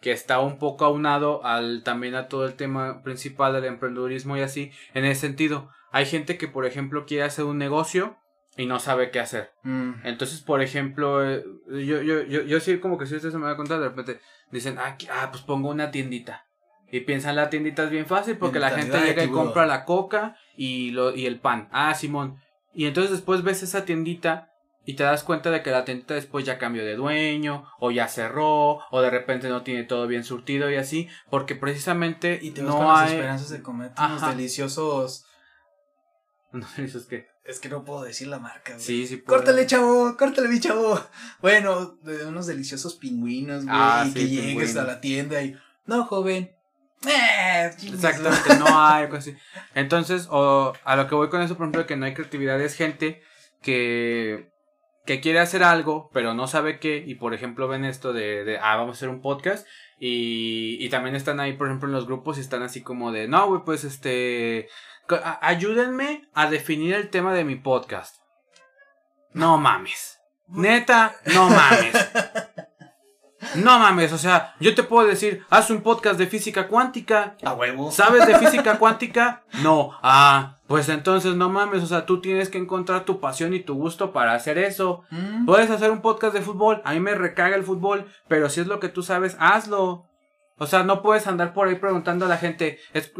que 0.00 0.12
está 0.12 0.40
un 0.40 0.58
poco 0.58 0.84
aunado 0.84 1.44
al 1.44 1.82
también 1.84 2.14
a 2.14 2.28
todo 2.28 2.46
el 2.46 2.54
tema 2.54 3.02
principal 3.02 3.52
del 3.52 3.66
emprendedurismo 3.66 4.36
y 4.36 4.40
así, 4.40 4.72
en 4.94 5.04
ese 5.04 5.20
sentido. 5.20 5.70
Hay 5.92 6.06
gente 6.06 6.38
que, 6.38 6.48
por 6.48 6.66
ejemplo, 6.66 7.04
quiere 7.06 7.24
hacer 7.24 7.44
un 7.44 7.58
negocio 7.58 8.16
y 8.56 8.66
no 8.66 8.78
sabe 8.78 9.10
qué 9.10 9.20
hacer. 9.20 9.52
Mm. 9.62 9.92
Entonces, 10.04 10.40
por 10.40 10.62
ejemplo, 10.62 11.28
eh, 11.28 11.44
yo, 11.68 12.02
yo, 12.02 12.22
yo, 12.22 12.42
yo 12.42 12.60
sí 12.60 12.78
como 12.78 12.98
que 12.98 13.06
si 13.06 13.16
usted 13.16 13.30
se 13.30 13.38
me 13.38 13.46
da 13.46 13.56
cuenta, 13.56 13.78
de 13.78 13.88
repente 13.88 14.20
dicen, 14.50 14.78
ah, 14.78 14.96
ah 15.12 15.28
pues 15.30 15.42
pongo 15.42 15.70
una 15.70 15.90
tiendita. 15.90 16.46
Y 16.92 17.00
piensan 17.00 17.36
la 17.36 17.50
tiendita 17.50 17.84
es 17.84 17.90
bien 17.90 18.06
fácil 18.06 18.36
porque 18.36 18.58
la 18.58 18.70
gente 18.70 19.00
llega 19.00 19.22
y 19.22 19.30
compra 19.30 19.64
la 19.64 19.84
coca 19.84 20.36
y, 20.56 20.90
lo, 20.90 21.14
y 21.14 21.26
el 21.26 21.38
pan. 21.38 21.68
Ah, 21.70 21.94
Simón. 21.94 22.40
Y 22.72 22.86
entonces 22.86 23.10
después 23.10 23.42
ves 23.42 23.62
esa 23.62 23.84
tiendita 23.84 24.52
y 24.84 24.94
te 24.94 25.02
das 25.02 25.24
cuenta 25.24 25.50
de 25.50 25.62
que 25.62 25.70
la 25.70 25.84
tiendita 25.84 26.14
después 26.14 26.44
ya 26.44 26.58
cambió 26.58 26.84
de 26.84 26.96
dueño, 26.96 27.64
o 27.78 27.90
ya 27.90 28.08
cerró, 28.08 28.78
o 28.90 29.00
de 29.02 29.10
repente 29.10 29.48
no 29.48 29.62
tiene 29.62 29.84
todo 29.84 30.06
bien 30.06 30.24
surtido 30.24 30.70
y 30.70 30.76
así, 30.76 31.08
porque 31.28 31.54
precisamente 31.54 32.38
y 32.40 32.52
te 32.52 32.62
no 32.62 32.94
hay 32.96 33.12
esperanzas 33.12 33.50
de 33.50 33.62
comer 33.62 33.92
unos 33.98 34.26
deliciosos 34.28 35.26
no 36.52 36.66
deliciosos 36.76 37.08
qué 37.08 37.30
es 37.44 37.58
que 37.58 37.68
no 37.68 37.84
puedo 37.84 38.02
decir 38.02 38.28
la 38.28 38.38
marca. 38.38 38.74
Güey. 38.74 38.84
Sí, 38.84 39.06
sí. 39.06 39.22
Córtale, 39.22 39.66
chavo, 39.66 40.16
córtale, 40.16 40.48
mi 40.48 40.60
chavo. 40.60 41.00
Bueno, 41.40 41.98
de 42.02 42.26
unos 42.26 42.46
deliciosos 42.46 42.94
pingüinos, 42.94 43.64
güey, 43.64 43.76
ah, 43.76 44.04
y 44.06 44.12
que 44.12 44.28
llegues 44.28 44.76
a 44.76 44.84
la 44.84 45.00
tienda 45.00 45.42
y 45.42 45.56
no, 45.86 46.04
joven, 46.04 46.54
eh, 47.06 47.70
Exactamente, 47.82 48.56
no 48.58 48.66
hay 48.66 49.04
algo 49.04 49.16
así. 49.16 49.36
Entonces, 49.74 50.28
o 50.30 50.72
a 50.84 50.96
lo 50.96 51.08
que 51.08 51.14
voy 51.14 51.28
con 51.28 51.42
eso, 51.42 51.56
por 51.56 51.64
ejemplo, 51.64 51.86
que 51.86 51.96
no 51.96 52.06
hay 52.06 52.14
creatividad, 52.14 52.60
es 52.60 52.74
gente 52.74 53.22
que, 53.62 54.50
que 55.06 55.20
quiere 55.20 55.40
hacer 55.40 55.62
algo, 55.62 56.10
pero 56.12 56.34
no 56.34 56.46
sabe 56.46 56.78
qué, 56.78 57.02
y 57.06 57.14
por 57.14 57.34
ejemplo 57.34 57.68
ven 57.68 57.84
esto 57.84 58.12
de, 58.12 58.44
de 58.44 58.58
ah, 58.58 58.76
vamos 58.76 58.96
a 58.96 58.98
hacer 58.98 59.08
un 59.08 59.22
podcast, 59.22 59.66
y, 59.98 60.76
y 60.80 60.88
también 60.90 61.14
están 61.14 61.40
ahí, 61.40 61.54
por 61.54 61.66
ejemplo, 61.68 61.88
en 61.88 61.94
los 61.94 62.06
grupos 62.06 62.38
y 62.38 62.42
están 62.42 62.62
así 62.62 62.82
como 62.82 63.12
de, 63.12 63.28
no, 63.28 63.46
güey, 63.48 63.62
pues 63.64 63.84
este, 63.84 64.68
ayúdenme 65.40 66.28
a 66.34 66.50
definir 66.50 66.94
el 66.94 67.10
tema 67.10 67.34
de 67.34 67.44
mi 67.44 67.56
podcast. 67.56 68.16
No 69.32 69.58
mames. 69.58 70.20
Neta, 70.48 71.14
no 71.34 71.48
mames. 71.48 71.94
No 73.56 73.78
mames, 73.78 74.12
o 74.12 74.18
sea, 74.18 74.54
yo 74.60 74.74
te 74.74 74.82
puedo 74.82 75.06
decir, 75.06 75.44
haz 75.50 75.70
un 75.70 75.82
podcast 75.82 76.18
de 76.18 76.26
física 76.26 76.68
cuántica. 76.68 77.36
A 77.42 77.54
huevo. 77.54 77.90
¿Sabes 77.90 78.26
de 78.26 78.38
física 78.38 78.78
cuántica? 78.78 79.44
No. 79.62 79.92
Ah, 80.02 80.58
pues 80.66 80.88
entonces 80.88 81.34
no 81.34 81.48
mames, 81.48 81.82
o 81.82 81.86
sea, 81.86 82.06
tú 82.06 82.20
tienes 82.20 82.48
que 82.48 82.58
encontrar 82.58 83.04
tu 83.04 83.18
pasión 83.18 83.54
y 83.54 83.60
tu 83.60 83.74
gusto 83.74 84.12
para 84.12 84.34
hacer 84.34 84.58
eso. 84.58 85.02
Mm. 85.10 85.46
Puedes 85.46 85.70
hacer 85.70 85.90
un 85.90 86.02
podcast 86.02 86.34
de 86.34 86.42
fútbol. 86.42 86.82
A 86.84 86.92
mí 86.92 87.00
me 87.00 87.14
recaga 87.14 87.56
el 87.56 87.64
fútbol, 87.64 88.06
pero 88.28 88.48
si 88.48 88.60
es 88.60 88.66
lo 88.66 88.78
que 88.78 88.88
tú 88.88 89.02
sabes, 89.02 89.36
hazlo. 89.40 90.06
O 90.58 90.66
sea, 90.66 90.84
no 90.84 91.00
puedes 91.00 91.26
andar 91.26 91.54
por 91.54 91.68
ahí 91.68 91.76
preguntando 91.76 92.26
a 92.26 92.28
la 92.28 92.36
gente. 92.36 92.78
Es, 92.92 93.12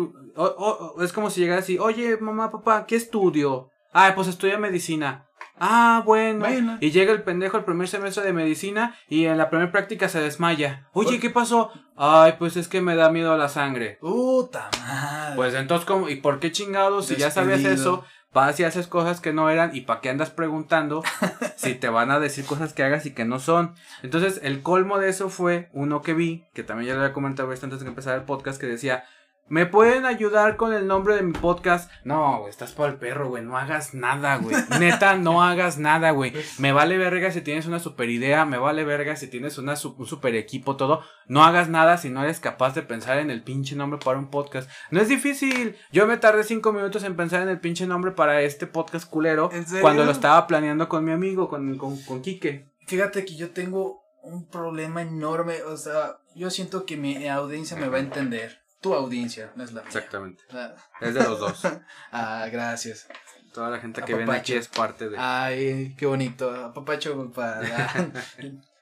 es 1.01 1.13
como 1.13 1.31
si 1.31 1.41
llegara 1.41 1.61
así, 1.61 1.79
oye, 1.79 2.19
mamá, 2.19 2.53
papá, 2.53 2.85
¿qué 2.87 2.97
estudio? 2.97 3.71
Ah, 3.93 4.13
pues 4.15 4.29
estudia 4.29 4.59
medicina. 4.59 5.27
Ah, 5.61 6.03
bueno. 6.05 6.79
Y 6.81 6.91
llega 6.91 7.13
el 7.13 7.23
pendejo 7.23 7.59
al 7.59 7.65
primer 7.65 7.87
semestre 7.87 8.25
de 8.25 8.33
medicina 8.33 8.97
y 9.09 9.27
en 9.27 9.37
la 9.37 9.51
primera 9.51 9.71
práctica 9.71 10.09
se 10.09 10.21
desmaya. 10.21 10.89
Oye, 10.93 11.21
¿qué 11.21 11.29
pasó? 11.29 11.71
Ay, 11.97 12.35
pues 12.39 12.57
es 12.57 12.67
que 12.67 12.81
me 12.81 12.97
da 12.97 13.11
miedo 13.11 13.37
la 13.37 13.51
sangre. 13.51 13.99
Puta 14.01 14.71
madre. 14.81 15.37
Pues 15.37 15.55
entonces, 15.55 15.87
¿cómo? 15.87 16.09
¿y 16.09 16.17
por 16.17 16.41
qué 16.41 16.51
chingados? 16.51 17.07
Si 17.07 17.17
ya 17.17 17.31
sabías 17.31 17.63
eso, 17.65 18.05
vas 18.33 18.59
y 18.59 18.65
haces 18.65 18.87
cosas 18.87 19.21
que 19.21 19.35
no 19.35 19.51
eran 19.51 19.75
y 19.75 19.83
para 19.83 20.01
qué 20.01 20.09
andas 20.09 20.31
preguntando 20.31 21.03
si 21.57 21.75
te 21.75 21.89
van 21.89 22.11
a 22.11 22.21
decir 22.21 22.47
cosas 22.47 22.73
que 22.73 22.83
hagas 22.83 23.05
y 23.05 23.13
que 23.13 23.27
no 23.27 23.39
son. 23.39 23.75
Entonces, 24.03 24.41
el 24.43 24.63
colmo 24.63 24.99
de 24.99 25.11
eso 25.11 25.29
fue 25.29 25.69
uno 25.73 26.01
que 26.01 26.15
vi, 26.15 26.47
que 26.55 26.63
también 26.63 26.89
ya 26.89 26.95
le 26.95 27.01
había 27.01 27.13
comentado 27.13 27.51
antes 27.51 27.81
de 27.81 27.87
empezar 27.87 28.17
el 28.17 28.25
podcast, 28.25 28.59
que 28.59 28.67
decía, 28.67 29.05
¿Me 29.51 29.67
pueden 29.67 30.07
ayudar 30.07 30.57
con 30.57 30.73
el 30.73 30.87
nombre 30.87 31.17
de 31.17 31.23
mi 31.23 31.33
podcast? 31.33 31.91
No, 32.05 32.39
güey, 32.39 32.51
estás 32.51 32.71
por 32.71 32.89
el 32.89 32.99
perro, 32.99 33.31
güey. 33.31 33.45
No 33.45 33.59
hagas 33.59 33.95
nada, 33.95 34.37
güey. 34.37 34.55
Neta, 34.79 35.17
no 35.17 35.43
hagas 35.43 35.77
nada, 35.77 36.13
güey. 36.13 36.33
Me 36.59 36.71
vale 36.71 36.97
verga 36.99 37.33
si 37.33 37.41
tienes 37.41 37.67
una 37.67 37.81
super 37.81 38.09
idea. 38.11 38.45
Me 38.45 38.59
vale 38.59 38.85
verga 38.85 39.17
si 39.17 39.27
tienes 39.27 39.59
una, 39.59 39.73
un 39.73 40.07
super 40.07 40.37
equipo, 40.37 40.77
todo. 40.77 41.03
No 41.27 41.43
hagas 41.43 41.69
nada 41.69 41.99
si 41.99 42.11
no 42.11 42.23
eres 42.23 42.39
capaz 42.39 42.77
de 42.77 42.83
pensar 42.83 43.19
en 43.19 43.29
el 43.29 43.43
pinche 43.43 43.75
nombre 43.75 43.99
para 43.99 44.21
un 44.21 44.31
podcast. 44.31 44.71
No 44.93 45.01
es 45.01 45.09
difícil. 45.09 45.75
Yo 45.91 46.07
me 46.07 46.17
tardé 46.17 46.45
cinco 46.45 46.73
minutos 46.73 47.03
en 47.03 47.17
pensar 47.17 47.43
en 47.43 47.49
el 47.49 47.59
pinche 47.59 47.89
nombre 47.89 48.13
para 48.13 48.43
este 48.43 48.69
podcast 48.69 49.11
culero. 49.11 49.51
Cuando 49.81 50.05
lo 50.05 50.13
estaba 50.13 50.47
planeando 50.47 50.89
con 50.89 51.05
mi 51.05 51.11
amigo, 51.11 51.49
con, 51.49 51.77
con, 51.77 52.01
con 52.03 52.23
Quique. 52.23 52.67
Fíjate 52.87 53.25
que 53.25 53.35
yo 53.35 53.51
tengo 53.51 54.05
un 54.23 54.47
problema 54.47 55.03
enorme. 55.03 55.65
O 55.65 55.77
sea, 55.77 56.19
yo 56.37 56.51
siento 56.51 56.87
que 56.87 56.97
mi 56.97 57.27
audiencia 57.27 57.77
me 57.77 57.89
va 57.89 57.97
a 57.97 58.01
entender 58.01 58.61
tu 58.81 58.95
audiencia, 58.95 59.53
no 59.57 59.65
es 59.65 59.73
la 59.73 59.83
mía. 59.83 59.89
Exactamente. 59.89 60.43
Ah. 60.51 60.75
Es 61.01 61.15
de 61.15 61.23
los 61.23 61.39
dos. 61.39 61.63
ah, 62.13 62.49
gracias. 62.51 63.07
Toda 63.53 63.71
la 63.71 63.81
gente 63.81 64.03
que 64.03 64.15
viene 64.15 64.33
aquí 64.33 64.55
es 64.55 64.69
parte 64.69 65.09
de. 65.09 65.17
Ay, 65.19 65.95
qué 65.99 66.07
bonito. 66.07 66.73
Papacho 66.73 67.31
para. 67.33 67.61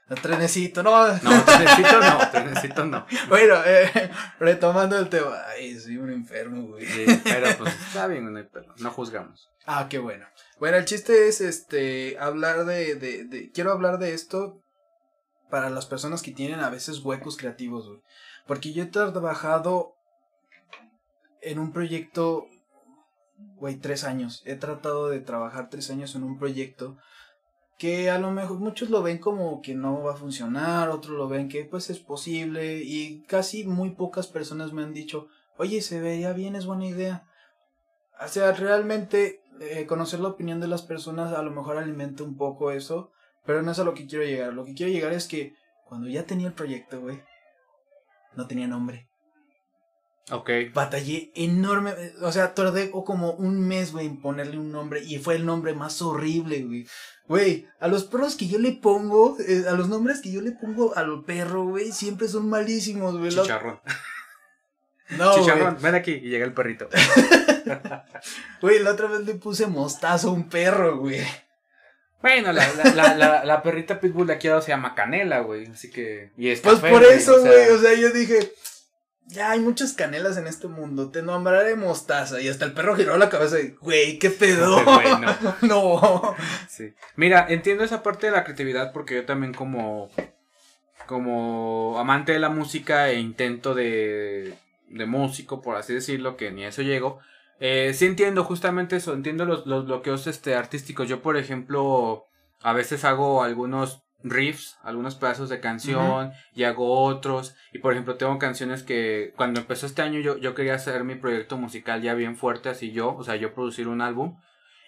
El 0.09 0.23
trenecito, 0.23 0.83
no. 0.83 1.07
No, 1.07 1.45
trenecito 1.45 2.01
no, 2.01 2.31
trenecito 2.31 2.85
no. 2.87 3.07
Bueno, 3.29 3.57
eh, 3.67 4.11
retomando 4.41 4.99
el 4.99 5.11
tema. 5.11 5.37
Ay, 5.49 5.79
soy 5.79 5.99
un 5.99 6.11
enfermo, 6.11 6.69
güey. 6.69 6.87
Sí, 6.87 7.05
pero 7.25 7.47
pues 7.59 7.75
está 7.75 8.07
bien, 8.07 8.33
no 8.33 8.39
hay 8.39 8.49
No 8.79 8.91
juzgamos. 8.91 9.51
Ah, 9.67 9.87
qué 9.91 9.99
bueno. 9.99 10.27
Bueno, 10.59 10.79
el 10.79 10.87
chiste 10.87 11.29
es 11.29 11.43
este 11.43 12.17
hablar 12.19 12.65
de, 12.65 12.95
de, 12.95 13.25
de. 13.25 13.51
Quiero 13.51 13.71
hablar 13.71 13.99
de 13.99 14.15
esto 14.15 14.63
para 15.51 15.69
las 15.69 15.85
personas 15.85 16.23
que 16.23 16.33
tienen 16.33 16.61
a 16.61 16.71
veces 16.71 17.01
huecos 17.01 17.37
creativos, 17.37 17.87
güey. 17.87 18.01
Porque 18.49 18.73
yo 18.73 18.83
he 18.83 18.87
trabajado 18.87 19.95
en 21.43 21.59
un 21.59 21.71
proyecto, 21.71 22.49
güey, 23.57 23.77
tres 23.77 24.05
años. 24.05 24.43
He 24.47 24.57
tratado 24.57 25.09
de 25.09 25.21
trabajar 25.21 25.69
tres 25.69 25.91
años 25.91 26.17
en 26.17 26.25
un 26.25 26.39
proyecto 26.39 26.97
que 27.77 28.11
a 28.11 28.19
lo 28.19 28.33
mejor 28.33 28.59
muchos 28.59 28.91
lo 28.91 29.03
ven 29.03 29.19
como 29.19 29.61
que 29.63 29.75
no 29.75 30.03
va 30.03 30.15
a 30.15 30.17
funcionar, 30.17 30.89
otros 30.89 31.17
lo 31.17 31.29
ven 31.29 31.49
que 31.49 31.65
pues 31.65 31.91
es 31.91 32.01
posible 32.01 32.83
y 32.83 33.23
casi 33.29 33.65
muy 33.65 33.91
pocas 33.91 34.27
personas 34.27 34.73
me 34.73 34.83
han 34.83 34.93
dicho, 34.93 35.29
oye, 35.59 35.81
se 35.81 36.01
veía 36.01 36.33
bien, 36.33 36.57
es 36.57 36.67
buena 36.67 36.87
idea. 36.87 37.29
O 38.21 38.27
sea, 38.27 38.51
realmente 38.53 39.43
eh, 39.61 39.87
conocer 39.87 40.21
la 40.21 40.29
opinión 40.29 40.59
de 40.59 40.69
las 40.69 40.83
personas 40.83 41.35
a 41.35 41.43
lo 41.43 41.53
mejor 41.53 41.77
alimenta 41.77 42.25
un 42.25 42.37
poco 42.37 42.73
eso, 42.73 43.13
pero 43.45 43.63
no 43.63 43.71
es 43.71 43.79
a 43.79 43.85
lo 43.85 43.95
que 43.95 44.07
quiero 44.07 44.25
llegar. 44.25 44.55
Lo 44.55 44.65
que 44.65 44.75
quiero 44.75 44.91
llegar 44.91 45.13
es 45.13 45.29
que 45.29 45.55
cuando 45.85 46.09
ya 46.09 46.25
tenía 46.25 46.49
el 46.49 46.55
proyecto, 46.55 47.01
güey, 47.01 47.23
no 48.37 48.47
tenía 48.47 48.67
nombre. 48.67 49.09
Ok. 50.31 50.51
Batallé 50.75 51.33
enorme, 51.35 51.95
o 52.21 52.31
sea, 52.33 52.55
tardé 52.55 52.91
como 52.91 53.33
un 53.33 53.67
mes, 53.67 53.93
güey, 53.93 54.07
en 54.07 54.21
ponerle 54.21 54.59
un 54.59 54.71
nombre 54.71 55.03
y 55.03 55.19
fue 55.19 55.37
el 55.37 55.47
nombre 55.47 55.75
más 55.75 56.03
horrible, 56.03 56.63
güey. 56.63 56.87
Güey, 57.27 57.67
a 57.81 57.89
los 57.89 58.05
perros 58.05 58.37
que 58.37 58.47
yo 58.47 58.59
le 58.59 58.73
pongo, 58.73 59.37
eh, 59.41 59.65
a 59.69 59.73
los 59.73 59.89
nombres 59.89 60.21
que 60.21 60.33
yo 60.33 60.41
le 60.41 60.53
pongo 60.53 60.97
al 60.97 61.25
perro, 61.25 61.65
güey, 61.67 61.93
siempre 61.93 62.29
son 62.29 62.49
malísimos, 62.49 63.17
güey. 63.19 63.31
Chicharrón. 63.31 63.81
No, 65.17 65.35
Chicharrón, 65.35 65.79
ven 65.81 65.95
aquí 65.95 66.13
y 66.13 66.29
llega 66.29 66.45
el 66.45 66.55
perrito. 66.55 66.89
Güey, 68.63 68.83
la 68.83 68.93
otra 68.93 69.09
vez 69.09 69.27
le 69.27 69.35
puse 69.35 69.67
mostazo 69.67 70.31
a 70.31 70.33
un 70.33 70.49
perro, 70.49 70.99
güey. 70.99 71.21
Bueno, 72.21 72.53
la, 72.53 72.67
la, 72.75 73.15
la, 73.15 73.45
la, 73.45 73.63
perrita 73.63 74.01
Pitbull 74.01 74.27
de 74.27 74.33
aquí 74.35 74.49
se 74.61 74.69
llama 74.69 74.95
Canela, 74.95 75.41
güey. 75.41 75.67
Así 75.67 75.91
que. 75.91 76.33
Y 76.37 76.49
es 76.49 76.61
pues 76.61 76.81
por 76.81 77.05
eso, 77.05 77.41
güey. 77.41 77.69
O, 77.69 77.79
sea, 77.79 77.95
yo 77.95 78.11
dije. 78.11 78.53
Ya 79.27 79.51
hay 79.51 79.61
muchas 79.61 79.93
canelas 79.93 80.37
en 80.37 80.47
este 80.47 80.67
mundo. 80.69 81.11
Te 81.11 81.23
nombraré 81.23 81.77
mostaza. 81.77 82.41
Y 82.41 82.49
hasta 82.49 82.65
el 82.65 82.73
perro 82.73 82.97
giró 82.97 83.17
la 83.19 83.29
cabeza 83.29 83.61
y, 83.61 83.77
güey, 83.81 84.19
qué 84.19 84.31
pedo. 84.31 84.83
no. 85.63 86.35
Sí. 86.69 86.95
Mira, 87.15 87.47
entiendo 87.49 87.85
esa 87.85 88.03
parte 88.03 88.27
de 88.27 88.33
la 88.33 88.43
creatividad 88.43 88.93
porque 88.93 89.15
yo 89.15 89.25
también, 89.25 89.55
como. 89.55 90.11
Como 91.07 91.99
amante 91.99 92.33
de 92.33 92.39
la 92.41 92.49
música 92.49 93.11
e 93.11 93.21
intento 93.21 93.75
de. 93.75 94.55
De 94.89 95.07
músico, 95.07 95.61
por 95.61 95.77
así 95.77 95.95
decirlo, 95.95 96.37
que 96.37 96.51
ni 96.51 96.65
a 96.65 96.69
eso 96.69 96.83
llego 96.83 97.21
eh, 97.61 97.93
sí 97.95 98.07
entiendo 98.07 98.45
justamente 98.45 98.97
eso, 98.97 99.13
entiendo 99.13 99.45
los, 99.45 99.67
los 99.67 99.87
bloqueos 99.87 100.27
este, 100.27 100.55
artísticos. 100.55 101.09
Yo, 101.09 101.23
por 101.23 101.37
ejemplo, 101.37 102.27
a 102.63 102.73
veces 102.73 103.05
hago 103.05 103.43
algunos 103.43 104.03
riffs, 104.23 104.79
algunos 104.83 105.15
pedazos 105.15 105.49
de 105.49 105.61
canción 105.61 106.33
y 106.55 106.65
hago 106.65 107.03
otros. 107.03 107.55
Y 107.73 107.79
por 107.79 107.93
ejemplo, 107.93 108.17
tengo 108.17 108.39
canciones 108.39 108.83
que 108.83 109.33
cuando 109.37 109.61
empezó 109.61 109.87
este 109.87 110.03
año 110.03 110.21
yo, 110.21 110.39
yo 110.39 110.55
quería 110.55 110.75
hacer 110.75 111.05
mi 111.05 111.15
proyecto 111.15 111.57
musical 111.57 112.03
ya 112.03 112.15
bien 112.15 112.37
fuerte, 112.37 112.69
así 112.69 112.93
yo, 112.93 113.15
o 113.15 113.25
sea, 113.25 113.37
yo 113.37 113.55
producir 113.55 113.89
un 113.89 114.01
álbum. 114.01 114.39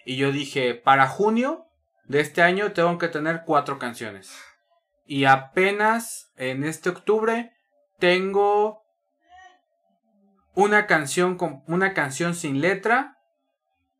Y 0.05 0.17
yo 0.17 0.31
dije, 0.31 0.75
para 0.75 1.07
junio 1.07 1.65
de 2.05 2.19
este 2.19 2.41
año 2.41 2.71
tengo 2.71 2.97
que 2.97 3.07
tener 3.07 3.43
cuatro 3.45 3.79
canciones. 3.79 4.35
Y 5.05 5.25
apenas 5.25 6.31
en 6.37 6.63
este 6.63 6.89
octubre 6.89 7.51
tengo 7.99 8.80
una 10.53 10.87
canción 10.87 11.37
con 11.37 11.63
una 11.67 11.93
canción 11.93 12.35
sin 12.35 12.61
letra, 12.61 13.17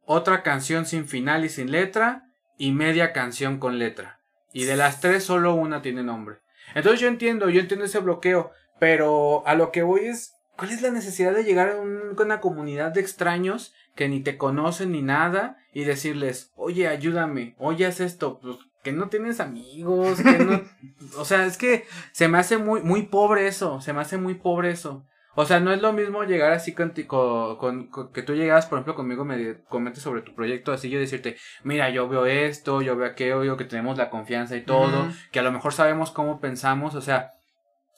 otra 0.06 0.44
canción 0.44 0.86
sin 0.86 1.08
final 1.08 1.46
y 1.46 1.50
sin 1.50 1.72
letra 1.72 2.30
y 2.58 2.72
media 2.72 3.14
canción 3.14 3.58
con 3.58 3.80
letra. 3.80 4.20
Y 4.54 4.66
de 4.66 4.76
las 4.76 5.00
tres 5.00 5.24
solo 5.24 5.56
una 5.56 5.82
tiene 5.82 6.04
nombre. 6.04 6.38
Entonces 6.76 7.00
yo 7.00 7.08
entiendo, 7.08 7.50
yo 7.50 7.62
entiendo 7.62 7.86
ese 7.86 8.00
bloqueo, 8.00 8.52
pero 8.80 9.46
a 9.48 9.56
lo 9.56 9.72
que 9.72 9.84
voy 9.84 10.02
es, 10.06 10.34
¿cuál 10.58 10.72
es 10.72 10.82
la 10.82 10.92
necesidad 10.92 11.34
de 11.34 11.44
llegar 11.44 11.70
a 11.70 11.80
una 11.80 12.40
comunidad 12.40 12.92
de 12.92 13.02
extraños 13.02 13.74
que 13.96 14.10
ni 14.10 14.22
te 14.22 14.38
conocen 14.38 14.92
ni 14.92 15.02
nada 15.02 15.58
y 15.74 15.84
decirles, 15.84 16.52
oye, 16.56 16.88
ayúdame, 16.88 17.56
oye, 17.58 17.86
haz 17.86 18.00
esto, 18.00 18.40
pues 18.40 18.58
que 18.84 18.92
no 18.92 19.10
tienes 19.10 19.40
amigos, 19.40 20.22
que 20.22 20.40
no, 20.40 20.62
o 21.18 21.26
sea, 21.26 21.46
es 21.46 21.58
que 21.58 21.86
se 22.12 22.28
me 22.28 22.38
hace 22.38 22.58
muy, 22.58 22.82
muy 22.82 23.04
pobre 23.04 23.48
eso, 23.48 23.82
se 23.82 23.94
me 23.94 24.02
hace 24.02 24.18
muy 24.18 24.36
pobre 24.36 24.72
eso. 24.72 25.06
O 25.34 25.46
sea, 25.46 25.62
no 25.62 25.72
es 25.72 25.82
lo 25.82 25.94
mismo 25.94 26.24
llegar 26.24 26.52
así 26.52 26.74
con, 26.74 26.92
con, 26.92 28.12
que 28.12 28.22
tú 28.22 28.34
llegas, 28.34 28.66
por 28.66 28.78
ejemplo, 28.78 28.96
conmigo, 28.96 29.24
me 29.24 29.62
comentes 29.70 30.04
sobre 30.04 30.22
tu 30.22 30.36
proyecto, 30.36 30.74
así 30.74 30.90
yo 30.90 31.00
decirte, 31.00 31.38
mira, 31.64 31.90
yo 31.90 32.10
veo 32.10 32.26
esto, 32.26 32.82
yo 32.82 32.98
veo 32.98 33.08
aquello, 33.08 33.44
yo 33.44 33.56
que 33.56 33.64
tenemos 33.64 33.98
la 33.98 34.10
confianza 34.10 34.58
y 34.58 34.62
todo, 34.62 35.08
que 35.32 35.40
a 35.40 35.44
lo 35.44 35.54
mejor 35.54 35.74
sabemos 35.74 36.12
cómo 36.12 36.42
pensamos, 36.42 36.96
o 36.96 37.02
sea, 37.02 37.34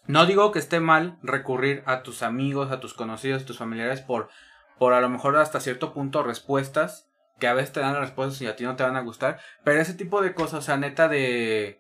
no 0.06 0.28
digo 0.28 0.52
que 0.52 0.60
esté 0.60 0.80
mal 0.80 1.18
recurrir 1.24 1.82
a 1.88 2.04
tus 2.04 2.22
amigos, 2.22 2.72
a 2.72 2.80
tus 2.80 2.94
conocidos, 2.94 3.42
a 3.42 3.46
tus 3.46 3.58
familiares 3.58 4.02
por, 4.02 4.30
por 4.78 4.94
a 4.94 5.02
lo 5.02 5.10
mejor 5.10 5.36
hasta 5.38 5.60
cierto 5.60 5.92
punto 5.92 6.22
respuestas, 6.22 7.10
que 7.40 7.48
a 7.48 7.54
veces 7.54 7.74
te 7.74 7.80
dan 7.80 7.96
respuestas 7.96 8.40
y 8.42 8.48
a 8.48 8.56
ti 8.56 8.64
no 8.64 8.76
te 8.76 8.84
van 8.84 8.96
a 8.96 9.02
gustar, 9.02 9.40
pero 9.64 9.82
ese 9.82 9.96
tipo 9.96 10.22
de 10.22 10.36
cosas, 10.36 10.60
o 10.60 10.62
sea, 10.62 10.78
neta 10.78 11.08
de 11.08 11.80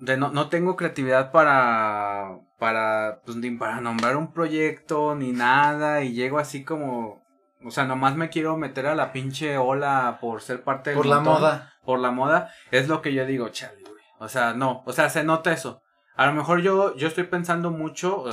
de 0.00 0.16
no, 0.16 0.30
no 0.30 0.48
tengo 0.48 0.76
creatividad 0.76 1.32
para 1.32 2.38
para 2.58 3.20
pues 3.24 3.36
ni 3.36 3.50
para 3.52 3.80
nombrar 3.80 4.16
un 4.16 4.32
proyecto 4.32 5.14
ni 5.14 5.32
nada 5.32 6.02
y 6.02 6.12
llego 6.12 6.38
así 6.38 6.64
como 6.64 7.22
o 7.64 7.70
sea, 7.70 7.84
nomás 7.84 8.16
me 8.16 8.28
quiero 8.28 8.56
meter 8.56 8.86
a 8.86 8.94
la 8.94 9.12
pinche 9.12 9.58
ola 9.58 10.18
por 10.20 10.42
ser 10.42 10.62
parte 10.62 10.90
del 10.90 10.96
Por 10.96 11.06
la 11.06 11.20
moda. 11.20 11.74
Por 11.84 11.98
la 11.98 12.10
moda, 12.10 12.52
es 12.70 12.88
lo 12.88 13.02
que 13.02 13.12
yo 13.12 13.26
digo, 13.26 13.48
chale, 13.48 13.82
güey. 13.82 14.02
O 14.18 14.28
sea, 14.28 14.54
no, 14.54 14.82
o 14.86 14.92
sea, 14.92 15.10
se 15.10 15.24
nota 15.24 15.52
eso. 15.52 15.82
A 16.14 16.26
lo 16.26 16.32
mejor 16.32 16.62
yo, 16.62 16.96
yo 16.96 17.06
estoy 17.06 17.24
pensando 17.24 17.70
mucho, 17.70 18.24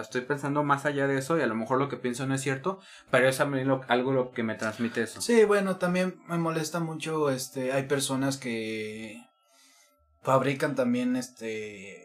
estoy 0.00 0.22
pensando 0.22 0.64
más 0.64 0.86
allá 0.86 1.06
de 1.06 1.18
eso 1.18 1.36
y 1.36 1.42
a 1.42 1.46
lo 1.46 1.54
mejor 1.54 1.78
lo 1.78 1.90
que 1.90 1.98
pienso 1.98 2.26
no 2.26 2.34
es 2.34 2.40
cierto, 2.40 2.80
pero 3.10 3.28
es 3.28 3.38
a 3.40 3.44
mí 3.44 3.60
algo 3.88 4.12
lo 4.12 4.32
que 4.32 4.42
me 4.42 4.54
transmite 4.54 5.02
eso. 5.02 5.20
Sí, 5.20 5.44
bueno, 5.44 5.76
también 5.76 6.22
me 6.26 6.38
molesta 6.38 6.80
mucho, 6.80 7.28
este, 7.28 7.72
hay 7.72 7.82
personas 7.82 8.38
que 8.38 9.22
fabrican 10.22 10.74
también 10.74 11.16
este 11.16 12.03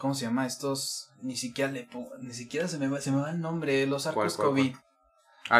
¿cómo 0.00 0.14
se 0.14 0.24
llama? 0.24 0.46
Estos 0.46 1.12
ni 1.22 1.36
siquiera 1.36 1.70
le 1.70 1.88
ni 2.20 2.32
siquiera 2.32 2.66
se 2.66 2.78
me 2.78 2.88
va, 2.88 3.00
se 3.00 3.12
me 3.12 3.20
va 3.20 3.30
el 3.30 3.40
nombre, 3.40 3.86
los 3.86 4.06
arcos 4.06 4.36
COVID. 4.36 4.74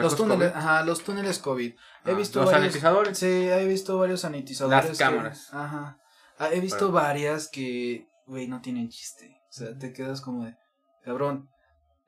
los 0.02 0.16
túneles, 0.16 0.52
ajá, 0.54 0.82
los 0.82 1.04
túneles 1.04 1.38
COVID. 1.38 1.72
He 2.06 2.10
ah, 2.10 2.14
visto 2.14 2.40
los 2.40 2.50
sanitizadores. 2.50 3.18
Sí, 3.18 3.26
he 3.26 3.64
visto 3.66 3.98
varios 3.98 4.22
sanitizadores. 4.22 4.88
Las 4.88 4.98
cámaras. 4.98 5.48
Ajá. 5.52 5.98
Ah, 6.38 6.48
he 6.52 6.60
visto 6.60 6.90
varias 6.90 7.48
que 7.48 8.08
güey 8.26 8.48
no 8.48 8.60
tienen 8.60 8.88
chiste. 8.88 9.40
O 9.50 9.52
sea, 9.52 9.78
te 9.78 9.92
quedas 9.92 10.20
como 10.20 10.44
de 10.44 10.56
cabrón, 11.04 11.48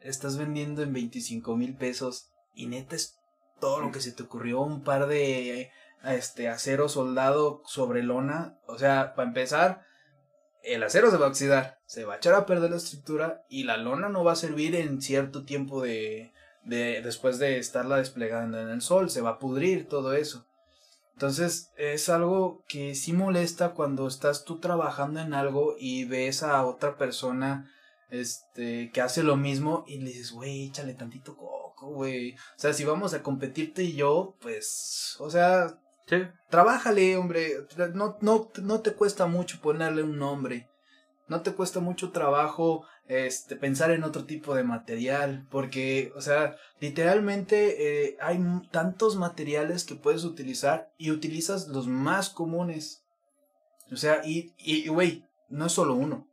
estás 0.01 0.37
vendiendo 0.39 0.83
en 0.83 0.93
25 0.93 1.57
mil 1.57 1.77
pesos 1.77 2.31
y 2.55 2.67
neta 2.67 2.97
es 2.97 3.19
todo 3.61 3.81
lo 3.81 3.93
que 3.93 4.01
se 4.01 4.13
te 4.13 4.23
ocurrió, 4.23 4.61
un 4.61 4.83
par 4.83 5.07
de 5.07 5.71
este 6.05 6.49
acero 6.49 6.89
soldado 6.89 7.63
sobre 7.65 8.03
lona, 8.03 8.59
o 8.67 8.77
sea, 8.77 9.15
para 9.15 9.29
empezar, 9.29 9.85
el 10.63 10.83
acero 10.83 11.11
se 11.11 11.17
va 11.17 11.27
a 11.27 11.31
oxidar, 11.31 11.79
se 11.87 12.05
va 12.05 12.15
a 12.15 12.17
echar 12.17 12.35
a 12.35 12.47
perder 12.47 12.71
la 12.71 12.77
estructura 12.77 13.45
y 13.49 13.65
la 13.65 13.77
lona 13.77 14.09
no 14.09 14.25
va 14.25 14.33
a 14.33 14.37
servir 14.37 14.75
en 14.77 15.03
cierto 15.03 15.45
tiempo 15.45 15.83
de, 15.83 16.33
de 16.65 17.01
después 17.03 17.39
de 17.39 17.59
estarla 17.59 17.97
desplegando 17.97 18.61
en 18.61 18.69
el 18.69 18.81
sol, 18.81 19.11
se 19.11 19.21
va 19.21 19.31
a 19.31 19.39
pudrir 19.39 19.89
todo 19.89 20.15
eso. 20.15 20.47
Entonces 21.15 21.71
es 21.77 22.09
algo 22.09 22.65
que 22.67 22.95
sí 22.95 23.13
molesta 23.13 23.75
cuando 23.75 24.07
estás 24.07 24.45
tú 24.45 24.59
trabajando 24.61 25.21
en 25.21 25.35
algo 25.35 25.77
y 25.79 26.05
ves 26.05 26.43
a 26.43 26.65
otra 26.65 26.97
persona 26.97 27.71
este 28.11 28.91
que 28.93 29.01
hace 29.01 29.23
lo 29.23 29.37
mismo 29.37 29.85
y 29.87 29.99
le 29.99 30.11
dices, 30.11 30.33
güey, 30.33 30.67
échale 30.67 30.95
tantito 30.95 31.37
coco, 31.37 31.89
güey. 31.89 32.35
O 32.35 32.59
sea, 32.59 32.73
si 32.73 32.85
vamos 32.85 33.15
a 33.15 33.23
competirte 33.23 33.85
y 33.85 33.95
yo, 33.95 34.37
pues, 34.41 35.17
o 35.19 35.31
sea, 35.31 35.79
Trabájale, 36.51 37.17
hombre. 37.17 37.67
No, 37.95 38.19
no, 38.21 38.51
no 38.63 38.81
te 38.81 38.93
cuesta 38.93 39.27
mucho 39.27 39.61
ponerle 39.61 40.03
un 40.03 40.19
nombre. 40.19 40.69
No 41.29 41.41
te 41.41 41.53
cuesta 41.53 41.81
mucho 41.81 42.11
trabajo 42.11 42.85
este, 43.09 43.57
pensar 43.57 43.91
en 43.91 44.05
otro 44.05 44.25
tipo 44.25 44.55
de 44.55 44.65
material. 44.65 45.47
Porque, 45.51 46.13
o 46.17 46.21
sea, 46.21 46.57
literalmente 46.81 48.09
eh, 48.09 48.17
hay 48.21 48.39
tantos 48.71 49.17
materiales 49.17 49.85
que 49.85 49.95
puedes 49.95 50.25
utilizar 50.25 50.93
y 50.99 51.11
utilizas 51.11 51.69
los 51.69 51.87
más 51.87 52.29
comunes. 52.29 53.05
O 53.91 53.97
sea, 53.97 54.23
y, 54.25 54.89
güey, 54.89 55.25
no 55.49 55.67
es 55.67 55.73
solo 55.73 55.95
uno. 55.95 56.29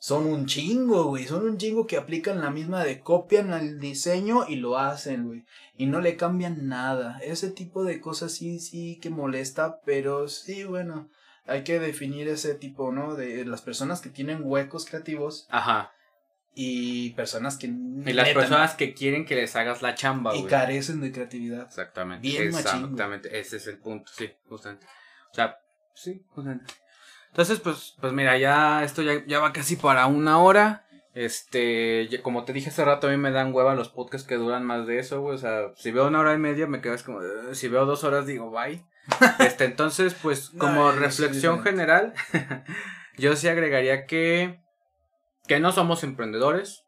Son 0.00 0.26
un 0.26 0.46
chingo, 0.46 1.04
güey. 1.04 1.26
Son 1.26 1.44
un 1.44 1.58
chingo 1.58 1.86
que 1.86 1.96
aplican 1.96 2.40
la 2.40 2.50
misma 2.50 2.84
de 2.84 3.00
copian 3.00 3.52
el 3.52 3.80
diseño 3.80 4.44
y 4.48 4.56
lo 4.56 4.78
hacen, 4.78 5.26
güey. 5.26 5.44
Y 5.76 5.86
no 5.86 6.00
le 6.00 6.16
cambian 6.16 6.68
nada. 6.68 7.18
Ese 7.22 7.50
tipo 7.50 7.84
de 7.84 8.00
cosas 8.00 8.32
sí, 8.32 8.60
sí 8.60 8.98
que 9.00 9.10
molesta, 9.10 9.80
pero 9.84 10.28
sí, 10.28 10.64
bueno. 10.64 11.08
Hay 11.46 11.64
que 11.64 11.80
definir 11.80 12.28
ese 12.28 12.54
tipo, 12.54 12.92
¿no? 12.92 13.14
De 13.14 13.44
las 13.46 13.62
personas 13.62 14.00
que 14.02 14.10
tienen 14.10 14.42
huecos 14.42 14.84
creativos 14.84 15.46
Ajá. 15.48 15.92
y 16.54 17.10
personas 17.14 17.56
que... 17.56 17.68
Y 17.68 18.12
las 18.12 18.28
personas 18.34 18.74
que 18.74 18.92
quieren 18.92 19.24
que 19.24 19.34
les 19.34 19.56
hagas 19.56 19.80
la 19.80 19.94
chamba, 19.94 20.36
Y 20.36 20.40
güey. 20.40 20.50
carecen 20.50 21.00
de 21.00 21.10
creatividad. 21.10 21.62
Exactamente. 21.62 22.28
Bien 22.28 22.50
machín, 22.52 22.82
Exactamente. 22.82 23.40
Ese 23.40 23.56
es 23.56 23.66
el 23.66 23.78
punto, 23.78 24.12
sí, 24.14 24.30
justamente. 24.46 24.86
O 25.32 25.34
sea, 25.34 25.58
sí, 25.94 26.22
justamente. 26.28 26.66
Entonces, 27.28 27.60
pues, 27.60 27.94
pues 28.00 28.12
mira, 28.12 28.36
ya 28.38 28.82
esto 28.82 29.02
ya, 29.02 29.24
ya 29.26 29.40
va 29.40 29.52
casi 29.52 29.76
para 29.76 30.06
una 30.06 30.38
hora. 30.38 30.84
Este, 31.14 32.08
como 32.22 32.44
te 32.44 32.52
dije 32.52 32.70
hace 32.70 32.84
rato, 32.84 33.08
a 33.08 33.10
mí 33.10 33.16
me 33.16 33.32
dan 33.32 33.52
hueva 33.52 33.74
los 33.74 33.88
podcasts 33.88 34.26
que 34.26 34.36
duran 34.36 34.64
más 34.64 34.86
de 34.86 34.98
eso, 34.98 35.20
güey. 35.20 35.34
O 35.34 35.38
sea, 35.38 35.72
si 35.76 35.90
veo 35.90 36.06
una 36.06 36.20
hora 36.20 36.34
y 36.34 36.38
media, 36.38 36.66
me 36.66 36.80
quedas 36.80 37.02
como, 37.02 37.20
si 37.52 37.68
veo 37.68 37.86
dos 37.86 38.04
horas, 38.04 38.26
digo, 38.26 38.50
bye. 38.50 38.84
Este, 39.40 39.64
entonces, 39.64 40.14
pues, 40.14 40.50
como 40.50 40.92
reflexión 40.92 41.62
general, 41.62 42.14
yo 43.18 43.34
sí 43.36 43.48
agregaría 43.48 44.06
que, 44.06 44.60
que 45.46 45.60
no 45.60 45.72
somos 45.72 46.04
emprendedores. 46.04 46.84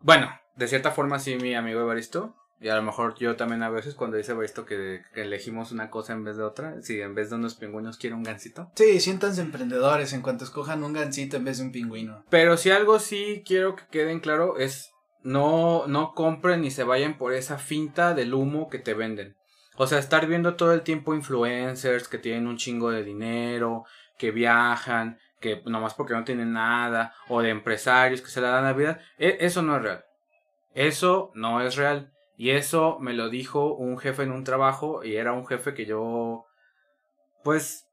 Bueno, 0.00 0.30
de 0.56 0.68
cierta 0.68 0.90
forma 0.90 1.18
sí, 1.18 1.36
mi 1.36 1.54
amigo 1.54 1.80
Evaristo. 1.80 2.36
Y 2.62 2.68
a 2.68 2.76
lo 2.76 2.82
mejor 2.82 3.16
yo 3.18 3.34
también 3.34 3.62
a 3.64 3.70
veces 3.70 3.94
cuando 3.94 4.16
dice 4.16 4.32
Evaristo 4.32 4.64
que, 4.64 5.02
que 5.12 5.22
elegimos 5.22 5.72
una 5.72 5.90
cosa 5.90 6.12
en 6.12 6.22
vez 6.22 6.36
de 6.36 6.44
otra. 6.44 6.80
Si 6.82 7.00
en 7.00 7.14
vez 7.14 7.28
de 7.28 7.36
unos 7.36 7.56
pingüinos 7.56 7.98
quiere 7.98 8.14
un 8.14 8.22
gansito. 8.22 8.70
Sí, 8.76 9.00
siéntanse 9.00 9.40
emprendedores 9.40 10.12
en 10.12 10.22
cuanto 10.22 10.44
escojan 10.44 10.84
un 10.84 10.92
gancito 10.92 11.36
en 11.36 11.44
vez 11.44 11.58
de 11.58 11.64
un 11.64 11.72
pingüino. 11.72 12.24
Pero 12.30 12.56
si 12.56 12.70
algo 12.70 13.00
sí 13.00 13.42
quiero 13.44 13.74
que 13.74 13.84
queden 13.90 14.20
claro 14.20 14.58
es 14.58 14.92
no, 15.24 15.86
no 15.86 16.14
compren 16.14 16.60
ni 16.60 16.70
se 16.70 16.84
vayan 16.84 17.18
por 17.18 17.32
esa 17.34 17.58
finta 17.58 18.14
del 18.14 18.32
humo 18.34 18.68
que 18.68 18.78
te 18.78 18.94
venden. 18.94 19.36
O 19.76 19.86
sea, 19.86 19.98
estar 19.98 20.26
viendo 20.26 20.54
todo 20.54 20.72
el 20.72 20.82
tiempo 20.82 21.14
influencers 21.14 22.06
que 22.06 22.18
tienen 22.18 22.46
un 22.46 22.58
chingo 22.58 22.90
de 22.90 23.02
dinero, 23.02 23.84
que 24.18 24.30
viajan, 24.30 25.18
que 25.40 25.62
nomás 25.64 25.94
porque 25.94 26.14
no 26.14 26.24
tienen 26.24 26.52
nada, 26.52 27.14
o 27.28 27.42
de 27.42 27.50
empresarios 27.50 28.20
que 28.20 28.30
se 28.30 28.40
la 28.40 28.50
dan 28.50 28.64
la 28.64 28.72
vida, 28.72 29.00
e- 29.18 29.38
eso 29.40 29.62
no 29.62 29.76
es 29.76 29.82
real. 29.82 30.04
Eso 30.74 31.32
no 31.34 31.60
es 31.60 31.76
real. 31.76 32.12
Y 32.42 32.50
eso 32.50 32.98
me 32.98 33.12
lo 33.12 33.28
dijo 33.28 33.72
un 33.72 33.98
jefe 33.98 34.24
en 34.24 34.32
un 34.32 34.42
trabajo 34.42 35.04
y 35.04 35.14
era 35.14 35.32
un 35.32 35.46
jefe 35.46 35.74
que 35.74 35.86
yo, 35.86 36.44
pues, 37.44 37.86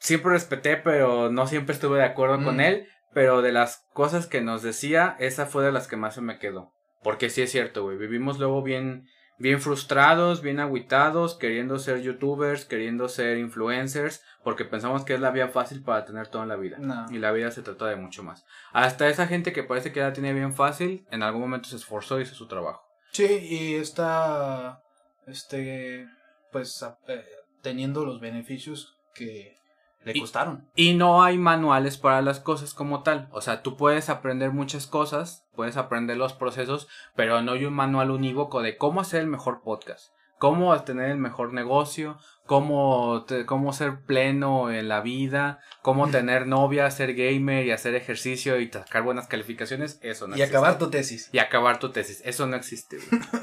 siempre 0.00 0.32
respeté, 0.32 0.76
pero 0.76 1.30
no 1.30 1.46
siempre 1.46 1.72
estuve 1.72 1.98
de 1.98 2.04
acuerdo 2.04 2.42
con 2.44 2.56
Mm. 2.56 2.60
él. 2.62 2.88
Pero 3.14 3.40
de 3.40 3.52
las 3.52 3.86
cosas 3.92 4.26
que 4.26 4.40
nos 4.40 4.62
decía, 4.62 5.14
esa 5.20 5.46
fue 5.46 5.62
de 5.64 5.70
las 5.70 5.86
que 5.86 5.94
más 5.94 6.16
se 6.16 6.20
me 6.20 6.40
quedó. 6.40 6.72
Porque 7.04 7.30
sí 7.30 7.42
es 7.42 7.52
cierto, 7.52 7.84
güey. 7.84 7.96
Vivimos 7.96 8.40
luego 8.40 8.60
bien, 8.64 9.06
bien 9.38 9.60
frustrados, 9.60 10.42
bien 10.42 10.58
agüitados, 10.58 11.38
queriendo 11.38 11.78
ser 11.78 12.02
youtubers, 12.02 12.64
queriendo 12.64 13.08
ser 13.08 13.38
influencers, 13.38 14.24
porque 14.42 14.64
pensamos 14.64 15.04
que 15.04 15.14
es 15.14 15.20
la 15.20 15.30
vía 15.30 15.46
fácil 15.46 15.84
para 15.84 16.04
tener 16.04 16.26
todo 16.26 16.42
en 16.42 16.48
la 16.48 16.56
vida. 16.56 16.78
No. 16.80 17.06
Y 17.08 17.18
la 17.18 17.30
vida 17.30 17.52
se 17.52 17.62
trata 17.62 17.86
de 17.86 17.94
mucho 17.94 18.24
más. 18.24 18.44
Hasta 18.72 19.08
esa 19.08 19.28
gente 19.28 19.52
que 19.52 19.62
parece 19.62 19.92
que 19.92 20.00
la 20.00 20.12
tiene 20.12 20.32
bien 20.32 20.54
fácil, 20.54 21.06
en 21.12 21.22
algún 21.22 21.42
momento 21.42 21.68
se 21.68 21.76
esforzó 21.76 22.18
y 22.18 22.22
hizo 22.24 22.34
su 22.34 22.48
trabajo. 22.48 22.88
Sí, 23.12 23.24
y 23.24 23.74
está, 23.74 24.82
este, 25.26 26.06
pues, 26.50 26.84
eh, 27.08 27.24
teniendo 27.62 28.04
los 28.04 28.20
beneficios 28.20 28.96
que 29.14 29.58
le 30.04 30.12
Y- 30.16 30.20
costaron. 30.20 30.68
Y 30.74 30.94
no 30.94 31.22
hay 31.22 31.38
manuales 31.38 31.98
para 31.98 32.22
las 32.22 32.40
cosas 32.40 32.74
como 32.74 33.02
tal. 33.02 33.28
O 33.32 33.40
sea, 33.40 33.62
tú 33.62 33.76
puedes 33.76 34.08
aprender 34.08 34.50
muchas 34.50 34.86
cosas, 34.86 35.44
puedes 35.54 35.76
aprender 35.76 36.16
los 36.16 36.32
procesos, 36.32 36.88
pero 37.14 37.40
no 37.42 37.52
hay 37.52 37.64
un 37.66 37.74
manual 37.74 38.10
unívoco 38.10 38.62
de 38.62 38.76
cómo 38.76 39.00
hacer 39.00 39.20
el 39.20 39.26
mejor 39.28 39.62
podcast, 39.62 40.12
cómo 40.42 40.76
tener 40.82 41.08
el 41.12 41.18
mejor 41.18 41.52
negocio, 41.52 42.18
cómo, 42.46 43.24
te- 43.28 43.46
cómo 43.46 43.72
ser 43.72 44.00
pleno 44.00 44.72
en 44.72 44.88
la 44.88 45.00
vida, 45.00 45.60
cómo 45.82 46.08
tener 46.10 46.48
novia, 46.48 46.90
ser 46.90 47.14
gamer 47.14 47.64
y 47.64 47.70
hacer 47.70 47.94
ejercicio 47.94 48.58
y 48.58 48.68
sacar 48.68 49.04
buenas 49.04 49.28
calificaciones. 49.28 50.00
Eso 50.02 50.26
no 50.26 50.36
y 50.36 50.40
existe. 50.42 50.56
acabar 50.56 50.78
tu 50.78 50.90
tesis. 50.90 51.28
Y 51.30 51.38
acabar 51.38 51.78
tu 51.78 51.92
tesis. 51.92 52.22
Eso 52.24 52.48
no 52.48 52.56
existe, 52.56 52.96
güey. 52.96 53.22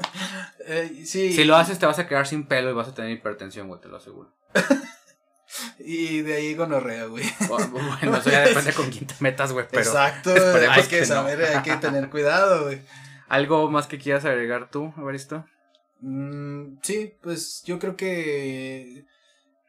Eh, 0.66 1.04
sí. 1.06 1.32
Si 1.32 1.44
lo 1.44 1.56
haces 1.56 1.78
te 1.78 1.86
vas 1.86 1.98
a 1.98 2.06
quedar 2.06 2.26
sin 2.26 2.46
pelo 2.46 2.68
y 2.68 2.74
vas 2.74 2.88
a 2.88 2.94
tener 2.94 3.10
hipertensión, 3.10 3.66
güey, 3.66 3.80
te 3.80 3.88
lo 3.88 3.96
aseguro. 3.96 4.36
Y 5.80 6.20
de 6.20 6.34
ahí 6.34 6.54
gonorrea, 6.54 7.06
güey. 7.06 7.24
Bueno, 7.48 8.16
eso 8.18 8.30
ya 8.30 8.40
depende 8.42 8.72
con 8.74 8.88
quién 8.90 9.06
te 9.06 9.14
metas, 9.20 9.52
güey, 9.52 9.66
pero... 9.68 9.82
Exacto, 9.82 10.30
hay 10.30 10.82
que, 10.82 10.88
que 10.88 11.00
no. 11.00 11.06
saber, 11.06 11.42
hay 11.44 11.62
que 11.62 11.74
tener 11.76 12.08
cuidado, 12.08 12.64
güey. 12.64 12.82
¿Algo 13.28 13.68
más 13.70 13.86
que 13.88 13.98
quieras 13.98 14.24
agregar 14.26 14.70
tú, 14.70 14.94
Evaristo? 14.96 15.44
Mm, 16.00 16.78
sí, 16.82 17.14
pues 17.22 17.62
yo 17.64 17.78
creo 17.78 17.96
que 17.96 19.04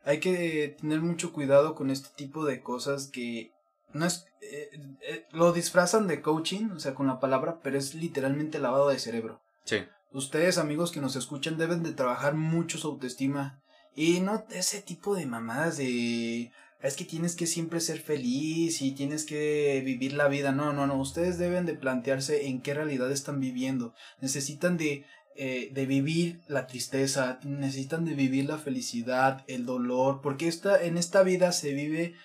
hay 0.04 0.20
que 0.20 0.76
tener 0.80 1.02
mucho 1.02 1.34
cuidado 1.34 1.76
con 1.76 1.90
este 1.90 2.10
tipo 2.16 2.46
de 2.46 2.62
cosas 2.62 3.08
que 3.08 3.52
no 3.94 4.06
es 4.06 4.26
eh, 4.42 4.70
eh, 5.02 5.26
lo 5.32 5.52
disfrazan 5.52 6.08
de 6.08 6.22
coaching, 6.22 6.72
o 6.72 6.80
sea, 6.80 6.96
con 6.96 7.08
la 7.08 7.20
palabra, 7.20 7.60
pero 7.62 7.78
es 7.78 7.94
literalmente 7.94 8.60
lavado 8.60 8.90
de 8.90 9.00
cerebro. 9.00 9.42
Sí. 9.66 9.78
Ustedes, 10.12 10.58
amigos 10.58 10.92
que 10.92 11.02
nos 11.02 11.16
escuchan, 11.16 11.58
deben 11.58 11.84
de 11.84 11.94
trabajar 11.94 12.34
mucho 12.36 12.78
su 12.78 12.88
autoestima 12.88 13.62
y 13.96 14.20
no 14.22 14.46
ese 14.52 14.82
tipo 14.82 15.16
de 15.16 15.26
mamadas 15.26 15.78
de 15.78 16.52
es 16.82 16.96
que 16.96 17.06
tienes 17.06 17.36
que 17.36 17.46
siempre 17.46 17.80
ser 17.80 18.00
feliz 18.00 18.82
y 18.82 18.94
tienes 18.94 19.24
que 19.24 19.82
vivir 19.86 20.14
la 20.14 20.28
vida. 20.28 20.52
No, 20.52 20.74
no, 20.74 20.88
no. 20.88 21.00
Ustedes 21.00 21.38
deben 21.38 21.66
de 21.66 21.76
plantearse 21.76 22.48
en 22.48 22.62
qué 22.62 22.74
realidad 22.74 23.12
están 23.12 23.40
viviendo. 23.40 23.94
Necesitan 24.20 24.78
de, 24.78 25.06
eh, 25.36 25.70
de 25.72 25.86
vivir 25.86 26.42
la 26.48 26.68
tristeza, 26.68 27.40
necesitan 27.44 28.04
de 28.06 28.16
vivir 28.16 28.46
la 28.46 28.58
felicidad, 28.58 29.44
el 29.48 29.66
dolor, 29.66 30.22
porque 30.22 30.48
esta, 30.48 30.84
en 30.84 30.98
esta 30.98 31.24
vida 31.24 31.52
se 31.54 31.74
vive 31.74 32.16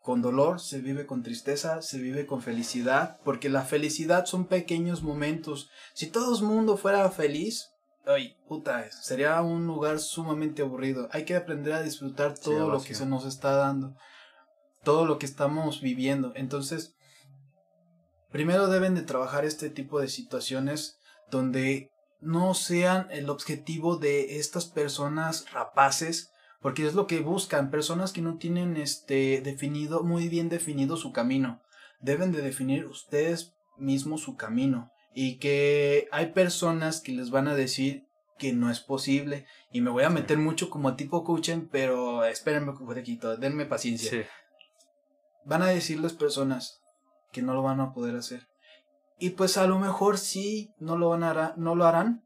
con 0.00 0.22
dolor, 0.22 0.60
se 0.60 0.80
vive 0.80 1.06
con 1.06 1.22
tristeza, 1.22 1.82
se 1.82 1.98
vive 1.98 2.26
con 2.26 2.40
felicidad, 2.40 3.18
porque 3.24 3.50
la 3.50 3.62
felicidad 3.62 4.24
son 4.24 4.46
pequeños 4.46 5.02
momentos. 5.02 5.68
Si 5.92 6.06
todo 6.06 6.36
el 6.36 6.42
mundo 6.42 6.78
fuera 6.78 7.10
feliz, 7.10 7.70
ay, 8.06 8.36
puta, 8.48 8.90
sería 8.90 9.40
un 9.42 9.66
lugar 9.66 9.98
sumamente 9.98 10.62
aburrido. 10.62 11.08
Hay 11.12 11.24
que 11.24 11.36
aprender 11.36 11.74
a 11.74 11.82
disfrutar 11.82 12.36
Sí, 12.36 12.44
todo 12.44 12.70
lo 12.70 12.82
que 12.82 12.94
se 12.94 13.04
nos 13.04 13.26
está 13.26 13.52
dando, 13.52 13.94
todo 14.82 15.04
lo 15.04 15.18
que 15.18 15.26
estamos 15.26 15.82
viviendo. 15.82 16.32
Entonces, 16.34 16.94
primero 18.30 18.68
deben 18.68 18.94
de 18.94 19.02
trabajar 19.02 19.44
este 19.44 19.68
tipo 19.68 20.00
de 20.00 20.08
situaciones 20.08 20.98
donde 21.30 21.90
no 22.20 22.54
sean 22.54 23.08
el 23.10 23.30
objetivo 23.30 23.96
de 23.96 24.38
estas 24.38 24.66
personas 24.66 25.50
rapaces, 25.52 26.32
porque 26.60 26.86
es 26.86 26.94
lo 26.94 27.06
que 27.06 27.20
buscan, 27.20 27.70
personas 27.70 28.12
que 28.12 28.20
no 28.20 28.36
tienen 28.36 28.76
este 28.76 29.40
definido 29.40 30.02
muy 30.02 30.28
bien 30.28 30.48
definido 30.48 30.96
su 30.96 31.12
camino. 31.12 31.62
Deben 32.00 32.32
de 32.32 32.42
definir 32.42 32.86
ustedes 32.86 33.54
mismos 33.78 34.20
su 34.22 34.36
camino 34.36 34.90
y 35.14 35.38
que 35.38 36.08
hay 36.12 36.32
personas 36.32 37.00
que 37.00 37.12
les 37.12 37.30
van 37.30 37.48
a 37.48 37.54
decir 37.54 38.06
que 38.38 38.52
no 38.52 38.70
es 38.70 38.80
posible 38.80 39.46
y 39.72 39.80
me 39.80 39.90
voy 39.90 40.04
a 40.04 40.10
meter 40.10 40.38
mucho 40.38 40.70
como 40.70 40.96
tipo 40.96 41.24
coaching, 41.24 41.68
pero 41.70 42.24
espérenme 42.24 42.70
un 42.72 42.86
poquito, 42.86 43.36
denme 43.36 43.66
paciencia 43.66 44.10
Sí. 44.10 44.22
van 45.44 45.62
a 45.62 45.66
decirles 45.68 46.12
personas 46.12 46.80
que 47.32 47.42
no 47.42 47.54
lo 47.54 47.62
van 47.62 47.80
a 47.80 47.92
poder 47.92 48.16
hacer. 48.16 48.46
Y 49.20 49.30
pues 49.30 49.58
a 49.58 49.66
lo 49.66 49.78
mejor 49.78 50.18
sí 50.18 50.74
no 50.78 50.96
lo, 50.96 51.10
van 51.10 51.22
a, 51.22 51.52
no 51.56 51.74
lo 51.74 51.84
harán. 51.84 52.24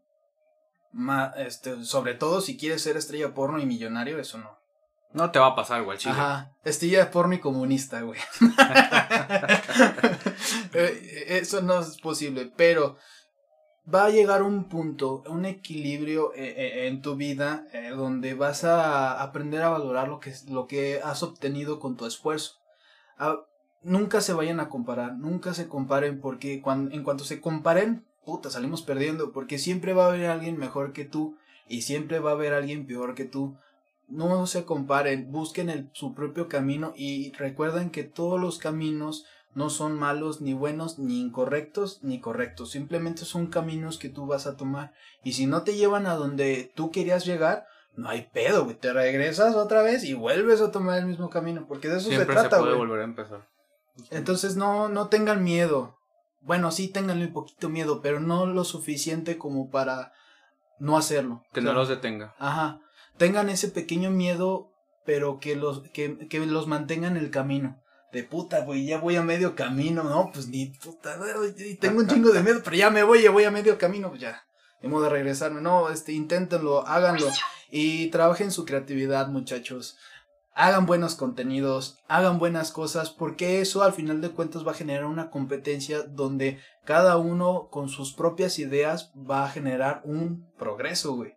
este, 1.37 1.85
sobre 1.85 2.15
todo 2.15 2.41
si 2.41 2.57
quieres 2.57 2.83
ser 2.83 2.97
estrella 2.97 3.35
porno 3.35 3.59
y 3.59 3.67
millonario, 3.67 4.19
eso 4.19 4.39
no. 4.39 4.57
No 5.13 5.31
te 5.31 5.39
va 5.39 5.49
a 5.49 5.55
pasar, 5.55 5.83
güey, 5.85 5.99
chile. 5.99 6.15
Ajá, 6.15 6.53
estrella 6.65 7.11
porno 7.11 7.35
y 7.35 7.41
comunista, 7.41 8.01
güey. 8.01 8.21
Eh, 10.75 11.39
eso 11.39 11.63
no 11.63 11.79
es 11.79 11.99
posible, 12.01 12.51
pero 12.57 12.97
va 13.93 14.07
a 14.07 14.11
llegar 14.11 14.43
un 14.43 14.69
punto, 14.69 15.23
un 15.29 15.45
equilibrio 15.45 16.35
eh, 16.35 16.55
eh, 16.57 16.87
en 16.89 17.01
tu 17.01 17.15
vida 17.15 17.65
donde 17.97 18.35
vas 18.35 18.65
a 18.65 19.23
aprender 19.23 19.63
a 19.63 19.69
valorar 19.69 20.09
lo 20.09 20.19
que, 20.19 20.35
lo 20.49 20.67
que 20.67 21.01
has 21.03 21.23
obtenido 21.23 21.79
con 21.79 21.97
tu 21.97 22.07
esfuerzo. 22.07 22.57
Nunca 23.85 24.21
se 24.21 24.33
vayan 24.33 24.61
a 24.61 24.69
comparar, 24.69 25.17
nunca 25.17 25.55
se 25.55 25.69
comparen 25.69 26.21
porque 26.21 26.61
cuando, 26.61 26.95
en 26.95 27.05
cuanto 27.05 27.25
se 27.25 27.41
comparen, 27.41 28.05
puta, 28.25 28.51
salimos 28.51 28.83
perdiendo 28.83 29.33
porque 29.33 29.59
siempre 29.59 29.93
va 29.93 30.07
a 30.07 30.09
haber 30.09 30.27
alguien 30.27 30.59
mejor 30.59 30.93
que 30.93 31.05
tú 31.05 31.37
y 31.69 31.83
siempre 31.83 32.19
va 32.19 32.31
a 32.31 32.35
haber 32.35 32.55
alguien 32.55 32.87
peor 32.87 33.15
que 33.15 33.25
tú. 33.25 33.57
No 34.09 34.47
se 34.47 34.65
comparen, 34.65 35.31
busquen 35.31 35.71
el, 35.71 35.91
su 35.93 36.15
propio 36.15 36.49
camino 36.49 36.93
y 36.97 37.33
recuerden 37.33 37.91
que 37.91 38.05
todos 38.05 38.41
los 38.41 38.59
caminos 38.59 39.25
no 39.55 39.71
son 39.71 39.99
malos, 39.99 40.41
ni 40.41 40.53
buenos, 40.53 40.99
ni 40.99 41.21
incorrectos, 41.21 42.03
ni 42.03 42.21
correctos. 42.21 42.71
Simplemente 42.71 43.25
son 43.25 43.47
caminos 43.47 43.99
que 43.99 44.09
tú 44.09 44.27
vas 44.27 44.47
a 44.47 44.57
tomar. 44.57 44.93
Y 45.23 45.35
si 45.35 45.47
no 45.47 45.63
te 45.63 45.77
llevan 45.77 46.07
a 46.07 46.15
donde 46.15 46.73
tú 46.75 46.91
querías 46.91 47.25
llegar, 47.25 47.67
no 47.95 48.09
hay 48.09 48.29
pedo, 48.33 48.65
güey. 48.65 48.77
Te 48.77 48.93
regresas 48.93 49.55
otra 49.55 49.83
vez 49.83 50.05
y 50.05 50.15
vuelves 50.15 50.61
a 50.61 50.73
tomar 50.73 50.99
el 50.99 51.07
mismo 51.07 51.31
camino. 51.31 51.67
Porque 51.69 51.89
de 51.89 51.99
eso 51.99 52.11
se 52.11 52.27
trata, 52.27 52.57
se 52.57 52.63
puede 52.63 52.75
volver 52.75 53.01
a 53.01 53.05
empezar. 53.05 53.49
Entonces 54.11 54.57
no, 54.57 54.89
no 54.89 55.09
tengan 55.09 55.45
miedo. 55.45 55.99
Bueno, 56.41 56.71
sí 56.71 56.89
tenganle 56.89 57.27
un 57.27 57.33
poquito 57.33 57.69
miedo, 57.69 58.01
pero 58.03 58.21
no 58.21 58.47
lo 58.47 58.65
suficiente 58.65 59.39
como 59.39 59.71
para 59.71 60.13
no 60.79 60.97
hacerlo. 60.97 61.43
Que 61.53 61.61
no 61.61 61.73
los 61.73 61.89
detenga. 61.89 62.35
Ajá. 62.39 62.81
Tengan 63.17 63.49
ese 63.49 63.69
pequeño 63.69 64.11
miedo, 64.11 64.73
pero 65.07 65.39
que 65.39 65.57
los, 65.57 65.89
que, 65.91 66.29
que 66.29 66.45
los 66.45 66.67
mantenga 66.67 67.09
en 67.09 67.17
el 67.17 67.31
camino 67.31 67.81
de 68.15 68.23
puta, 68.23 68.61
güey, 68.61 68.87
ya 68.87 68.99
voy 68.99 69.17
a 69.17 69.23
medio 69.23 69.57
camino, 69.57 70.05
no, 70.05 70.31
pues 70.33 70.47
ni 70.47 70.67
puta, 70.67 71.19
tengo 71.81 71.99
un 71.99 72.07
chingo 72.07 72.31
de 72.31 72.45
miedo, 72.45 72.61
pero 72.63 72.77
ya 72.77 72.89
me 72.89 73.03
voy, 73.03 73.23
ya 73.23 73.33
voy 73.33 73.43
a 73.43 73.51
medio 73.51 73.77
camino, 73.77 74.11
pues 74.11 74.21
ya, 74.21 74.47
de 74.81 74.89
modo 74.89 75.05
de 75.05 75.11
regresarme, 75.11 75.61
no, 75.61 75.91
este, 75.91 76.13
inténtenlo, 76.13 76.87
háganlo 76.87 77.27
y 77.71 78.07
trabajen 78.11 78.53
su 78.53 78.65
creatividad, 78.65 79.27
muchachos. 79.27 79.99
Hagan 80.55 80.87
buenos 80.87 81.17
contenidos, 81.17 81.99
hagan 82.07 82.39
buenas 82.39 82.71
cosas, 82.71 83.11
porque 83.11 83.61
eso 83.61 83.83
al 83.83 83.93
final 83.93 84.21
de 84.21 84.31
cuentas 84.31 84.67
va 84.67 84.71
a 84.71 84.77
generar 84.77 85.05
una 85.05 85.31
competencia 85.31 86.03
donde 86.03 86.61
cada 86.85 87.17
uno 87.17 87.69
con 87.71 87.89
sus 87.89 88.13
propias 88.13 88.59
ideas 88.59 89.13
va 89.17 89.45
a 89.45 89.51
generar 89.51 90.03
un 90.05 90.49
progreso, 90.57 91.15
güey 91.15 91.35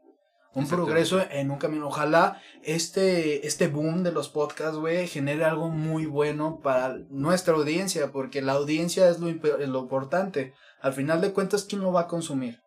un 0.58 0.68
progreso 0.68 1.22
en 1.30 1.52
un 1.52 1.60
camino. 1.60 1.88
Ojalá 1.88 2.42
este, 2.64 3.46
este 3.46 3.68
boom 3.68 4.02
de 4.02 4.12
los 4.12 4.30
podcasts, 4.30 4.78
güey, 4.78 5.08
genere 5.08 5.46
algo 5.46 5.70
muy 5.70 6.08
bueno 6.08 6.62
para 6.62 6.98
nuestra 7.10 7.54
audiencia, 7.54 8.12
porque 8.12 8.42
la 8.42 8.54
audiencia 8.54 9.08
es 9.08 9.20
lo, 9.20 9.28
lo 9.30 9.80
importante. 9.80 10.54
Al 10.82 10.94
final 10.94 11.22
de 11.22 11.32
cuentas, 11.32 11.64
¿quién 11.64 11.82
lo 11.82 11.92
va 11.92 12.02
a 12.02 12.08
consumir? 12.08 12.60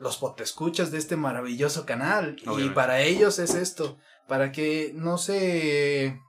Los 0.00 0.20
escuchas 0.38 0.90
de 0.90 0.98
este 0.98 1.16
maravilloso 1.16 1.86
canal. 1.86 2.36
Y 2.58 2.70
para 2.70 3.02
ellos 3.02 3.38
es 3.38 3.54
esto, 3.54 3.98
para 4.28 4.52
que 4.52 4.92
no 4.94 5.18
se, 5.18 6.20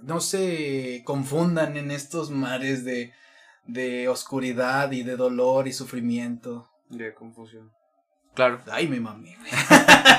no 0.00 0.20
se 0.20 1.02
confundan 1.04 1.76
en 1.76 1.90
estos 1.90 2.30
mares 2.30 2.84
de, 2.84 3.12
de 3.66 4.08
oscuridad 4.08 4.92
y 4.92 5.02
de 5.02 5.16
dolor 5.16 5.68
y 5.68 5.72
sufrimiento. 5.72 6.70
De 6.88 7.12
confusión. 7.12 7.72
Claro. 8.34 8.60
Ay, 8.70 8.86
mi 8.86 9.00
mami. 9.00 9.36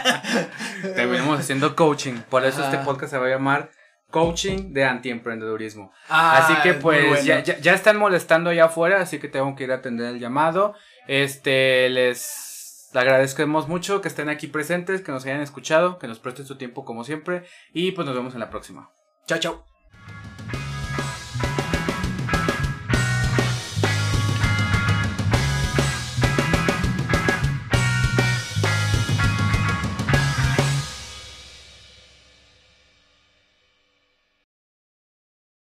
Terminamos 0.82 1.40
haciendo 1.40 1.76
coaching. 1.76 2.16
Por 2.30 2.46
eso 2.46 2.64
este 2.64 2.78
podcast 2.80 3.12
se 3.12 3.18
va 3.18 3.28
a 3.28 3.30
llamar 3.30 3.72
Coaching 4.10 4.74
de 4.74 4.84
Antiemprendedurismo. 4.84 5.94
Ah, 6.10 6.38
así 6.38 6.54
que 6.62 6.74
pues 6.74 7.24
ya, 7.24 7.42
ya, 7.42 7.74
están 7.74 7.98
molestando 7.98 8.50
allá 8.50 8.66
afuera, 8.66 9.00
así 9.02 9.20
que 9.20 9.30
tengo 9.30 9.56
que 9.56 9.64
ir 9.64 9.72
a 9.72 9.76
atender 9.76 10.08
el 10.08 10.20
llamado. 10.20 10.76
Este, 11.08 11.90
les 11.90 12.51
agradecemos 13.00 13.68
mucho 13.68 14.02
que 14.02 14.08
estén 14.08 14.30
aquí 14.30 14.48
presentes, 14.48 15.02
que 15.02 15.12
nos 15.12 15.26
hayan 15.26 15.42
escuchado, 15.42 15.98
que 15.98 16.08
nos 16.08 16.20
presten 16.20 16.46
su 16.46 16.58
tiempo 16.58 16.86
como 16.86 17.04
siempre. 17.04 17.46
Y 17.74 17.92
pues 17.92 18.06
nos 18.06 18.16
vemos 18.16 18.34
en 18.34 18.40
la 18.40 18.50
próxima. 18.50 18.92
Chao, 19.28 19.40
chao. 19.40 19.71